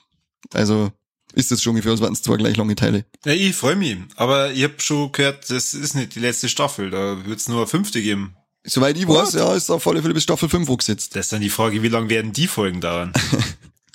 Also 0.54 0.92
ist 1.34 1.50
das 1.50 1.64
schon 1.64 1.72
ungefähr, 1.72 1.94
als 1.94 2.02
wären 2.02 2.14
es 2.14 2.22
zwei 2.22 2.36
gleich 2.36 2.58
lange 2.58 2.76
Teile. 2.76 3.06
Ja, 3.26 3.32
ich 3.32 3.56
freue 3.56 3.76
mich. 3.78 3.98
Aber 4.18 4.52
ich 4.52 4.64
habe 4.64 4.76
schon 4.80 5.12
gehört, 5.12 5.50
das 5.50 5.74
ist 5.74 5.96
nicht 5.96 6.14
die 6.14 6.20
letzte 6.20 6.50
Staffel. 6.50 6.90
Da 6.92 7.26
wird's 7.26 7.48
nur 7.48 7.58
eine 7.60 7.68
fünfte 7.68 8.02
geben. 8.02 8.36
Soweit 8.64 8.98
ich 8.98 9.08
weiß, 9.08 9.34
ja, 9.34 9.56
ist 9.56 9.70
auf 9.72 9.88
alle 9.88 10.02
Fälle 10.02 10.14
bis 10.14 10.24
Staffel 10.24 10.48
5 10.48 10.70
angesetzt. 10.70 11.16
Das 11.16 11.26
ist 11.26 11.34
dann 11.34 11.42
die 11.42 11.50
Frage, 11.50 11.82
wie 11.82 11.88
lange 11.88 12.10
werden 12.10 12.32
die 12.32 12.48
Folgen 12.48 12.82
dauern? 12.82 13.12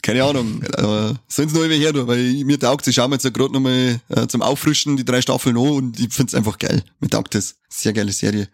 Keine 0.07 0.23
Ahnung. 0.23 0.63
Aber 0.77 1.19
sollen 1.27 1.49
sie 1.49 1.57
noch 1.57 1.65
immer 1.65 1.75
her, 1.75 2.07
weil 2.07 2.45
mir 2.45 2.61
taugt 2.61 2.87
Ich 2.87 2.95
schaue 2.95 3.09
mir 3.09 3.17
jetzt 3.17 3.25
ja 3.25 3.31
gerade 3.31 3.53
nochmal 3.53 4.01
äh, 4.09 4.29
zum 4.29 4.41
Auffrischen 4.41 4.97
die 4.97 5.05
drei 5.05 5.21
Staffeln 5.21 5.57
an 5.57 5.69
und 5.69 5.99
ich 5.99 6.13
find's 6.13 6.33
einfach 6.33 6.59
geil. 6.59 6.85
Mir 7.01 7.09
taugt 7.09 7.35
das. 7.35 7.57
Sehr 7.69 7.93
geile 7.93 8.13
Serie. 8.13 8.49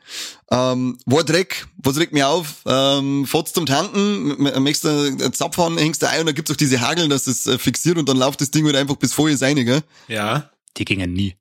Ähm, 0.50 0.96
war 1.04 1.24
Dreck, 1.24 1.66
was 1.76 1.98
regt 1.98 2.14
mich 2.14 2.24
auf? 2.24 2.62
Ähm, 2.64 3.26
fahrt's 3.26 3.52
zum 3.52 3.66
Tanken, 3.66 4.42
möchtest 4.62 4.84
du 4.84 4.88
einen 4.88 5.32
Zapf 5.34 5.58
haben, 5.58 5.76
hängst 5.76 6.02
du 6.02 6.08
ein 6.08 6.20
und 6.20 6.26
dann 6.26 6.34
gibt's 6.34 6.50
auch 6.50 6.56
diese 6.56 6.80
Hageln, 6.80 7.10
dass 7.10 7.24
das 7.24 7.46
äh, 7.46 7.58
fixiert 7.58 7.98
und 7.98 8.08
dann 8.08 8.16
läuft 8.16 8.40
das 8.40 8.50
Ding 8.50 8.64
halt 8.64 8.76
einfach 8.76 8.96
bis 8.96 9.12
vorher 9.12 9.38
rein, 9.38 9.56
gell? 9.56 9.82
Ja. 10.08 10.50
Die 10.78 10.86
gingen 10.86 11.12
nie. 11.12 11.36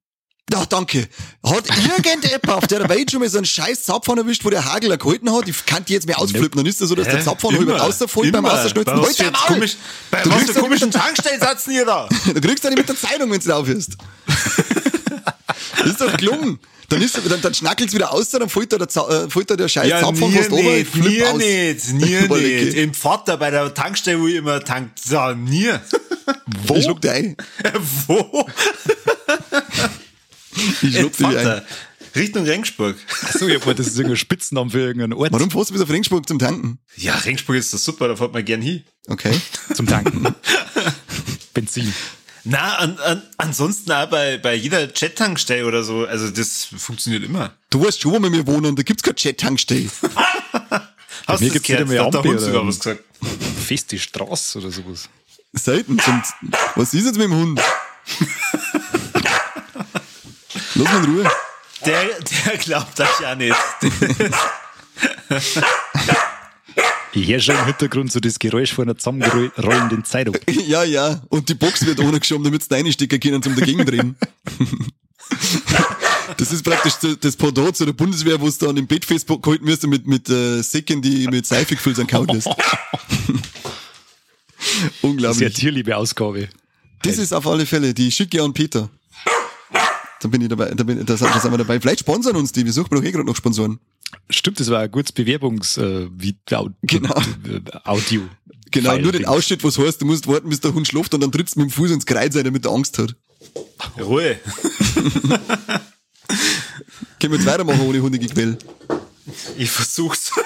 Ja, 0.52 0.66
danke. 0.66 1.08
Hat 1.44 1.64
irgendjemand 1.70 2.50
auf 2.50 2.68
der 2.68 2.88
Welt 2.90 3.10
schon 3.10 3.22
mal 3.22 3.30
so 3.30 3.38
einen 3.38 3.46
scheiß 3.46 3.84
Zapfhahn 3.84 4.18
erwischt, 4.18 4.44
wo 4.44 4.50
der 4.50 4.66
Hagel 4.66 4.98
gehalten 4.98 5.32
hat? 5.32 5.48
Ich 5.48 5.66
kann 5.66 5.86
die 5.86 5.94
jetzt 5.94 6.08
mehr 6.08 6.20
ausflippen. 6.20 6.58
Dann 6.58 6.66
ist 6.66 6.82
das 6.82 6.90
so, 6.90 6.96
dass 6.96 7.08
der? 7.08 7.22
Zapfhahn 7.24 7.58
halb 7.58 7.70
rausfällt 7.70 8.32
beim. 8.34 8.46
Ausschnitzen. 8.46 9.02
Halt 9.02 9.20
dein 9.20 9.32
Maul! 9.32 9.42
komisch, 9.48 9.78
bei 10.10 10.22
Du 10.24 10.30
kriegst 10.30 10.54
ja 10.56 10.62
komischen 10.62 10.92
Tankstellen 10.92 11.40
satzen 11.40 11.74
ihr 11.74 11.86
da? 11.86 12.10
Du 12.34 12.42
kriegst 12.42 12.64
ja 12.64 12.70
nicht 12.70 12.80
mit 12.80 12.90
der 12.90 12.98
Zeitung, 12.98 13.32
wenn 13.32 13.40
du 13.40 13.56
aufhörst. 13.56 13.98
das 15.78 15.86
ist 15.88 16.02
doch 16.02 16.18
gelungen. 16.18 16.60
Dann, 16.90 17.02
ist, 17.02 17.18
dann, 17.18 17.42
dann 17.42 17.54
schnackelt's 17.54 17.94
wieder 17.94 18.12
aus, 18.12 18.32
dann 18.32 18.50
fällt 18.50 18.74
da 18.74 18.78
der, 18.78 18.88
äh, 18.88 19.30
fällt 19.30 19.50
da 19.50 19.56
der 19.56 19.70
scheiß 19.70 19.88
Ja, 19.88 20.12
nie 20.12 20.20
fast 20.20 20.52
runter, 20.52 20.78
ich 20.78 20.94
nicht, 20.94 21.08
nie 21.08 21.24
aus. 21.24 21.38
nicht, 21.38 21.94
nie 21.94 22.28
nicht. 22.66 22.76
Im 22.76 22.94
Vater 22.94 23.38
bei 23.38 23.50
der 23.50 23.74
Tankstelle, 23.74 24.20
wo 24.20 24.28
ich 24.28 24.36
immer 24.36 24.62
tankt, 24.62 25.00
so, 25.00 25.32
nie. 25.32 25.72
Wo? 26.68 26.76
Ich 26.76 26.84
schluck 26.84 27.00
dir 27.00 27.12
ein. 27.14 27.38
wo? 28.08 28.46
Ich 30.82 30.98
schluck 30.98 31.16
dir 31.18 31.28
ein. 31.28 31.62
Richtung 32.16 32.46
Rengsburg. 32.46 32.98
Achso, 33.24 33.48
ich 33.48 33.56
hab 33.56 33.66
mal, 33.66 33.76
das 33.76 33.88
ist 33.88 33.96
irgendein 33.96 34.18
Spitznamen 34.18 34.70
für 34.70 34.80
irgendeinen 34.80 35.14
Ort 35.14 35.32
Warum 35.32 35.50
fährst 35.50 35.70
du 35.70 35.74
bis 35.74 35.82
auf 35.82 35.90
Ringsburg 35.90 36.28
zum 36.28 36.40
Tanken? 36.40 36.80
Ja, 36.98 37.16
Rengsburg 37.16 37.56
ist 37.56 37.74
das 37.74 37.84
super, 37.84 38.10
da 38.10 38.16
fährt 38.16 38.34
man 38.34 38.44
gern 38.44 38.62
hin. 38.62 38.84
Okay. 39.08 39.40
zum 39.74 39.88
Tanken. 39.88 40.36
Benzin. 41.54 41.94
Na, 42.44 42.78
an, 42.78 42.98
an, 42.98 43.22
ansonsten 43.38 43.92
auch 43.92 44.10
bei, 44.10 44.38
bei 44.40 44.56
jeder 44.56 44.92
Jet-Tankstelle 44.94 45.66
oder 45.66 45.84
so, 45.84 46.06
also 46.06 46.30
das 46.30 46.66
funktioniert 46.76 47.24
immer. 47.24 47.54
Du 47.70 47.86
weißt 47.86 48.02
schon, 48.02 48.12
wo 48.12 48.32
wir 48.32 48.48
wohnen, 48.48 48.76
da 48.76 48.84
gibt's 48.84 49.04
keine 49.04 49.16
Jet-Tankstelle. 49.18 49.90
Hast 51.28 51.42
mir 51.42 51.50
gibt's 51.50 51.54
nicht 51.54 51.66
gehört? 51.66 51.82
einmal 51.82 51.96
Da 51.98 52.06
hat 52.06 52.14
der 52.14 52.20
Ampel, 52.20 52.32
Hund 52.32 52.42
sogar 52.42 52.62
oder? 52.62 52.68
was 52.68 52.80
gesagt. 52.80 53.04
Feste 53.66 54.00
Straße 54.00 54.58
oder 54.58 54.72
sowas. 54.72 55.08
Selten. 55.54 55.94
Und 55.94 56.24
was 56.76 56.94
ist 56.94 57.06
jetzt 57.06 57.18
mit 57.18 57.26
dem 57.26 57.36
Hund? 57.36 57.62
Lass 60.76 60.94
mal 60.94 61.04
in 61.04 61.12
Ruhe. 61.16 61.32
Der, 61.86 62.04
der 62.46 62.58
glaubt 62.58 62.98
das 63.00 63.10
ja 63.22 63.36
nicht. 63.36 63.56
Ich 67.14 67.28
höre 67.28 67.40
schon 67.42 67.56
im 67.58 67.66
Hintergrund 67.66 68.12
so 68.12 68.20
das 68.22 68.40
Geräusch 68.40 68.74
von 68.74 68.86
einer 68.86 68.98
zusammenrollenden 68.98 70.06
Zeitung. 70.06 70.38
Ja, 70.48 70.84
ja. 70.84 71.22
Und 71.30 71.50
die 71.50 71.56
Box 71.56 71.86
wird 71.86 72.00
ohne 72.00 72.20
geschoben, 72.20 72.44
damit 72.46 72.64
sie 72.64 72.74
reinstecken 72.74 73.20
können 73.20 73.44
zum 73.44 73.56
dagegen 73.56 73.86
drehen. 73.86 74.16
Das 76.38 76.52
ist 76.54 76.64
praktisch 76.64 76.94
das- 77.20 77.36
Pendant 77.36 77.76
zu 77.76 77.86
der 77.86 77.92
Bundeswehr, 77.94 78.40
wo 78.40 78.48
es 78.48 78.58
dann 78.58 78.78
im 78.78 78.88
Bett 78.88 79.04
festgehalten 79.06 79.66
wirst 79.68 79.84
und 79.84 79.90
mit, 79.90 80.08
mit 80.08 80.30
äh, 80.30 80.62
Säcken, 80.62 81.02
die 81.02 81.28
mit 81.28 81.46
Seife 81.46 81.76
gefüllt 81.76 81.98
sind, 81.98 82.10
kaut. 82.10 82.32
Sehr 82.32 82.56
Unglaublich. 85.02 85.54
tierliebe 85.54 85.98
Ausgabe. 85.98 86.48
Das 87.04 87.18
ist 87.18 87.34
auf 87.34 87.46
alle 87.48 87.66
Fälle, 87.66 87.94
die 87.94 88.12
schicke 88.12 88.38
ich 88.38 88.44
an 88.44 88.54
Peter. 88.54 88.90
Da 90.22 90.28
bin 90.28 90.40
ich 90.42 90.50
dabei, 90.50 90.70
da, 90.70 90.84
bin, 90.84 91.04
da, 91.04 91.18
sind, 91.18 91.34
da 91.34 91.40
sind 91.40 91.52
wir 91.52 91.58
dabei. 91.58 91.80
Vielleicht 91.80 92.02
sponsern 92.02 92.36
uns 92.36 92.52
die, 92.52 92.64
wir 92.64 92.72
suchen 92.74 92.96
doch 92.96 93.04
eh 93.04 93.12
gerade 93.12 93.26
noch 93.26 93.36
Sponsoren. 93.36 93.80
Stimmt, 94.30 94.60
das 94.60 94.70
war 94.70 94.80
ein 94.82 94.92
gutes 94.92 95.12
Bewerbungs 95.12 95.78
äh, 95.78 96.08
wie, 96.16 96.38
Genau. 96.46 96.70
äh, 96.84 97.62
Audio. 97.86 98.22
Genau, 98.70 98.98
nur 99.00 99.12
den. 99.12 99.26
Ausschnitt, 99.26 99.64
was 99.64 99.78
heißt, 99.80 100.00
du 100.02 100.06
musst 100.06 100.28
warten, 100.28 100.50
bis 100.50 100.60
der 100.60 100.74
Hund 100.74 100.88
schläft 100.88 101.14
und 101.16 101.22
dann 101.22 101.32
trittst 101.32 101.56
du 101.56 101.62
mit 101.62 101.70
dem 101.70 101.74
Fuß 101.74 101.92
ins 101.92 102.06
Kreuz 102.06 102.36
rein, 102.36 102.44
damit 102.44 102.66
er 102.66 102.72
Angst 102.72 103.00
hat. 103.00 103.16
Ruhe. 104.00 104.38
Können 107.20 107.34
wir 107.34 107.40
jetzt 107.40 107.46
weitermachen 107.46 107.82
ohne 107.82 108.02
Hundegequäl? 108.02 108.58
Ich 109.58 109.72
versuch's. 109.72 110.32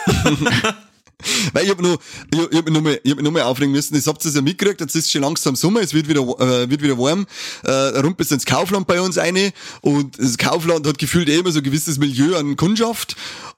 Weil 1.54 1.66
ich 1.66 1.70
hab 1.70 1.82
noch, 1.82 1.98
ich, 2.32 2.40
ich 2.40 2.58
hab 2.58 2.66
mich 2.66 2.74
noch 2.74 2.82
mal, 2.82 3.00
ich 3.04 3.12
hab 3.12 3.18
mich 3.18 3.24
noch 3.24 3.32
mal 3.32 3.44
aufregen 3.44 3.72
müssen. 3.72 3.96
Das 3.96 4.08
habt 4.08 4.24
ihr 4.26 4.32
ja 4.32 4.42
mitgekriegt, 4.42 4.82
jetzt 4.82 4.96
ist 4.96 5.12
schon 5.12 5.22
langsam 5.22 5.56
Sommer, 5.56 5.82
es 5.82 5.94
wird 5.94 6.08
wieder, 6.08 6.22
äh, 6.22 6.70
wird 6.70 6.82
wieder 6.82 6.98
warm. 6.98 7.26
Äh, 7.64 7.72
rund 8.00 8.18
bis 8.18 8.32
ins 8.32 8.46
Kaufland 8.46 8.88
bei 8.88 9.02
uns 9.02 9.18
eine 9.18 9.54
und 9.82 10.18
das 10.20 10.38
Kaufland 10.38 10.88
hat 10.88 10.98
gefühlt 10.98 11.30
eh 11.30 11.38
immer 11.38 11.52
so 11.52 11.60
ein 11.60 11.64
gewisses 11.64 11.98
Milieu 11.98 12.38
an 12.38 12.56
Kundschaft 12.56 13.16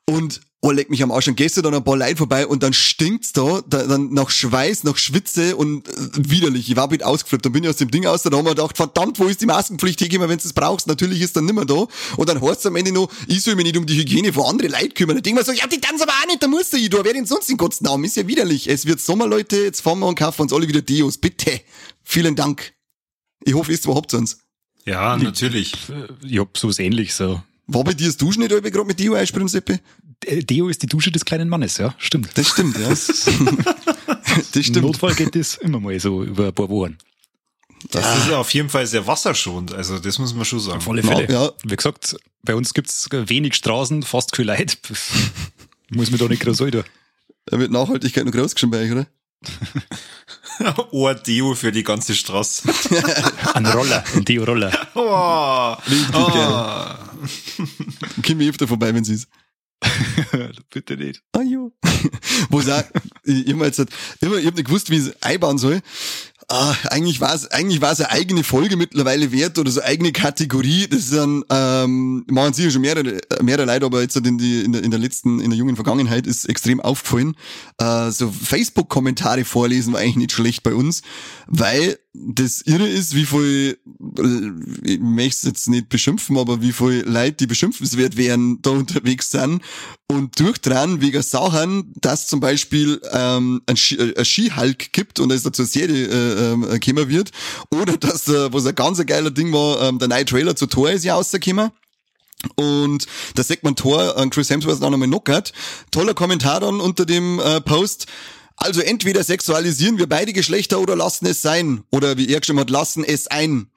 und 0.09 0.41
oh, 0.61 0.71
leck 0.71 0.89
mich 0.89 1.03
am 1.03 1.11
Arsch. 1.11 1.27
Und 1.27 1.35
gehst 1.35 1.57
du 1.57 1.61
dann 1.61 1.73
ein 1.73 1.83
paar 1.83 1.97
Leute 1.97 2.17
vorbei 2.17 2.47
und 2.47 2.63
dann 2.63 2.73
stinkt's 2.73 3.33
da, 3.33 3.61
da 3.67 3.83
dann 3.85 4.13
nach 4.13 4.29
Schweiß, 4.29 4.83
nach 4.83 4.97
Schwitze 4.97 5.55
und 5.55 5.87
äh, 5.87 5.91
widerlich. 6.15 6.69
Ich 6.69 6.75
war 6.75 6.89
ein 6.89 7.01
ausgeflippt. 7.01 7.45
Dann 7.45 7.51
bin 7.51 7.63
ich 7.63 7.69
aus 7.69 7.77
dem 7.77 7.91
Ding 7.91 8.05
aus, 8.05 8.23
da 8.23 8.35
haben 8.35 8.45
wir 8.45 8.55
gedacht, 8.55 8.77
verdammt, 8.77 9.19
wo 9.19 9.25
ist 9.25 9.41
die 9.41 9.45
Maskenpflicht? 9.45 9.99
Hier 9.99 10.09
gehen 10.09 10.21
wir, 10.21 10.29
wenn 10.29 10.37
du 10.37 10.45
es 10.45 10.53
brauchst. 10.53 10.87
Natürlich 10.87 11.21
ist 11.21 11.35
dann 11.35 11.45
nimmer 11.45 11.65
da. 11.65 11.87
Und 12.15 12.29
dann 12.29 12.41
heißt 12.41 12.59
es 12.59 12.65
am 12.65 12.75
Ende 12.75 12.91
noch, 12.91 13.09
ich 13.27 13.41
soll 13.41 13.55
mich 13.55 13.65
nicht 13.65 13.77
um 13.77 13.85
die 13.85 13.97
Hygiene 13.97 14.33
von 14.33 14.45
anderen 14.45 14.71
Leuten 14.71 14.93
kümmern. 14.93 15.17
Da 15.17 15.21
denke 15.21 15.41
ich 15.41 15.47
mir 15.47 15.53
so, 15.53 15.59
ja, 15.59 15.67
die 15.67 15.79
tanzen 15.79 16.03
aber 16.03 16.13
auch 16.13 16.27
nicht, 16.27 16.41
da 16.41 16.47
musst 16.47 16.73
du 16.73 16.77
ich, 16.77 16.89
du, 16.89 17.03
wer 17.03 17.13
denn 17.13 17.25
sonst 17.25 17.49
in 17.49 17.57
Gottes 17.57 17.81
Namen? 17.81 18.05
Ist 18.05 18.15
ja 18.15 18.27
widerlich. 18.27 18.69
Es 18.69 18.85
wird 18.85 18.99
Sommer, 18.99 19.27
Leute, 19.27 19.57
jetzt 19.57 19.81
fahren 19.81 19.99
wir 19.99 20.07
und 20.07 20.15
kaufen 20.15 20.43
uns 20.43 20.53
alle 20.53 20.67
wieder 20.67 20.81
Deos. 20.81 21.17
Bitte. 21.17 21.61
Vielen 22.03 22.35
Dank. 22.35 22.73
Ich 23.43 23.53
hoffe, 23.53 23.71
ihr 23.71 23.95
habt 23.95 24.13
uns. 24.13 24.39
Ja, 24.85 25.17
natürlich. 25.17 25.73
Ich 26.23 26.39
hab 26.39 26.57
sowas 26.57 26.79
ähnlich 26.79 27.13
so. 27.13 27.41
War 27.67 27.83
bei 27.83 27.93
dir 27.93 28.07
das 28.07 28.17
Duschen 28.17 28.39
nicht 28.41 28.49
gerade 28.49 28.85
mit 28.85 28.99
Deo? 28.99 29.15
Äh, 29.15 30.43
Deo 30.43 30.69
ist 30.69 30.81
die 30.81 30.87
Dusche 30.87 31.11
des 31.11 31.25
kleinen 31.25 31.49
Mannes, 31.49 31.77
ja, 31.77 31.93
stimmt. 31.97 32.29
Das 32.35 32.47
stimmt, 32.49 32.77
ja. 32.77 32.89
das 32.89 33.27
Im 34.55 34.63
stimmt. 34.63 34.81
Notfall 34.85 35.13
geht 35.15 35.35
das 35.35 35.55
immer 35.55 35.79
mal 35.79 35.99
so 35.99 36.23
über 36.23 36.47
ein 36.47 36.53
paar 36.53 36.69
Wochen. 36.69 36.97
Das 37.91 38.17
ist 38.25 38.31
auf 38.31 38.51
jeden 38.53 38.69
Fall 38.69 38.87
sehr 38.87 39.05
wasserschonend, 39.05 39.73
also 39.73 39.99
das 39.99 40.17
muss 40.17 40.33
man 40.33 40.45
schon 40.45 40.59
sagen. 40.59 40.77
Auf 40.77 40.89
alle 40.89 41.01
Ja, 41.03 41.07
Fälle. 41.07 41.31
ja. 41.31 41.51
Wie 41.63 41.75
gesagt, 41.75 42.15
bei 42.43 42.55
uns 42.55 42.73
gibt's 42.73 43.07
wenig 43.11 43.53
Straßen, 43.55 44.01
fast 44.03 44.35
viel 44.35 44.45
Leid. 44.45 44.77
Muss 45.91 46.09
mir 46.11 46.17
da 46.17 46.27
nicht 46.27 46.41
groß 46.41 46.57
da. 46.57 46.83
Da 47.45 47.59
wird 47.59 47.71
Nachhaltigkeit 47.71 48.25
noch 48.25 48.31
groß 48.33 48.55
geschrieben 48.55 48.71
bei 48.71 48.81
euch, 48.83 48.91
oder? 48.91 49.07
Ohr-Deo 50.91 51.53
für 51.53 51.71
die 51.71 51.83
ganze 51.83 52.15
Straße. 52.15 52.63
Ein 53.53 53.65
Roller, 53.67 54.03
ein 54.15 54.25
Deo-Roller. 54.25 54.71
Oh, 54.95 55.73
Richtig 55.87 56.15
oh. 56.15 57.06
Komm 58.25 58.41
ich 58.41 58.49
öfter 58.49 58.67
vorbei, 58.67 58.93
wenn 58.93 59.03
sie 59.03 59.15
ist. 59.15 59.27
Bitte 60.71 60.97
nicht. 60.97 61.21
Ah, 61.33 61.41
jo. 61.41 61.71
Wo 62.49 62.59
es 62.59 62.69
auch, 62.69 62.83
ich, 63.23 63.47
ich 63.47 63.53
hab 63.53 63.61
jetzt, 63.61 63.79
halt 63.79 63.89
ich 64.21 64.27
hab 64.27 64.55
nicht 64.55 64.65
gewusst, 64.65 64.89
wie 64.89 64.97
ich 64.97 65.07
es 65.07 65.21
einbauen 65.21 65.57
soll. 65.57 65.81
Ah, 66.49 66.73
eigentlich 66.91 67.19
war 67.19 67.35
es, 67.35 67.45
eigentlich 67.51 67.81
war 67.81 67.91
es 67.91 67.99
eine 67.99 68.09
eigene 68.09 68.41
Folge 68.41 68.77
mittlerweile 68.77 69.33
wert 69.33 69.59
oder 69.59 69.69
so 69.69 69.81
eine 69.81 69.89
eigene 69.89 70.11
Kategorie. 70.13 70.87
Das 70.87 70.99
ist 70.99 71.13
dann, 71.13 71.43
ähm, 71.49 72.23
machen 72.29 72.53
sicher 72.53 72.71
schon 72.71 72.81
mehrere, 72.81 73.19
mehrere 73.41 73.65
Leute, 73.65 73.85
aber 73.85 74.01
jetzt 74.01 74.15
in, 74.15 74.37
die, 74.37 74.61
in, 74.61 74.71
der, 74.71 74.81
in 74.81 74.91
der 74.91 74.99
letzten, 74.99 75.41
in 75.41 75.49
der 75.49 75.59
jungen 75.59 75.75
Vergangenheit 75.75 76.25
ist 76.25 76.45
extrem 76.45 76.79
aufgefallen. 76.79 77.35
Äh, 77.79 78.11
so 78.11 78.31
Facebook-Kommentare 78.31 79.43
vorlesen 79.43 79.91
war 79.91 79.99
eigentlich 79.99 80.15
nicht 80.15 80.31
schlecht 80.31 80.63
bei 80.63 80.73
uns, 80.73 81.01
weil 81.47 81.99
das 82.25 82.61
irre 82.61 82.87
ist, 82.87 83.15
wie 83.15 83.25
viel, 83.25 83.77
äh, 84.17 84.91
ich 84.91 84.99
möchte 84.99 85.37
es 85.37 85.43
jetzt 85.43 85.69
nicht 85.69 85.89
beschimpfen, 85.89 86.37
aber 86.37 86.61
wie 86.61 86.71
viel 86.71 87.03
Leute, 87.05 87.33
die 87.33 87.47
beschimpfenswert 87.47 88.17
wären, 88.17 88.61
da 88.61 88.71
unterwegs 88.71 89.31
sind 89.31 89.61
und 90.07 90.39
durchdrehen 90.39 91.01
wegen 91.01 91.21
Sachen, 91.21 91.93
dass 92.01 92.27
zum 92.27 92.39
Beispiel 92.39 93.01
ähm, 93.11 93.61
ein, 93.65 93.75
äh, 93.75 94.17
ein 94.17 94.25
Skihulk 94.25 94.93
gibt 94.93 95.19
und 95.19 95.31
es 95.31 95.43
dazu 95.43 95.63
eine 95.63 95.69
Serie 95.69 96.07
äh, 96.07 96.51
ähm, 96.53 96.61
gekommen 96.61 97.09
wird 97.09 97.31
oder 97.71 97.97
dass, 97.97 98.27
äh, 98.27 98.51
was 98.51 98.65
ein 98.65 98.75
ganz 98.75 99.05
geiler 99.05 99.31
Ding 99.31 99.51
war, 99.53 99.81
ähm, 99.81 99.99
der 99.99 100.07
neue 100.07 100.25
Trailer 100.25 100.55
zu 100.55 100.67
Tor 100.67 100.91
ist 100.91 101.05
ja 101.05 101.15
rausgekommen. 101.15 101.71
Und 102.55 103.07
da 103.35 103.43
sagt 103.43 103.63
man 103.63 103.75
Tor 103.75 104.15
an 104.17 104.29
Chris 104.29 104.49
Hemsworth 104.49 104.81
auch 104.83 104.89
nochmal 104.89 105.07
knockert. 105.07 105.53
Toller 105.91 106.13
Kommentar 106.13 106.59
dann 106.59 106.79
unter 106.79 107.05
dem 107.05 107.39
äh, 107.39 107.61
Post. 107.61 108.07
Also 108.59 108.81
entweder 108.81 109.23
sexualisieren 109.23 109.99
wir 109.99 110.09
beide 110.09 110.33
Geschlechter 110.33 110.79
oder 110.79 110.95
lassen 110.95 111.27
es 111.27 111.43
sein. 111.43 111.83
Oder 111.91 112.17
wie 112.17 112.27
er 112.27 112.39
geschrieben 112.39 112.59
hat, 112.59 112.71
lassen 112.71 113.03
es 113.03 113.27
ein. 113.27 113.67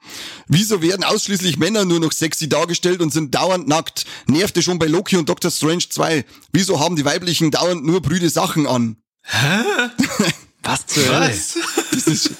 Wieso 0.47 0.81
werden 0.81 1.03
ausschließlich 1.03 1.59
Männer 1.59 1.85
nur 1.85 1.99
noch 1.99 2.11
sexy 2.11 2.49
dargestellt 2.49 2.99
und 2.99 3.13
sind 3.13 3.35
dauernd 3.35 3.67
nackt? 3.67 4.05
Nervte 4.25 4.63
schon 4.63 4.79
bei 4.79 4.87
Loki 4.87 5.17
und 5.17 5.29
Doctor 5.29 5.51
Strange 5.51 5.87
2. 5.87 6.25
Wieso 6.51 6.79
haben 6.79 6.95
die 6.95 7.05
weiblichen 7.05 7.51
dauernd 7.51 7.85
nur 7.85 8.01
brüde 8.01 8.31
Sachen 8.31 8.65
an? 8.65 8.97
Was 10.63 10.87
zur 10.87 11.05
Hölle? 11.05 11.29
Was? 11.29 11.57
Das 11.91 12.07
ist, 12.07 12.31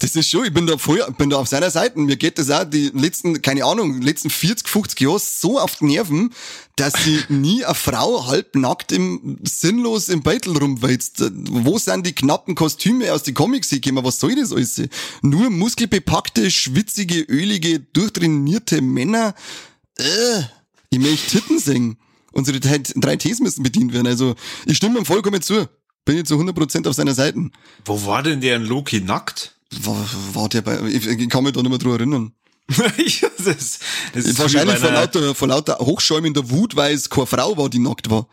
das 0.00 0.14
ist 0.14 0.28
schon, 0.28 0.44
ich 0.44 0.54
bin 0.54 0.66
da 0.66 0.78
voll, 0.78 1.04
bin 1.18 1.30
da 1.30 1.38
auf 1.38 1.48
seiner 1.48 1.70
Seite. 1.70 1.98
Mir 1.98 2.16
geht 2.16 2.38
das 2.38 2.50
auch 2.50 2.64
die 2.64 2.90
letzten, 2.94 3.42
keine 3.42 3.64
Ahnung, 3.64 4.00
letzten 4.00 4.30
40, 4.30 4.68
50 4.68 5.00
Jahre 5.00 5.18
so 5.18 5.58
auf 5.58 5.76
die 5.76 5.86
Nerven, 5.86 6.32
dass 6.76 6.92
sie 7.02 7.20
nie 7.28 7.64
eine 7.64 7.74
Frau 7.74 8.28
halbnackt 8.28 8.92
im, 8.92 9.38
sinnlos 9.42 10.08
im 10.08 10.22
Beitel 10.22 10.56
rumwälzt. 10.56 11.24
Wo 11.32 11.78
sind 11.78 12.06
die 12.06 12.14
knappen 12.14 12.54
Kostüme 12.54 13.12
aus 13.12 13.24
den 13.24 13.34
Comics 13.34 13.70
gekommen? 13.70 14.04
Was 14.04 14.20
soll 14.20 14.36
das 14.36 14.52
alles? 14.52 14.80
Nur 15.22 15.50
muskelbepackte, 15.50 16.48
schwitzige, 16.52 17.22
ölige, 17.22 17.80
durchtrainierte 17.80 18.80
Männer. 18.80 19.34
Äh, 19.98 20.42
ich 20.90 21.00
möchte 21.00 21.38
Titten 21.38 21.58
singen. 21.58 21.98
Unsere 22.30 22.60
drei 22.60 22.78
drei 22.78 23.16
Ts 23.16 23.40
müssen 23.40 23.64
bedient 23.64 23.92
werden. 23.92 24.06
Also, 24.06 24.36
ich 24.64 24.76
stimme 24.76 25.00
ihm 25.00 25.04
vollkommen 25.04 25.42
zu. 25.42 25.68
Bin 26.04 26.18
ich 26.18 26.24
zu 26.24 26.36
100% 26.36 26.88
auf 26.88 26.94
seiner 26.94 27.14
Seite. 27.14 27.50
Wo 27.84 28.06
war 28.06 28.22
denn 28.22 28.40
der 28.40 28.56
in 28.56 28.62
Loki 28.62 29.00
nackt? 29.00 29.57
War, 29.82 30.08
war 30.32 30.48
der 30.48 30.62
bei, 30.62 30.80
ich, 30.82 31.06
ich 31.06 31.28
kann 31.28 31.44
mich 31.44 31.52
da 31.52 31.60
nicht 31.60 31.70
mehr 31.70 31.78
drüber 31.78 31.96
erinnern. 31.96 32.32
Das, 33.38 33.78
das 34.12 34.24
ist 34.24 34.38
Wahrscheinlich 34.38 34.76
vor 34.76 34.90
lauter, 34.90 35.34
vor 35.34 35.48
lauter 35.48 35.78
hochschäumender 35.78 36.50
Wut, 36.50 36.76
weil 36.76 36.94
es 36.94 37.08
keine 37.08 37.26
Frau 37.26 37.56
war, 37.56 37.70
die 37.70 37.78
nackt 37.78 38.10
war. 38.10 38.28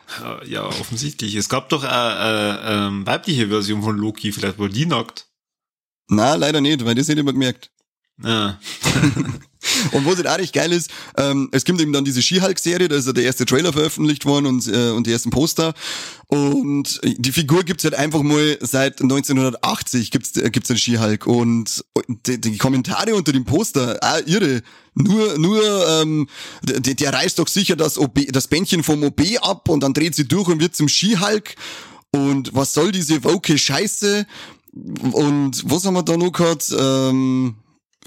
Ja, 0.45 0.65
offensichtlich. 0.65 1.35
Es 1.35 1.47
gab 1.47 1.69
doch 1.69 1.83
eine, 1.83 2.17
eine, 2.17 2.59
ähm, 2.65 3.05
weibliche 3.07 3.47
Version 3.47 3.81
von 3.81 3.97
Loki, 3.97 4.33
vielleicht 4.33 4.59
war 4.59 4.67
die 4.67 4.87
nackt. 4.87 5.27
Na, 6.09 6.35
leider 6.35 6.59
nicht, 6.59 6.83
weil 6.83 6.95
das 6.95 7.07
hätte 7.07 7.19
ich 7.19 7.23
immer 7.23 7.33
gemerkt. 7.33 7.71
Ja. 8.21 8.59
Und 9.91 10.05
was 10.05 10.17
halt 10.17 10.27
auch 10.27 10.37
recht 10.37 10.53
geil 10.53 10.71
ist, 10.71 10.89
ähm, 11.17 11.49
es 11.51 11.65
gibt 11.65 11.79
eben 11.81 11.93
dann 11.93 12.05
diese 12.05 12.21
She-Hulk-Serie, 12.21 12.87
da 12.87 12.95
ist 12.95 13.07
ja 13.07 13.13
der 13.13 13.23
erste 13.23 13.45
Trailer 13.45 13.73
veröffentlicht 13.73 14.25
worden 14.25 14.45
und, 14.45 14.67
äh, 14.67 14.91
und 14.91 15.07
die 15.07 15.11
ersten 15.11 15.29
Poster. 15.29 15.73
Und 16.27 16.99
die 17.03 17.31
Figur 17.31 17.63
gibt's 17.63 17.83
halt 17.83 17.95
einfach 17.95 18.21
mal 18.21 18.57
seit 18.61 19.01
1980 19.01 20.11
gibt's, 20.11 20.35
äh, 20.37 20.49
gibt's 20.49 20.67
den 20.67 20.77
She-Hulk. 20.77 21.27
Und 21.27 21.85
die, 22.25 22.39
die 22.39 22.57
Kommentare 22.57 23.15
unter 23.15 23.31
dem 23.31 23.45
Poster, 23.45 23.97
ah, 24.01 24.19
irre. 24.25 24.61
Nur, 24.95 25.37
nur, 25.37 25.87
ähm, 25.89 26.27
der, 26.63 26.79
der 26.79 27.13
reißt 27.13 27.37
doch 27.39 27.47
sicher 27.47 27.75
das, 27.75 27.97
OB, 27.97 28.31
das 28.31 28.47
Bändchen 28.47 28.83
vom 28.83 29.03
OB 29.03 29.21
ab 29.41 29.67
und 29.67 29.81
dann 29.81 29.93
dreht 29.93 30.15
sie 30.15 30.27
durch 30.27 30.47
und 30.47 30.61
wird 30.61 30.75
zum 30.75 30.87
She-Hulk. 30.87 31.55
Und 32.11 32.53
was 32.53 32.73
soll 32.73 32.91
diese 32.91 33.23
woke 33.23 33.57
Scheiße? 33.57 34.25
Und 35.11 35.69
was 35.69 35.85
haben 35.85 35.95
wir 35.95 36.03
da 36.03 36.17
noch 36.17 36.31
gehabt? 36.31 36.73
Ähm, 36.77 37.55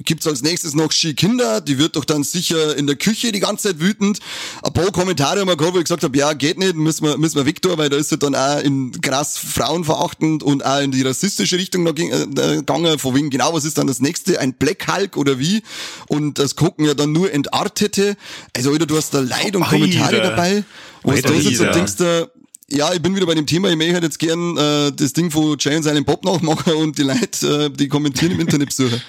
gibt's 0.05 0.27
als 0.27 0.43
nächstes 0.43 0.75
noch 0.75 0.93
Ski 0.93 1.15
Kinder, 1.15 1.61
die 1.61 1.79
wird 1.79 1.97
doch 1.97 2.05
dann 2.05 2.23
sicher 2.23 2.77
in 2.77 2.87
der 2.87 2.97
Küche 2.97 3.33
die 3.33 3.41
ganze 3.41 3.69
Zeit 3.69 3.81
wütend. 3.81 4.21
Ein 4.63 4.73
paar 4.73 4.91
Kommentare 4.93 5.41
haben 5.41 5.49
wir 5.49 5.57
gehabt, 5.57 5.75
wo 5.75 5.79
ich 5.79 5.85
gesagt 5.85 6.05
habe, 6.05 6.17
ja, 6.17 6.33
geht 6.33 6.59
nicht, 6.59 6.75
müssen 6.77 7.05
wir, 7.05 7.19
müssen 7.19 7.45
wir 7.45 7.55
tun, 7.55 7.73
weil 7.77 7.89
da 7.89 7.97
ist 7.97 8.13
er 8.13 8.19
dann 8.19 8.35
auch 8.35 8.61
in 8.61 8.93
krass 9.01 9.39
frauenverachtend 9.39 10.43
und 10.43 10.65
auch 10.65 10.81
in 10.81 10.93
die 10.93 11.03
rassistische 11.03 11.57
Richtung 11.57 11.83
noch 11.83 11.95
ging- 11.95 12.13
äh, 12.13 12.57
gegangen, 12.57 12.99
von 12.99 13.15
wegen, 13.15 13.31
genau, 13.31 13.53
was 13.55 13.65
ist 13.65 13.79
dann 13.79 13.87
das 13.87 14.01
nächste, 14.01 14.41
ein 14.41 14.55
Black 14.55 14.87
Hulk 14.93 15.17
oder 15.17 15.39
wie? 15.39 15.63
Und 16.09 16.39
das 16.39 16.55
gucken 16.57 16.85
ja 16.85 16.95
dann 16.95 17.13
nur 17.13 17.33
Entartete. 17.33 18.17
Also, 18.57 18.71
Alter, 18.73 18.87
du 18.87 18.97
hast 18.97 19.13
da 19.15 19.21
Leid 19.21 19.57
und 19.57 19.65
Kommentare 19.65 20.17
Alter. 20.17 20.31
dabei, 20.31 20.65
wo 21.03 21.11
du 21.11 21.17
Alter, 21.17 21.29
da 21.33 21.41
sitzt 21.41 21.61
und 21.61 21.67
Alter. 21.67 21.79
denkst, 21.79 21.97
da, 21.97 22.27
ja, 22.71 22.93
ich 22.93 23.01
bin 23.01 23.17
wieder 23.17 23.27
bei 23.27 23.35
dem 23.35 23.47
Thema, 23.47 23.71
ich 23.71 23.77
möchte 23.77 23.95
halt 23.95 24.05
jetzt 24.05 24.19
gern 24.19 24.57
äh, 24.57 24.93
das 24.93 25.13
Ding 25.15 25.31
von 25.31 25.57
Jay 25.59 25.75
und 25.77 25.83
seinem 25.83 26.05
Bob 26.05 26.25
nachmachen 26.25 26.73
und 26.75 26.99
die 26.99 27.03
Leute, 27.03 27.65
äh, 27.65 27.71
die 27.71 27.89
kommentieren 27.89 28.33
im 28.33 28.41
Internet 28.41 28.69
besuchen. 28.69 29.01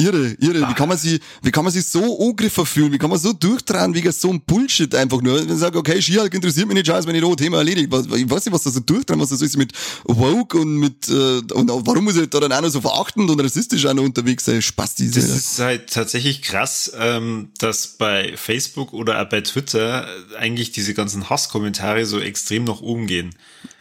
Irre, 0.00 0.36
irre. 0.40 0.68
Wie 0.68 0.74
kann 0.74 0.88
man 0.88 0.96
sich, 0.98 1.20
wie 1.42 1.50
kann 1.50 1.62
man 1.64 1.72
sich 1.72 1.86
so 1.86 2.18
angegriffen 2.20 2.64
fühlen? 2.66 2.92
Wie 2.92 2.98
kann 2.98 3.10
man 3.10 3.18
so 3.18 3.32
durchdrehen 3.32 3.94
wegen 3.94 4.10
so 4.12 4.30
einem 4.30 4.40
Bullshit 4.40 4.94
einfach 4.94 5.20
nur? 5.20 5.38
Wenn 5.40 5.52
ich 5.54 5.60
sage, 5.60 5.78
okay, 5.78 6.00
Skihulk 6.00 6.32
interessiert 6.34 6.66
mich 6.66 6.74
nicht, 6.74 6.86
scheiß, 6.86 7.06
wenn 7.06 7.14
ich 7.14 7.22
da 7.22 7.34
Thema 7.34 7.58
erledigt. 7.58 7.88
Was- 7.90 8.06
Ich 8.06 8.28
weiß 8.30 8.44
nicht, 8.46 8.54
was 8.54 8.62
da 8.62 8.70
so 8.70 8.80
durchdrehen, 8.80 9.20
was 9.20 9.28
das 9.28 9.42
ist 9.42 9.56
mit 9.56 9.72
Woke 10.04 10.58
und 10.58 10.76
mit, 10.76 11.08
äh, 11.08 11.12
und 11.52 11.68
warum 11.86 12.04
muss 12.04 12.16
ich 12.16 12.28
da 12.30 12.40
dann 12.40 12.52
auch 12.52 12.62
noch 12.62 12.70
so 12.70 12.80
verachtend 12.80 13.30
und 13.30 13.40
rassistisch 13.40 13.84
auch 13.86 13.94
noch 13.94 14.02
unterwegs 14.04 14.44
sein? 14.46 14.62
Spasti. 14.62 15.10
Das 15.10 15.24
ist 15.28 15.58
halt 15.58 15.90
tatsächlich 15.92 16.42
krass, 16.42 16.90
ähm, 16.98 17.50
dass 17.58 17.86
bei 17.98 18.34
Facebook 18.36 18.92
oder 18.92 19.20
auch 19.22 19.28
bei 19.28 19.40
Twitter 19.42 20.06
eigentlich 20.38 20.72
diese 20.72 20.94
ganzen 20.94 21.28
Hasskommentare 21.30 22.06
so 22.06 22.18
extrem 22.20 22.64
nach 22.64 22.80
oben 22.80 23.06
gehen. 23.06 23.34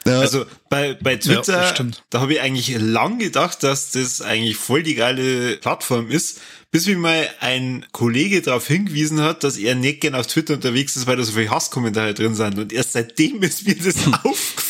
Ja. 0.06 0.20
Also 0.20 0.46
bei, 0.70 0.94
bei 0.94 1.18
Twitter, 1.18 1.68
stimmt. 1.68 2.04
da 2.10 2.22
habe 2.22 2.34
ich 2.34 2.42
eigentlich 2.42 2.78
lang 2.80 3.20
gedacht, 3.20 3.64
dass 3.64 3.92
das 3.92 4.22
eigentlich 4.22 4.56
voll 4.58 4.84
die 4.84 4.96
geile 4.96 5.58
Plattform 5.58 6.10
ist, 6.10 6.40
bis 6.72 6.86
mir 6.86 6.98
mal 6.98 7.28
ein 7.40 7.86
Kollege 7.92 8.42
darauf 8.42 8.68
hingewiesen 8.68 9.22
hat, 9.22 9.44
dass 9.44 9.58
er 9.58 9.76
nicht 9.76 10.02
gern 10.02 10.16
auf 10.16 10.28
Twitter 10.28 10.54
unterwegs 10.54 10.96
ist, 10.96 11.08
weil 11.08 11.18
da 11.18 11.24
so 11.24 11.32
viele 11.32 11.50
Hasskommentare 11.50 12.14
drin 12.14 12.36
sind. 12.36 12.60
Und 12.60 12.72
erst 12.72 12.94
seitdem 12.94 13.42
ist 13.42 13.66
mir 13.66 13.76
das 13.76 13.96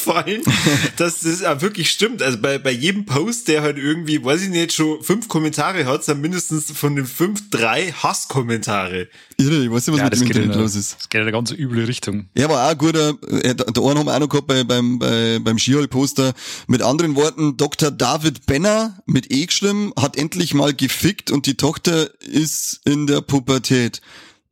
aufgefallen, 0.10 0.42
dass 0.98 1.22
das 1.22 1.44
auch 1.44 1.62
wirklich 1.62 1.90
stimmt. 1.90 2.22
Also 2.22 2.38
bei, 2.40 2.58
bei 2.58 2.72
jedem 2.72 3.06
Post, 3.06 3.48
der 3.48 3.62
halt 3.62 3.78
irgendwie, 3.78 4.24
weiß 4.24 4.44
ich 4.44 4.50
nicht, 4.50 4.74
schon 4.74 5.02
fünf 5.04 5.28
Kommentare 5.28 5.86
hat, 5.86 6.04
sind 6.04 6.22
mindestens 6.22 6.72
von 6.72 6.96
den 6.96 7.06
fünf 7.06 7.50
drei 7.50 7.92
Hasskommentare. 7.92 9.08
Irre, 9.38 9.64
ich 9.64 9.72
weiß 9.72 9.88
nicht, 9.88 9.94
was 9.94 9.98
Ja, 9.98 10.04
mit 10.06 10.14
das 10.14 10.20
dem 10.20 10.28
Internet 10.28 10.52
eine, 10.52 10.62
los 10.62 10.76
ist. 10.76 10.98
das 10.98 11.10
geht 11.10 11.20
in 11.20 11.28
eine 11.28 11.32
ganz 11.32 11.52
üble 11.52 11.86
Richtung. 11.86 12.28
Er 12.34 12.50
war 12.50 12.72
auch 12.72 12.78
guter, 12.78 13.10
äh, 13.28 13.56
der 13.56 13.66
der 13.72 13.84
einen 13.84 13.98
haben 14.00 14.06
wir 14.06 14.16
auch 14.16 14.20
noch 14.20 14.30
gehabt 14.30 14.48
bei, 14.48 14.64
beim, 14.64 15.00
bei, 15.00 15.40
beim 15.42 15.58
Skihulk-Poster. 15.58 16.34
Mit 16.68 16.82
anderen 16.82 17.16
Worten, 17.16 17.58
Dr. 17.58 17.92
David 17.92 18.46
Benner 18.46 19.00
mit 19.06 19.32
E 19.32 19.46
geschrieben, 19.46 19.94
hat 20.00 20.18
endlich 20.18 20.54
mal 20.54 20.74
gefickt 20.74 21.32
und 21.32 21.46
die 21.46 21.56
Tochter 21.56 22.10
ist 22.22 22.82
in 22.86 23.08
der 23.08 23.22
Pubertät. 23.22 24.02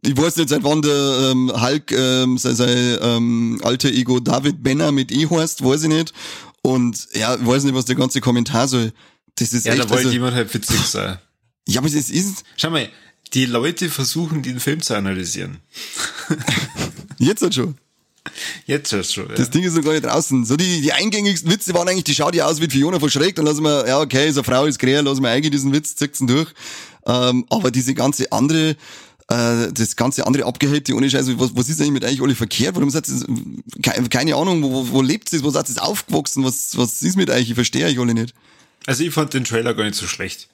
Ich 0.02 0.16
weiß 0.16 0.38
nicht, 0.38 0.50
seit 0.50 0.64
wann 0.64 0.82
der 0.82 1.32
ähm, 1.32 1.52
Hulk 1.60 1.92
ähm, 1.92 2.38
sein, 2.38 2.56
sein 2.56 2.98
ähm, 3.02 3.60
alter 3.64 3.90
Ego 3.90 4.20
David 4.20 4.62
Benner 4.64 4.92
mit 4.92 5.12
E 5.12 5.28
heißt, 5.28 5.64
weiß 5.64 5.84
ich 5.84 5.90
nicht. 5.90 6.14
Und 6.62 7.08
ja, 7.14 7.36
ich 7.36 7.46
weiß 7.46 7.64
nicht, 7.64 7.76
was 7.76 7.86
der 7.86 7.96
ganze 7.96 8.22
Kommentar 8.22 8.68
soll. 8.68 8.94
Das 9.36 9.54
ist 9.54 9.66
Ja, 9.66 9.74
echt, 9.74 9.84
da 9.84 9.90
wollte 9.90 10.04
also, 10.04 10.12
jemand 10.12 10.36
halt 10.36 10.54
witzig 10.54 10.80
sein. 10.82 11.18
ja, 11.68 11.80
aber 11.80 11.88
es 11.88 12.10
ist, 12.10 12.44
Schau 12.58 12.70
mal, 12.70 12.90
die 13.34 13.46
Leute 13.46 13.90
versuchen, 13.90 14.44
den 14.44 14.60
Film 14.60 14.82
zu 14.82 14.96
analysieren. 14.96 15.58
jetzt 17.18 17.42
halt 17.42 17.56
schon. 17.56 17.78
Jetzt 18.66 18.92
du 18.92 19.04
schon. 19.04 19.30
Ja. 19.30 19.36
Das 19.36 19.50
Ding 19.50 19.64
ist 19.64 19.76
noch 19.76 19.84
gar 19.84 19.94
nicht 19.94 20.06
draußen. 20.06 20.46
So 20.46 20.58
die, 20.58 20.82
die 20.82 20.94
eingängigsten 20.94 21.52
Witze 21.52 21.74
waren 21.74 21.88
eigentlich, 21.88 22.04
die 22.04 22.16
schaut 22.16 22.36
ja 22.36 22.46
aus 22.46 22.62
wie 22.62 22.70
Fiona 22.70 23.00
von 23.00 23.10
Schreck, 23.10 23.36
dann 23.36 23.46
lassen 23.46 23.64
wir, 23.64 23.88
ja 23.88 24.00
okay, 24.00 24.32
so 24.32 24.42
eine 24.42 24.46
Frau 24.46 24.66
ist 24.66 24.80
grä, 24.80 25.00
lassen 25.00 25.24
wir 25.24 25.30
eigentlich 25.30 25.52
diesen 25.52 25.74
Witz, 25.74 25.96
ihn 26.20 26.28
durch. 26.28 26.50
Ähm, 27.06 27.46
aber 27.50 27.72
diese 27.72 27.94
ganze 27.94 28.32
andere, 28.32 28.76
äh, 29.30 29.72
das 29.74 29.96
ganze 29.96 30.26
andere 30.26 30.46
abgehält, 30.46 30.90
ohne 30.92 31.10
Scheiße, 31.10 31.40
was, 31.40 31.56
was 31.56 31.70
ist 31.70 31.82
eigentlich 31.82 31.94
mit 31.94 32.06
euch 32.06 32.22
alle 32.22 32.36
verkehrt? 32.36 32.76
Warum 32.76 32.90
seid 32.90 33.08
ihr, 33.10 33.26
keine, 33.82 34.08
keine 34.10 34.36
Ahnung, 34.36 34.64
wo, 34.64 34.72
wo, 34.72 34.90
wo 34.90 35.02
lebt 35.02 35.32
ihr, 35.34 35.44
wo 35.44 35.50
seid 35.50 35.70
ihr 35.70 35.84
aufgewachsen, 35.84 36.44
was, 36.44 36.78
was 36.78 37.02
ist 37.02 37.18
mit 37.18 37.30
euch? 37.30 37.50
Ich 37.50 37.56
verstehe 37.56 37.86
euch 37.86 38.00
alle 38.00 38.14
nicht. 38.14 38.34
Also 38.86 39.04
ich 39.04 39.14
fand 39.14 39.34
den 39.34 39.44
Trailer 39.44 39.74
gar 39.74 39.84
nicht 39.84 39.96
so 39.96 40.08
schlecht. 40.08 40.48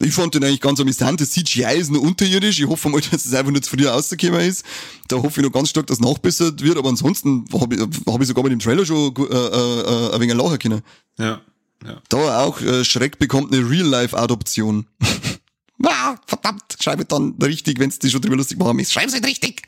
Ich 0.00 0.12
fand 0.12 0.34
den 0.34 0.42
eigentlich 0.42 0.60
ganz 0.60 0.80
amüsant. 0.80 1.20
Das 1.20 1.30
CGI 1.30 1.76
ist 1.76 1.90
noch 1.90 2.00
unterirdisch. 2.00 2.58
Ich 2.58 2.66
hoffe 2.66 2.88
mal, 2.88 3.00
dass 3.10 3.24
es 3.24 3.34
einfach 3.34 3.52
nur 3.52 3.62
zu 3.62 3.70
früh 3.70 3.86
rausgekommen 3.86 4.40
ist. 4.40 4.64
Da 5.08 5.16
hoffe 5.16 5.40
ich 5.40 5.46
noch 5.46 5.52
ganz 5.52 5.70
stark, 5.70 5.86
dass 5.86 6.00
nachbessert 6.00 6.62
wird. 6.62 6.78
Aber 6.78 6.88
ansonsten 6.88 7.44
habe 7.52 7.74
ich, 7.74 7.80
hab 8.06 8.20
ich 8.20 8.26
sogar 8.26 8.42
mit 8.44 8.52
dem 8.52 8.58
Trailer 8.58 8.84
schon 8.84 9.14
äh, 9.16 9.34
äh, 9.34 10.14
ein 10.14 10.20
wenig 10.20 10.34
lachen 10.34 10.58
können. 10.58 10.82
Ja. 11.18 11.40
ja. 11.84 12.02
Da 12.08 12.40
auch 12.44 12.60
äh, 12.60 12.84
Schreck 12.84 13.18
bekommt 13.18 13.52
eine 13.52 13.68
Real-Life-Adoption. 13.68 14.86
ah, 15.86 16.16
verdammt, 16.26 16.62
schreibe 16.80 17.04
dann 17.04 17.34
richtig, 17.42 17.78
wenn 17.78 17.90
es 17.90 17.98
die 17.98 18.10
schon 18.10 18.20
drüber 18.20 18.36
lustig 18.36 18.58
machen 18.58 18.78
ist. 18.78 18.92
Schreib's 18.92 19.12
nicht 19.12 19.26
richtig. 19.26 19.62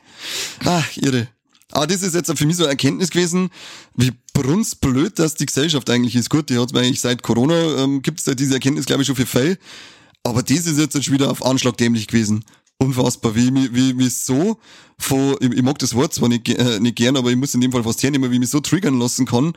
Ach, 0.65 0.97
irre. 0.97 1.29
Aber 1.73 1.87
das 1.87 2.03
ist 2.03 2.15
jetzt 2.15 2.33
für 2.37 2.47
mich 2.47 2.57
so 2.57 2.63
eine 2.63 2.71
Erkenntnis 2.71 3.11
gewesen, 3.11 3.51
wie 3.95 4.13
brunsblöd 4.33 5.19
dass 5.19 5.35
die 5.35 5.47
Gesellschaft 5.47 5.91
eigentlich 5.91 6.15
ist. 6.15 6.31
Gut, 6.31 6.49
die 6.49 6.59
hat 6.59 6.75
eigentlich 6.77 7.01
seit 7.01 7.23
Corona, 7.23 7.83
ähm, 7.83 8.03
gibt 8.03 8.21
es 8.21 8.25
da 8.25 8.35
diese 8.35 8.55
Erkenntnis, 8.55 8.87
glaube 8.87 9.03
ich, 9.03 9.07
schon 9.07 9.17
für 9.17 9.27
Fälle. 9.27 9.59
Aber 10.23 10.43
das 10.43 10.67
ist 10.67 10.79
jetzt 10.79 11.03
schon 11.05 11.15
wieder 11.15 11.31
auf 11.31 11.45
Anschlag 11.45 11.77
dämlich 11.77 12.07
gewesen. 12.07 12.45
Unfassbar, 12.79 13.35
wie, 13.35 13.53
wie, 13.75 13.99
wie 13.99 14.09
so 14.09 14.59
von, 14.99 15.37
ich, 15.41 15.51
ich 15.51 15.63
mag 15.63 15.79
das 15.79 15.95
Wort 15.95 16.15
zwar 16.15 16.29
nicht, 16.29 16.49
äh, 16.49 16.79
nicht 16.79 16.97
gern, 16.97 17.17
aber 17.17 17.31
ich 17.31 17.37
muss 17.37 17.55
in 17.55 17.61
dem 17.61 17.73
Fall 17.73 17.83
fast 17.83 18.03
hernehmen, 18.03 18.31
wie 18.31 18.39
mich 18.39 18.51
so 18.51 18.61
triggern 18.61 18.99
lassen 18.99 19.27
kann, 19.27 19.55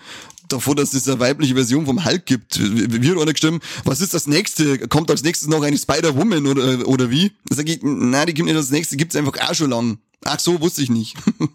davor, 0.52 0.76
dass 0.76 0.94
es 0.94 1.08
eine 1.08 1.20
weibliche 1.20 1.56
Version 1.56 1.86
vom 1.86 2.06
Hulk 2.06 2.26
gibt. 2.26 2.60
Wie 2.60 3.02
wie 3.02 3.12
hat 3.12 3.18
einer 3.18 3.32
gestimmt, 3.32 3.64
was 3.86 4.02
ist 4.02 4.14
das 4.14 4.28
nächste? 4.28 4.88
Kommt 4.88 5.10
als 5.10 5.24
nächstes 5.24 5.48
noch 5.48 5.62
eine 5.62 5.78
Spider-Woman 5.78 6.48
oder, 6.48 6.88
oder 6.88 7.10
wie? 7.10 7.32
Sag 7.50 7.70
ich, 7.70 7.80
nein, 7.82 8.28
die 8.28 8.34
kommt 8.34 8.48
nicht 8.48 8.58
als 8.58 8.72
nächstes, 8.72 8.98
gibt's 8.98 9.16
einfach 9.16 9.40
auch 9.40 9.54
schon 9.54 9.70
lang. 9.70 10.00
Ach 10.26 10.40
so, 10.40 10.60
wusste 10.60 10.82
ich 10.82 10.90
nicht. 10.90 11.16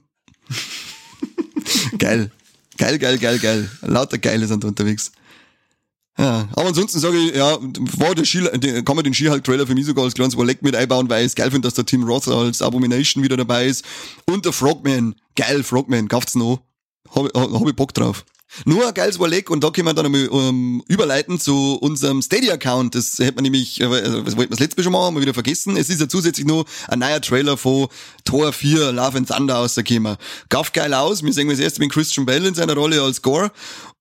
geil. 1.99 2.31
Geil, 2.77 2.99
geil, 2.99 3.19
geil, 3.19 3.39
geil. 3.39 3.71
Lauter 3.83 4.19
Geile 4.19 4.47
sind 4.47 4.65
unterwegs. 4.65 5.13
Ja, 6.17 6.49
aber 6.53 6.69
ansonsten 6.69 7.01
sage 7.01 7.19
ich, 7.19 7.35
ja, 7.35 7.59
war 7.99 8.15
der 8.15 8.25
Ski, 8.25 8.43
kann 8.85 8.95
man 8.95 9.05
den 9.05 9.15
Ski-Hulk-Trailer 9.15 9.67
für 9.67 9.75
mich 9.75 9.87
sogar 9.87 10.05
als 10.05 10.15
kleines 10.15 10.35
Überleg 10.35 10.63
mit 10.63 10.77
einbauen, 10.77 11.11
weil 11.11 11.23
ich 11.23 11.29
es 11.29 11.35
geil 11.35 11.51
finde, 11.51 11.67
dass 11.67 11.75
der 11.75 11.87
Tim 11.87 12.05
Roth 12.05 12.29
als 12.29 12.63
Abomination 12.63 13.25
wieder 13.25 13.37
dabei 13.37 13.67
ist. 13.67 13.85
Und 14.27 14.45
der 14.45 14.53
Frogman. 14.53 15.17
Geil, 15.35 15.65
Frogman, 15.65 16.09
kauft's 16.09 16.37
noch. 16.37 16.61
Hab, 17.11 17.35
hab 17.35 17.69
ich 17.69 17.75
Bock 17.75 17.93
drauf. 17.95 18.25
Nur 18.65 18.87
ein 18.87 18.95
geiles 18.95 19.17
Überleg 19.17 19.51
und 19.51 19.63
da 19.63 19.71
können 19.71 19.89
wir 19.89 19.95
dann 19.95 20.07
einmal 20.07 20.29
um, 20.29 20.83
überleiten 20.89 21.41
zu 21.41 21.77
unserem 21.81 22.23
Steady-Account. 22.23 22.95
Das 22.95 23.19
hätte 23.19 23.35
man 23.35 23.45
nämlich, 23.45 23.81
äh, 23.81 23.89
das 23.89 24.37
wollten 24.37 24.39
wir 24.39 24.49
das 24.49 24.61
letzte 24.61 24.81
Mal 24.81 24.85
schon 24.85 24.93
machen, 24.93 25.15
wir 25.15 25.23
wieder 25.23 25.35
vergessen. 25.35 25.77
Es 25.77 25.89
ist 25.89 26.01
ja 26.01 26.09
zusätzlich 26.09 26.47
nur 26.47 26.65
ein 26.89 26.99
neuer 26.99 27.21
Trailer 27.21 27.57
von 27.57 27.89
Tor 28.25 28.53
4, 28.53 28.93
Love 28.93 29.19
and 29.19 29.29
Thunder 29.29 29.55
rausgekommen. 29.55 30.17
Gaff 30.49 30.73
geil 30.73 30.95
aus. 30.95 31.23
Wir 31.23 31.33
sehen 31.33 31.49
das 31.49 31.59
erste 31.59 31.81
mit 31.81 31.93
Christian 31.93 32.27
Bell 32.27 32.45
in 32.47 32.55
seiner 32.55 32.75
Rolle 32.75 33.03
als 33.03 33.23
Gore. 33.23 33.51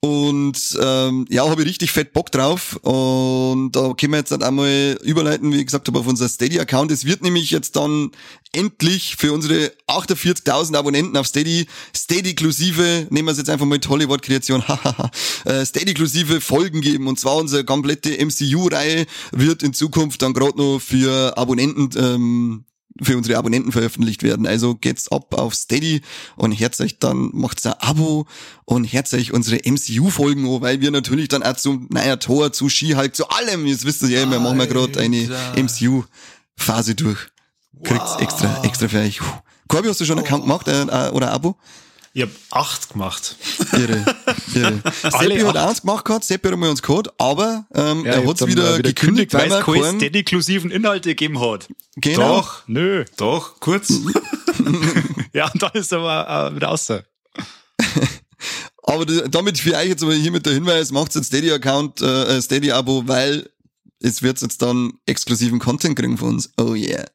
Und 0.04 0.78
ähm, 0.82 1.26
ja, 1.30 1.50
habe 1.50 1.62
ich 1.62 1.68
richtig 1.70 1.94
fett 1.94 2.12
Bock 2.12 2.30
drauf. 2.30 2.76
Und 2.82 3.72
da 3.72 3.94
können 3.94 4.12
wir 4.12 4.20
jetzt 4.20 4.32
halt 4.32 4.44
einmal 4.44 5.00
überleiten, 5.02 5.54
wie 5.54 5.64
gesagt 5.64 5.88
habe, 5.88 5.98
auf 5.98 6.08
unser 6.08 6.28
Steady-Account. 6.28 6.92
Es 6.92 7.06
wird 7.06 7.24
nämlich 7.24 7.52
jetzt 7.52 7.78
dann 7.78 8.12
endlich 8.52 9.16
für 9.16 9.32
unsere 9.32 9.72
48.000 9.88 10.76
Abonnenten 10.76 11.16
auf 11.16 11.28
Steady, 11.28 11.68
Steady-inklusive, 11.96 13.08
nehmen 13.12 13.30
wir 13.30 13.32
es 13.32 13.38
jetzt 13.38 13.50
einfach 13.50 13.66
mal 13.66 13.80
hahaha, 14.68 15.10
äh, 15.46 15.66
Steady-inklusive 15.66 16.42
Folgen 16.42 16.82
geben. 16.82 17.08
Und 17.08 17.18
zwar 17.18 17.38
unsere 17.38 17.64
komplette 17.64 18.10
MCU-Reihe 18.26 19.06
wird 19.32 19.64
in 19.64 19.74
Zukunft 19.74 20.22
dann 20.22 20.34
gerade 20.34 20.58
noch 20.58 20.80
für 20.80 21.38
Abonnenten 21.38 21.90
ähm, 21.98 22.66
für 23.02 23.18
unsere 23.18 23.38
Abonnenten 23.38 23.72
veröffentlicht 23.72 24.24
werden. 24.24 24.46
Also 24.46 24.76
geht's 24.76 25.12
ab 25.12 25.34
auf 25.34 25.56
Steady 25.56 26.02
und 26.36 26.58
hört 26.60 26.80
euch 26.80 27.00
dann, 27.00 27.32
macht's 27.34 27.66
ein 27.66 27.74
Abo 27.80 28.28
und 28.66 28.92
hört 28.92 29.14
euch 29.14 29.34
unsere 29.34 29.58
MCU-Folgen 29.66 30.46
an, 30.48 30.62
weil 30.62 30.82
wir 30.82 30.92
natürlich 30.92 31.28
dann 31.28 31.44
auch 31.44 31.56
zum, 31.56 31.88
naja, 31.92 32.18
Tor, 32.18 32.54
zu 32.54 32.70
Ski 32.70 32.92
halt, 32.92 33.16
zu 33.16 33.30
allem, 33.30 33.66
jetzt 33.66 33.86
wisst 33.86 34.04
ihr 34.04 34.10
ja, 34.10 34.30
wir 34.30 34.40
machen 34.40 34.58
wir 34.58 34.68
gerade 34.68 35.00
eine 35.00 35.30
MCU-Phase 35.56 36.96
durch. 36.96 37.20
Kriegt's 37.84 38.16
extra, 38.20 38.64
extra 38.64 38.88
für 38.88 39.00
euch. 39.00 39.20
Corby, 39.68 39.88
hast 39.88 40.00
du 40.00 40.06
schon 40.06 40.18
einen 40.18 40.28
Account 40.28 40.44
gemacht 40.44 40.68
äh, 40.68 41.10
oder 41.12 41.30
ein 41.30 41.34
Abo? 41.34 41.58
Ich 42.16 42.22
hab 42.22 42.30
acht 42.52 42.90
gemacht. 42.90 43.36
Irre, 43.72 44.06
irre. 44.54 44.84
Seppi 45.02 45.40
hat 45.40 45.58
eins 45.58 45.82
gemacht 45.82 46.06
gehabt, 46.06 46.24
Seppi 46.24 46.50
hat 46.50 46.58
mal 46.58 46.70
uns 46.70 46.84
gehabt, 46.84 47.10
aber 47.18 47.66
ähm, 47.74 48.06
er 48.06 48.24
hat's 48.28 48.46
wieder, 48.46 48.78
wieder 48.78 48.90
gekündigt, 48.90 49.34
weil 49.34 49.52
es 49.52 49.66
keine 49.66 49.96
steady-inklusiven 49.96 50.70
Inhalte 50.70 51.10
gegeben 51.10 51.40
hat. 51.40 51.68
Genau. 51.96 52.38
Doch, 52.38 52.68
Nö. 52.68 53.04
doch, 53.18 53.60
kurz. 53.60 53.92
Ja, 55.34 55.50
und 55.52 55.64
dann 55.64 55.72
ist 55.74 55.92
er 55.92 56.00
aber 56.00 56.52
äh, 56.52 56.56
wieder 56.56 56.68
raus. 56.68 56.92
Aber 58.84 59.06
damit 59.06 59.58
für 59.58 59.76
euch 59.76 59.88
jetzt 59.88 60.04
aber 60.04 60.14
hier 60.14 60.32
mit 60.32 60.46
der 60.46 60.54
Hinweis, 60.54 60.92
macht 60.92 61.16
ein 61.16 61.24
Steady-Account, 61.24 62.02
äh, 62.02 62.40
Steady-Abo, 62.40 63.08
weil 63.08 63.50
es 64.00 64.22
wird 64.22 64.40
jetzt 64.42 64.62
dann 64.62 64.94
exklusiven 65.08 65.58
Content 65.58 65.98
kriegen 65.98 66.18
von 66.18 66.36
uns. 66.36 66.52
Oh 66.58 66.76
yeah. 66.76 67.06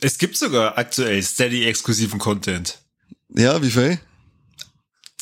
es 0.00 0.18
gibt 0.18 0.36
sogar 0.36 0.78
aktuell 0.78 1.20
Steady-exklusiven 1.20 2.20
Content. 2.20 2.78
Ja, 3.30 3.60
wie 3.62 3.70
viel? 3.70 3.98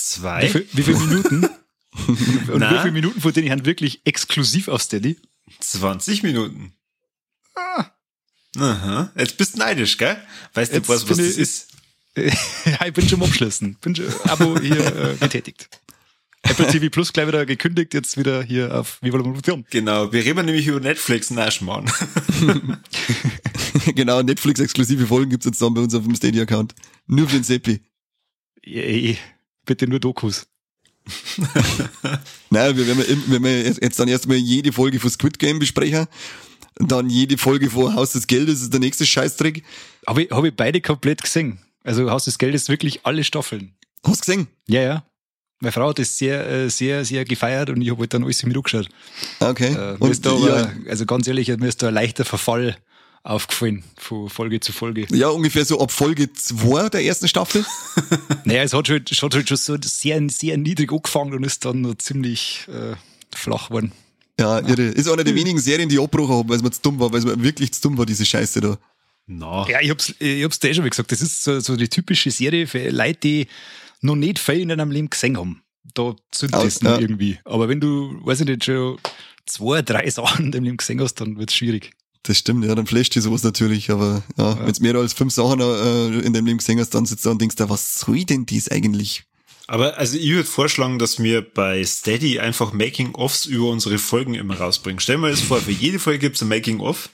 Wie, 0.04 0.20
Zwei? 0.20 0.48
viel, 0.48 0.68
wie 0.72 0.82
viele 0.84 0.98
Minuten? 0.98 1.44
und 2.50 2.58
Na? 2.60 2.74
wie 2.74 2.78
viele 2.80 2.92
Minuten 2.92 3.20
von 3.20 3.32
denen 3.32 3.50
haben 3.50 3.64
wirklich 3.64 4.02
exklusiv 4.04 4.68
auf 4.68 4.82
Steady? 4.82 5.16
20 5.60 6.22
Minuten. 6.22 6.74
Ah. 7.54 7.86
Aha. 8.58 9.12
Jetzt 9.16 9.36
bist 9.36 9.54
du 9.54 9.58
neidisch, 9.58 9.96
gell? 9.98 10.16
Weißt 10.54 10.72
du, 10.74 10.88
was, 10.88 11.08
was 11.08 11.16
das 11.18 11.26
ich- 11.26 11.38
ist? 11.38 11.68
ja, 12.16 12.86
ich 12.86 12.92
bin 12.92 13.08
schon 13.08 13.20
am 13.22 13.28
Abschließen. 13.28 13.76
Bin 13.80 13.96
schon 13.96 14.06
Abo 14.24 14.58
hier 14.60 14.86
äh, 14.96 15.16
getätigt. 15.20 15.68
Apple 16.42 16.66
TV 16.68 16.88
Plus 16.90 17.12
gleich 17.12 17.26
wieder 17.26 17.46
gekündigt, 17.46 17.94
jetzt 17.94 18.16
wieder 18.18 18.42
hier 18.42 18.78
auf 18.78 19.00
Viva 19.02 19.16
la 19.16 19.22
Revolution. 19.24 19.64
Genau, 19.70 20.12
wir 20.12 20.24
reden 20.24 20.44
nämlich 20.44 20.66
über 20.66 20.78
Netflix 20.78 21.32
Aschmann. 21.32 21.90
genau, 23.94 24.22
Netflix-exklusive 24.22 25.06
Folgen 25.06 25.30
gibt's 25.30 25.46
jetzt 25.46 25.60
dann 25.62 25.74
bei 25.74 25.80
uns 25.80 25.94
auf 25.94 26.04
dem 26.04 26.14
Steady-Account. 26.14 26.74
Nur 27.06 27.28
für 27.28 27.36
den 27.36 27.44
Seppi. 27.44 27.80
Yay. 28.62 29.18
Bitte 29.64 29.86
nur 29.86 30.00
Dokus. 30.00 30.46
Naja, 32.50 32.76
wir 32.76 32.86
werden 32.86 33.04
im- 33.04 33.22
wenn 33.28 33.42
wir 33.44 33.62
jetzt 33.62 33.82
jetzt 33.82 33.98
dann 33.98 34.08
erstmal 34.08 34.36
jede 34.36 34.72
Folge 34.72 35.00
von 35.00 35.10
Squid 35.10 35.38
Game 35.38 35.58
besprechen, 35.58 36.06
dann 36.76 37.10
jede 37.10 37.36
Folge 37.38 37.68
von 37.70 37.94
Haus 37.94 38.12
des 38.12 38.26
Geldes 38.26 38.62
ist 38.62 38.72
der 38.72 38.80
nächste 38.80 39.06
Scheißtrick. 39.06 39.64
Habe 40.06 40.22
ich, 40.24 40.30
hab 40.30 40.44
ich 40.44 40.54
beide 40.54 40.80
komplett 40.80 41.22
gesehen. 41.22 41.58
Also 41.82 42.10
Haus 42.10 42.24
des 42.24 42.38
Geldes 42.38 42.68
wirklich 42.68 43.00
alle 43.04 43.24
Staffeln. 43.24 43.74
Hast 44.04 44.22
du 44.28 44.32
gesehen? 44.32 44.46
Ja, 44.68 44.80
ja. 44.82 45.04
Meine 45.60 45.72
Frau 45.72 45.88
hat 45.88 45.98
das 45.98 46.16
sehr, 46.18 46.46
äh, 46.48 46.68
sehr, 46.70 47.04
sehr 47.04 47.24
gefeiert 47.24 47.70
und 47.70 47.80
ich 47.80 47.90
habe 47.90 48.00
halt 48.00 48.14
dann 48.14 48.24
alles 48.24 48.42
mit 48.44 48.56
angeschaut. 48.56 48.88
Okay. 49.40 49.68
Äh, 49.72 49.92
mir 49.92 49.96
Und 50.00 50.10
ist 50.10 50.24
da 50.26 50.32
aber, 50.32 50.60
ja, 50.60 50.72
also 50.88 51.06
ganz 51.06 51.26
ehrlich, 51.26 51.48
mir 51.48 51.68
ist 51.68 51.82
da 51.82 51.88
ein 51.88 51.94
leichter 51.94 52.24
Verfall 52.24 52.76
aufgefallen 53.24 53.82
von 53.96 54.28
Folge 54.28 54.60
zu 54.60 54.72
Folge. 54.72 55.06
ja, 55.10 55.28
ungefähr 55.28 55.64
so 55.64 55.80
ab 55.80 55.90
Folge 55.90 56.32
2 56.32 56.90
der 56.90 57.02
ersten 57.04 57.26
Staffel. 57.28 57.64
Naja, 58.44 58.62
es 58.62 58.74
hat 58.74 58.88
halt, 58.90 59.10
es 59.10 59.22
hat 59.22 59.34
halt 59.34 59.48
schon 59.48 59.56
so 59.56 59.76
sehr, 59.82 60.20
sehr 60.28 60.58
niedrig 60.58 60.92
angefangen 60.92 61.32
und 61.32 61.44
ist 61.44 61.64
dann 61.64 61.80
noch 61.80 61.94
ziemlich 61.94 62.66
äh, 62.68 62.94
flach 63.34 63.68
geworden. 63.68 63.92
Ja, 64.38 64.58
irre. 64.58 64.82
Ist 64.82 65.08
einer 65.08 65.24
der 65.24 65.34
wenigen 65.34 65.58
Serien, 65.58 65.88
die 65.88 65.98
abgebrochen 65.98 66.34
haben, 66.34 66.48
weil 66.50 66.56
es 66.56 66.62
mir 66.62 66.70
zu 66.70 66.82
dumm 66.82 67.00
war, 67.00 67.10
weil 67.10 67.20
es 67.20 67.24
mir 67.24 67.42
wirklich 67.42 67.72
zu 67.72 67.80
dumm 67.82 67.96
war, 67.96 68.04
diese 68.04 68.26
Scheiße 68.26 68.60
da. 68.60 68.76
Na. 69.26 69.66
Ja, 69.68 69.80
ich 69.80 69.88
hab's, 69.88 70.14
ich 70.18 70.44
hab's 70.44 70.58
dir 70.58 70.68
eh 70.68 70.74
schon 70.74 70.84
mal 70.84 70.90
gesagt. 70.90 71.10
Das 71.10 71.22
ist 71.22 71.42
so, 71.42 71.58
so 71.60 71.76
die 71.76 71.88
typische 71.88 72.30
Serie 72.30 72.66
für 72.66 72.90
Leute, 72.90 73.18
die 73.20 73.46
noch 74.02 74.16
nicht 74.16 74.38
viel 74.38 74.60
in 74.60 74.70
einem 74.72 74.90
Leben 74.90 75.08
gesehen 75.08 75.38
haben. 75.38 75.62
Da 75.94 76.14
zündet 76.30 76.60
Ja, 76.60 76.66
es 76.66 76.80
ja. 76.82 76.98
irgendwie. 76.98 77.38
Aber 77.44 77.70
wenn 77.70 77.80
du, 77.80 78.18
weiß 78.26 78.40
ich 78.40 78.46
nicht, 78.46 78.64
schon 78.64 78.98
zwei, 79.46 79.80
drei 79.80 80.10
Sachen 80.10 80.46
in 80.46 80.52
deinem 80.52 80.64
Leben 80.64 80.76
gesehen 80.76 81.00
hast, 81.00 81.14
dann 81.14 81.38
wird's 81.38 81.54
schwierig. 81.54 81.92
Das 82.24 82.38
stimmt, 82.38 82.64
ja, 82.64 82.74
dann 82.74 82.86
flasht 82.86 83.14
dich 83.14 83.22
sowas 83.22 83.42
natürlich, 83.42 83.90
aber 83.90 84.22
ja, 84.38 84.58
wenn 84.58 84.72
du 84.72 84.82
mehr 84.82 84.94
als 84.96 85.12
fünf 85.12 85.32
Sachen 85.34 85.60
äh, 85.60 86.06
in 86.20 86.32
deinem 86.32 86.46
Leben 86.46 86.58
gesehen 86.58 86.80
hast, 86.80 86.94
dann 86.94 87.04
sitzt 87.04 87.24
du 87.24 87.28
da 87.28 87.32
und 87.32 87.40
denkst, 87.40 87.56
da, 87.56 87.68
was 87.68 88.00
soll 88.00 88.24
denn 88.24 88.46
dies 88.46 88.70
eigentlich? 88.70 89.24
Aber 89.66 89.98
also 89.98 90.16
ich 90.16 90.30
würde 90.30 90.44
vorschlagen, 90.44 90.98
dass 90.98 91.22
wir 91.22 91.42
bei 91.42 91.84
Steady 91.84 92.38
einfach 92.40 92.72
Making-Offs 92.72 93.44
über 93.46 93.68
unsere 93.68 93.98
Folgen 93.98 94.34
immer 94.34 94.58
rausbringen. 94.58 95.00
Stellen 95.00 95.20
wir 95.20 95.28
uns 95.30 95.42
vor, 95.42 95.58
für 95.58 95.70
jede 95.70 95.98
Folge 95.98 96.18
gibt's 96.18 96.42
ein 96.42 96.48
Making-Off, 96.48 97.10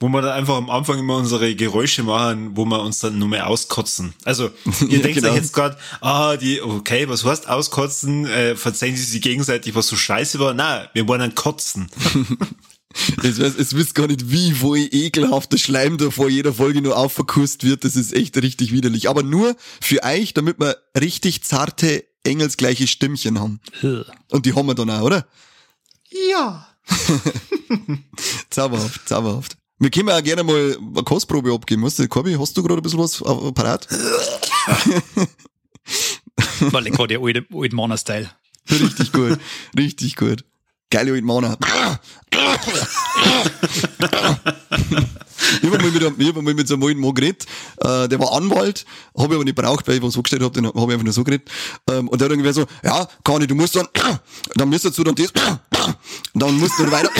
wo 0.00 0.08
wir 0.08 0.22
dann 0.22 0.32
einfach 0.32 0.56
am 0.56 0.70
Anfang 0.70 0.98
immer 0.98 1.16
unsere 1.16 1.54
Geräusche 1.56 2.02
machen, 2.04 2.56
wo 2.56 2.64
wir 2.64 2.80
uns 2.80 2.98
dann 3.00 3.18
nur 3.18 3.28
mehr 3.28 3.48
auskotzen. 3.48 4.12
Also 4.24 4.50
ihr 4.88 4.98
Ja, 4.98 5.02
denkt 5.02 5.14
genau. 5.18 5.30
euch 5.30 5.36
jetzt 5.36 5.52
gerade, 5.52 5.76
ah, 6.00 6.36
die, 6.36 6.60
okay, 6.62 7.08
was 7.08 7.24
heißt 7.24 7.48
auskotzen? 7.48 8.26
Äh, 8.26 8.54
verzeihen 8.56 8.96
sie 8.96 9.02
sich 9.04 9.22
gegenseitig, 9.22 9.74
was 9.76 9.86
so 9.88 9.94
scheiße 9.96 10.38
war? 10.40 10.54
Na, 10.54 10.88
wir 10.94 11.06
wollen 11.08 11.20
dann 11.20 11.34
kotzen. 11.36 11.88
Es, 13.22 13.38
es 13.38 13.74
wisst 13.76 13.94
gar 13.94 14.06
nicht, 14.06 14.30
wie 14.30 14.52
voll 14.52 14.78
ekelhafter 14.78 15.58
Schleim 15.58 15.98
da 15.98 16.10
vor 16.10 16.30
jeder 16.30 16.54
Folge 16.54 16.80
nur 16.80 16.96
aufverkust 16.96 17.64
wird. 17.64 17.84
Das 17.84 17.96
ist 17.96 18.14
echt 18.14 18.36
richtig 18.38 18.72
widerlich. 18.72 19.08
Aber 19.08 19.22
nur 19.22 19.56
für 19.80 20.02
euch, 20.02 20.34
damit 20.34 20.58
wir 20.58 20.76
richtig 20.98 21.44
zarte, 21.44 22.04
engelsgleiche 22.24 22.86
Stimmchen 22.86 23.38
haben. 23.38 23.60
Und 24.30 24.46
die 24.46 24.54
haben 24.54 24.66
wir 24.66 24.74
dann 24.74 24.90
auch, 24.90 25.02
oder? 25.02 25.26
Ja. 26.30 26.66
zauberhaft, 28.50 29.08
zauberhaft. 29.08 29.58
Wir 29.78 29.90
können 29.90 30.10
auch 30.10 30.22
gerne 30.22 30.42
mal 30.42 30.76
eine 30.76 31.02
Kostprobe 31.04 31.52
abgeben. 31.52 31.84
Weißt 31.84 31.98
du, 32.00 32.08
Corby, 32.08 32.36
hast 32.38 32.56
du 32.56 32.62
gerade 32.62 32.80
ein 32.80 32.82
bisschen 32.82 32.98
was 32.98 33.18
parat? 33.54 33.86
War 36.60 36.80
lecker, 36.80 37.06
der 37.06 37.20
alte, 37.20 37.46
alte 37.52 37.76
Manner-Style. 37.76 38.30
Richtig 38.70 39.12
gut, 39.12 39.38
richtig 39.78 40.16
gut. 40.16 40.44
Geile 40.90 41.12
alte 41.12 41.24
Manner. 41.24 41.58
ich 45.62 45.70
habe 45.70 45.78
mal, 45.78 45.90
mit, 45.90 46.18
ich 46.18 46.28
hab 46.28 46.42
mal 46.42 46.54
mit 46.54 46.66
so 46.66 46.74
einem 46.74 46.84
alten 46.84 47.00
Mann 47.00 47.14
geredet, 47.14 47.44
äh, 47.78 48.08
der 48.08 48.18
war 48.18 48.32
Anwalt, 48.32 48.86
habe 49.16 49.28
ich 49.28 49.34
aber 49.34 49.44
nicht 49.44 49.54
braucht, 49.54 49.86
weil 49.86 49.96
ich 49.96 50.02
was 50.02 50.16
angestellt 50.16 50.42
habe, 50.42 50.54
den 50.54 50.66
habe 50.66 50.78
ich 50.78 50.92
einfach 50.92 51.04
nur 51.04 51.12
so 51.12 51.24
geredet. 51.24 51.50
Ähm, 51.90 52.08
und 52.08 52.18
der 52.20 52.26
hat 52.26 52.32
irgendwie 52.32 52.52
so, 52.52 52.64
ja, 52.82 53.06
Kani, 53.22 53.46
du 53.46 53.54
musst 53.54 53.76
dann, 53.76 53.86
dann 54.54 54.68
müsstest 54.70 54.96
du 54.96 55.04
dann 55.04 55.14
das, 55.14 55.30
dann 56.34 56.58
musst 56.58 56.78
du 56.78 56.90
weiter. 56.90 57.10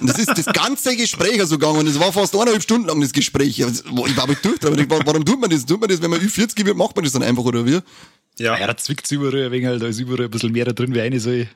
Und 0.00 0.10
das 0.10 0.18
ist 0.18 0.36
das 0.36 0.46
ganze 0.46 0.96
Gespräch 0.96 1.40
so 1.44 1.58
gegangen 1.58 1.78
und 1.78 1.86
es 1.86 1.98
war 2.00 2.12
fast 2.12 2.34
eineinhalb 2.34 2.62
Stunden 2.62 2.88
lang 2.88 3.00
das 3.00 3.12
Gespräch. 3.12 3.60
Ich 3.60 3.64
war 3.64 4.24
aber 4.24 4.34
durch, 4.34 4.64
aber 4.64 4.76
ich, 4.78 4.90
warum 4.90 5.24
tut 5.24 5.40
man 5.40 5.48
das? 5.48 5.64
Tut 5.64 5.80
man 5.80 5.88
das, 5.88 6.02
wenn 6.02 6.10
man 6.10 6.20
Ü40 6.20 6.66
wird, 6.66 6.76
macht 6.76 6.96
man 6.96 7.04
das 7.04 7.12
dann 7.12 7.22
einfach, 7.22 7.44
oder 7.44 7.64
wie? 7.64 7.80
Ja. 8.38 8.58
Ja, 8.58 8.66
da 8.66 8.76
zwickt's 8.76 9.10
überall 9.10 9.44
ein 9.44 9.52
wenig, 9.52 9.66
halt, 9.66 9.82
da 9.82 9.86
ist 9.86 10.00
überall 10.00 10.24
ein 10.24 10.30
bisschen 10.30 10.52
mehr 10.52 10.64
da 10.64 10.72
drin, 10.72 10.94
wie 10.94 11.00
eine 11.00 11.20
soll. 11.20 11.48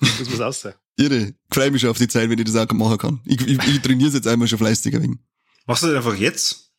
Das 0.00 0.28
muss 0.28 0.40
aussehen. 0.40 0.74
Irre. 0.96 1.28
Ich 1.28 1.34
freue 1.54 1.70
mich 1.70 1.80
schon 1.80 1.90
auf 1.90 1.98
die 1.98 2.08
Zeit, 2.08 2.28
wenn 2.28 2.38
ich 2.38 2.44
das 2.44 2.56
auch 2.56 2.72
machen 2.72 2.98
kann. 2.98 3.20
Ich, 3.24 3.40
ich, 3.40 3.58
ich 3.58 3.80
trainiere 3.80 4.08
es 4.08 4.14
jetzt 4.14 4.26
einmal 4.26 4.48
schon 4.48 4.58
fleißiger 4.58 5.02
wegen. 5.02 5.20
Machst 5.66 5.82
du 5.82 5.88
das 5.88 5.96
einfach 5.96 6.16
jetzt? 6.16 6.70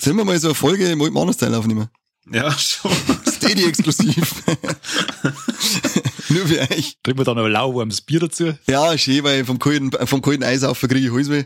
Sollen 0.00 0.16
wir 0.16 0.24
mal 0.24 0.38
so 0.38 0.48
eine 0.48 0.54
Folge 0.54 0.86
im 0.90 1.00
alten 1.00 1.14
Mannes-Teil 1.14 1.54
aufnehmen? 1.54 1.88
Ja, 2.30 2.50
schon. 2.58 2.90
Steady 3.26 3.64
exklusiv. 3.64 4.42
Nur 6.30 6.46
für 6.46 6.60
euch. 6.60 6.98
Trinken 7.02 7.20
wir 7.20 7.24
dann 7.24 7.36
noch 7.36 7.44
ein 7.44 7.52
lauwarmes 7.52 8.00
Bier 8.00 8.20
dazu? 8.20 8.54
Ja, 8.66 8.96
schön, 8.96 9.22
weil 9.24 9.44
vom 9.44 9.58
kalten, 9.58 9.90
vom 10.06 10.22
kalten 10.22 10.42
Eis 10.42 10.64
auf 10.64 10.80
kriege 10.80 10.98
ich 10.98 11.12
Halsweh. 11.12 11.44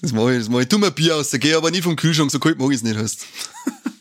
Das 0.00 0.12
mach 0.12 0.28
ich, 0.28 0.38
das 0.38 0.48
mach 0.48 0.60
ich. 0.60 0.68
Tu 0.68 0.78
mir 0.78 0.88
ein 0.88 0.94
Bier 0.94 1.16
aus, 1.16 1.30
geh 1.30 1.54
aber 1.54 1.70
nie 1.70 1.80
vom 1.80 1.96
Kühlschrank, 1.96 2.30
so 2.30 2.38
kalt 2.40 2.58
mag 2.58 2.70
ich 2.70 2.76
es 2.76 2.82
nicht, 2.82 2.96
hast. 2.96 3.26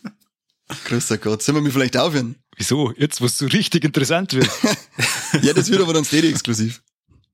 Grüßer 0.86 1.18
Gott. 1.18 1.44
Sollen 1.44 1.58
wir 1.58 1.62
mich 1.62 1.74
vielleicht 1.74 1.96
aufhören? 1.96 2.36
Wieso? 2.58 2.94
Jetzt, 2.98 3.22
wo 3.22 3.26
es 3.26 3.38
so 3.38 3.46
richtig 3.48 3.84
interessant 3.84 4.34
wird. 4.34 4.50
ja, 5.42 5.54
das 5.54 5.70
wird 5.70 5.82
aber 5.82 5.94
dann 5.94 6.06
Steady 6.06 6.30
exklusiv. 6.30 6.82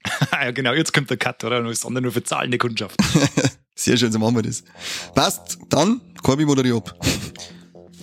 ja, 0.32 0.52
genau, 0.52 0.74
jetzt 0.74 0.94
kommt 0.94 1.10
der 1.10 1.18
Cut, 1.18 1.44
oder? 1.44 1.62
Das 1.62 1.86
andere 1.86 2.04
nur 2.04 2.12
für 2.12 2.24
zahlende 2.24 2.58
Kundschaft. 2.58 2.96
Sehr 3.76 3.98
schön, 3.98 4.12
so 4.12 4.20
machen 4.20 4.36
wir 4.36 4.44
das. 4.44 4.64
Passt, 5.16 5.58
dann, 5.70 6.02
Corby 6.22 6.46
moderiert 6.46 6.76
ab. 6.76 7.00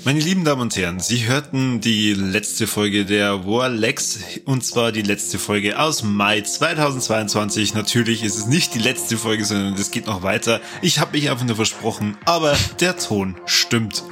Meine 0.04 0.20
lieben 0.20 0.44
Damen 0.44 0.62
und 0.62 0.76
Herren, 0.76 1.00
Sie 1.00 1.26
hörten 1.26 1.80
die 1.80 2.14
letzte 2.14 2.68
Folge 2.68 3.04
der 3.04 3.44
Warlex 3.44 4.20
und 4.44 4.64
zwar 4.64 4.92
die 4.92 5.02
letzte 5.02 5.36
Folge 5.36 5.80
aus 5.80 6.04
Mai 6.04 6.42
2022. 6.42 7.74
Natürlich 7.74 8.22
ist 8.22 8.36
es 8.36 8.46
nicht 8.46 8.74
die 8.74 8.78
letzte 8.78 9.16
Folge, 9.16 9.44
sondern 9.44 9.74
es 9.74 9.90
geht 9.90 10.06
noch 10.06 10.22
weiter. 10.22 10.60
Ich 10.80 11.00
habe 11.00 11.18
mich 11.18 11.28
einfach 11.28 11.44
nur 11.44 11.56
versprochen, 11.56 12.16
aber 12.24 12.56
der 12.78 12.96
Ton 12.96 13.34
stimmt. 13.46 14.04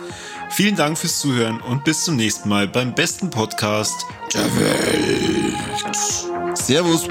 Vielen 0.56 0.76
Dank 0.76 0.96
fürs 0.96 1.18
Zuhören 1.18 1.60
und 1.60 1.82
bis 1.82 2.04
zum 2.04 2.14
nächsten 2.14 2.48
Mal 2.48 2.68
beim 2.68 2.94
besten 2.94 3.28
Podcast 3.28 4.06
der 4.32 4.44
Welt. 4.56 5.96
Servus. 6.56 7.08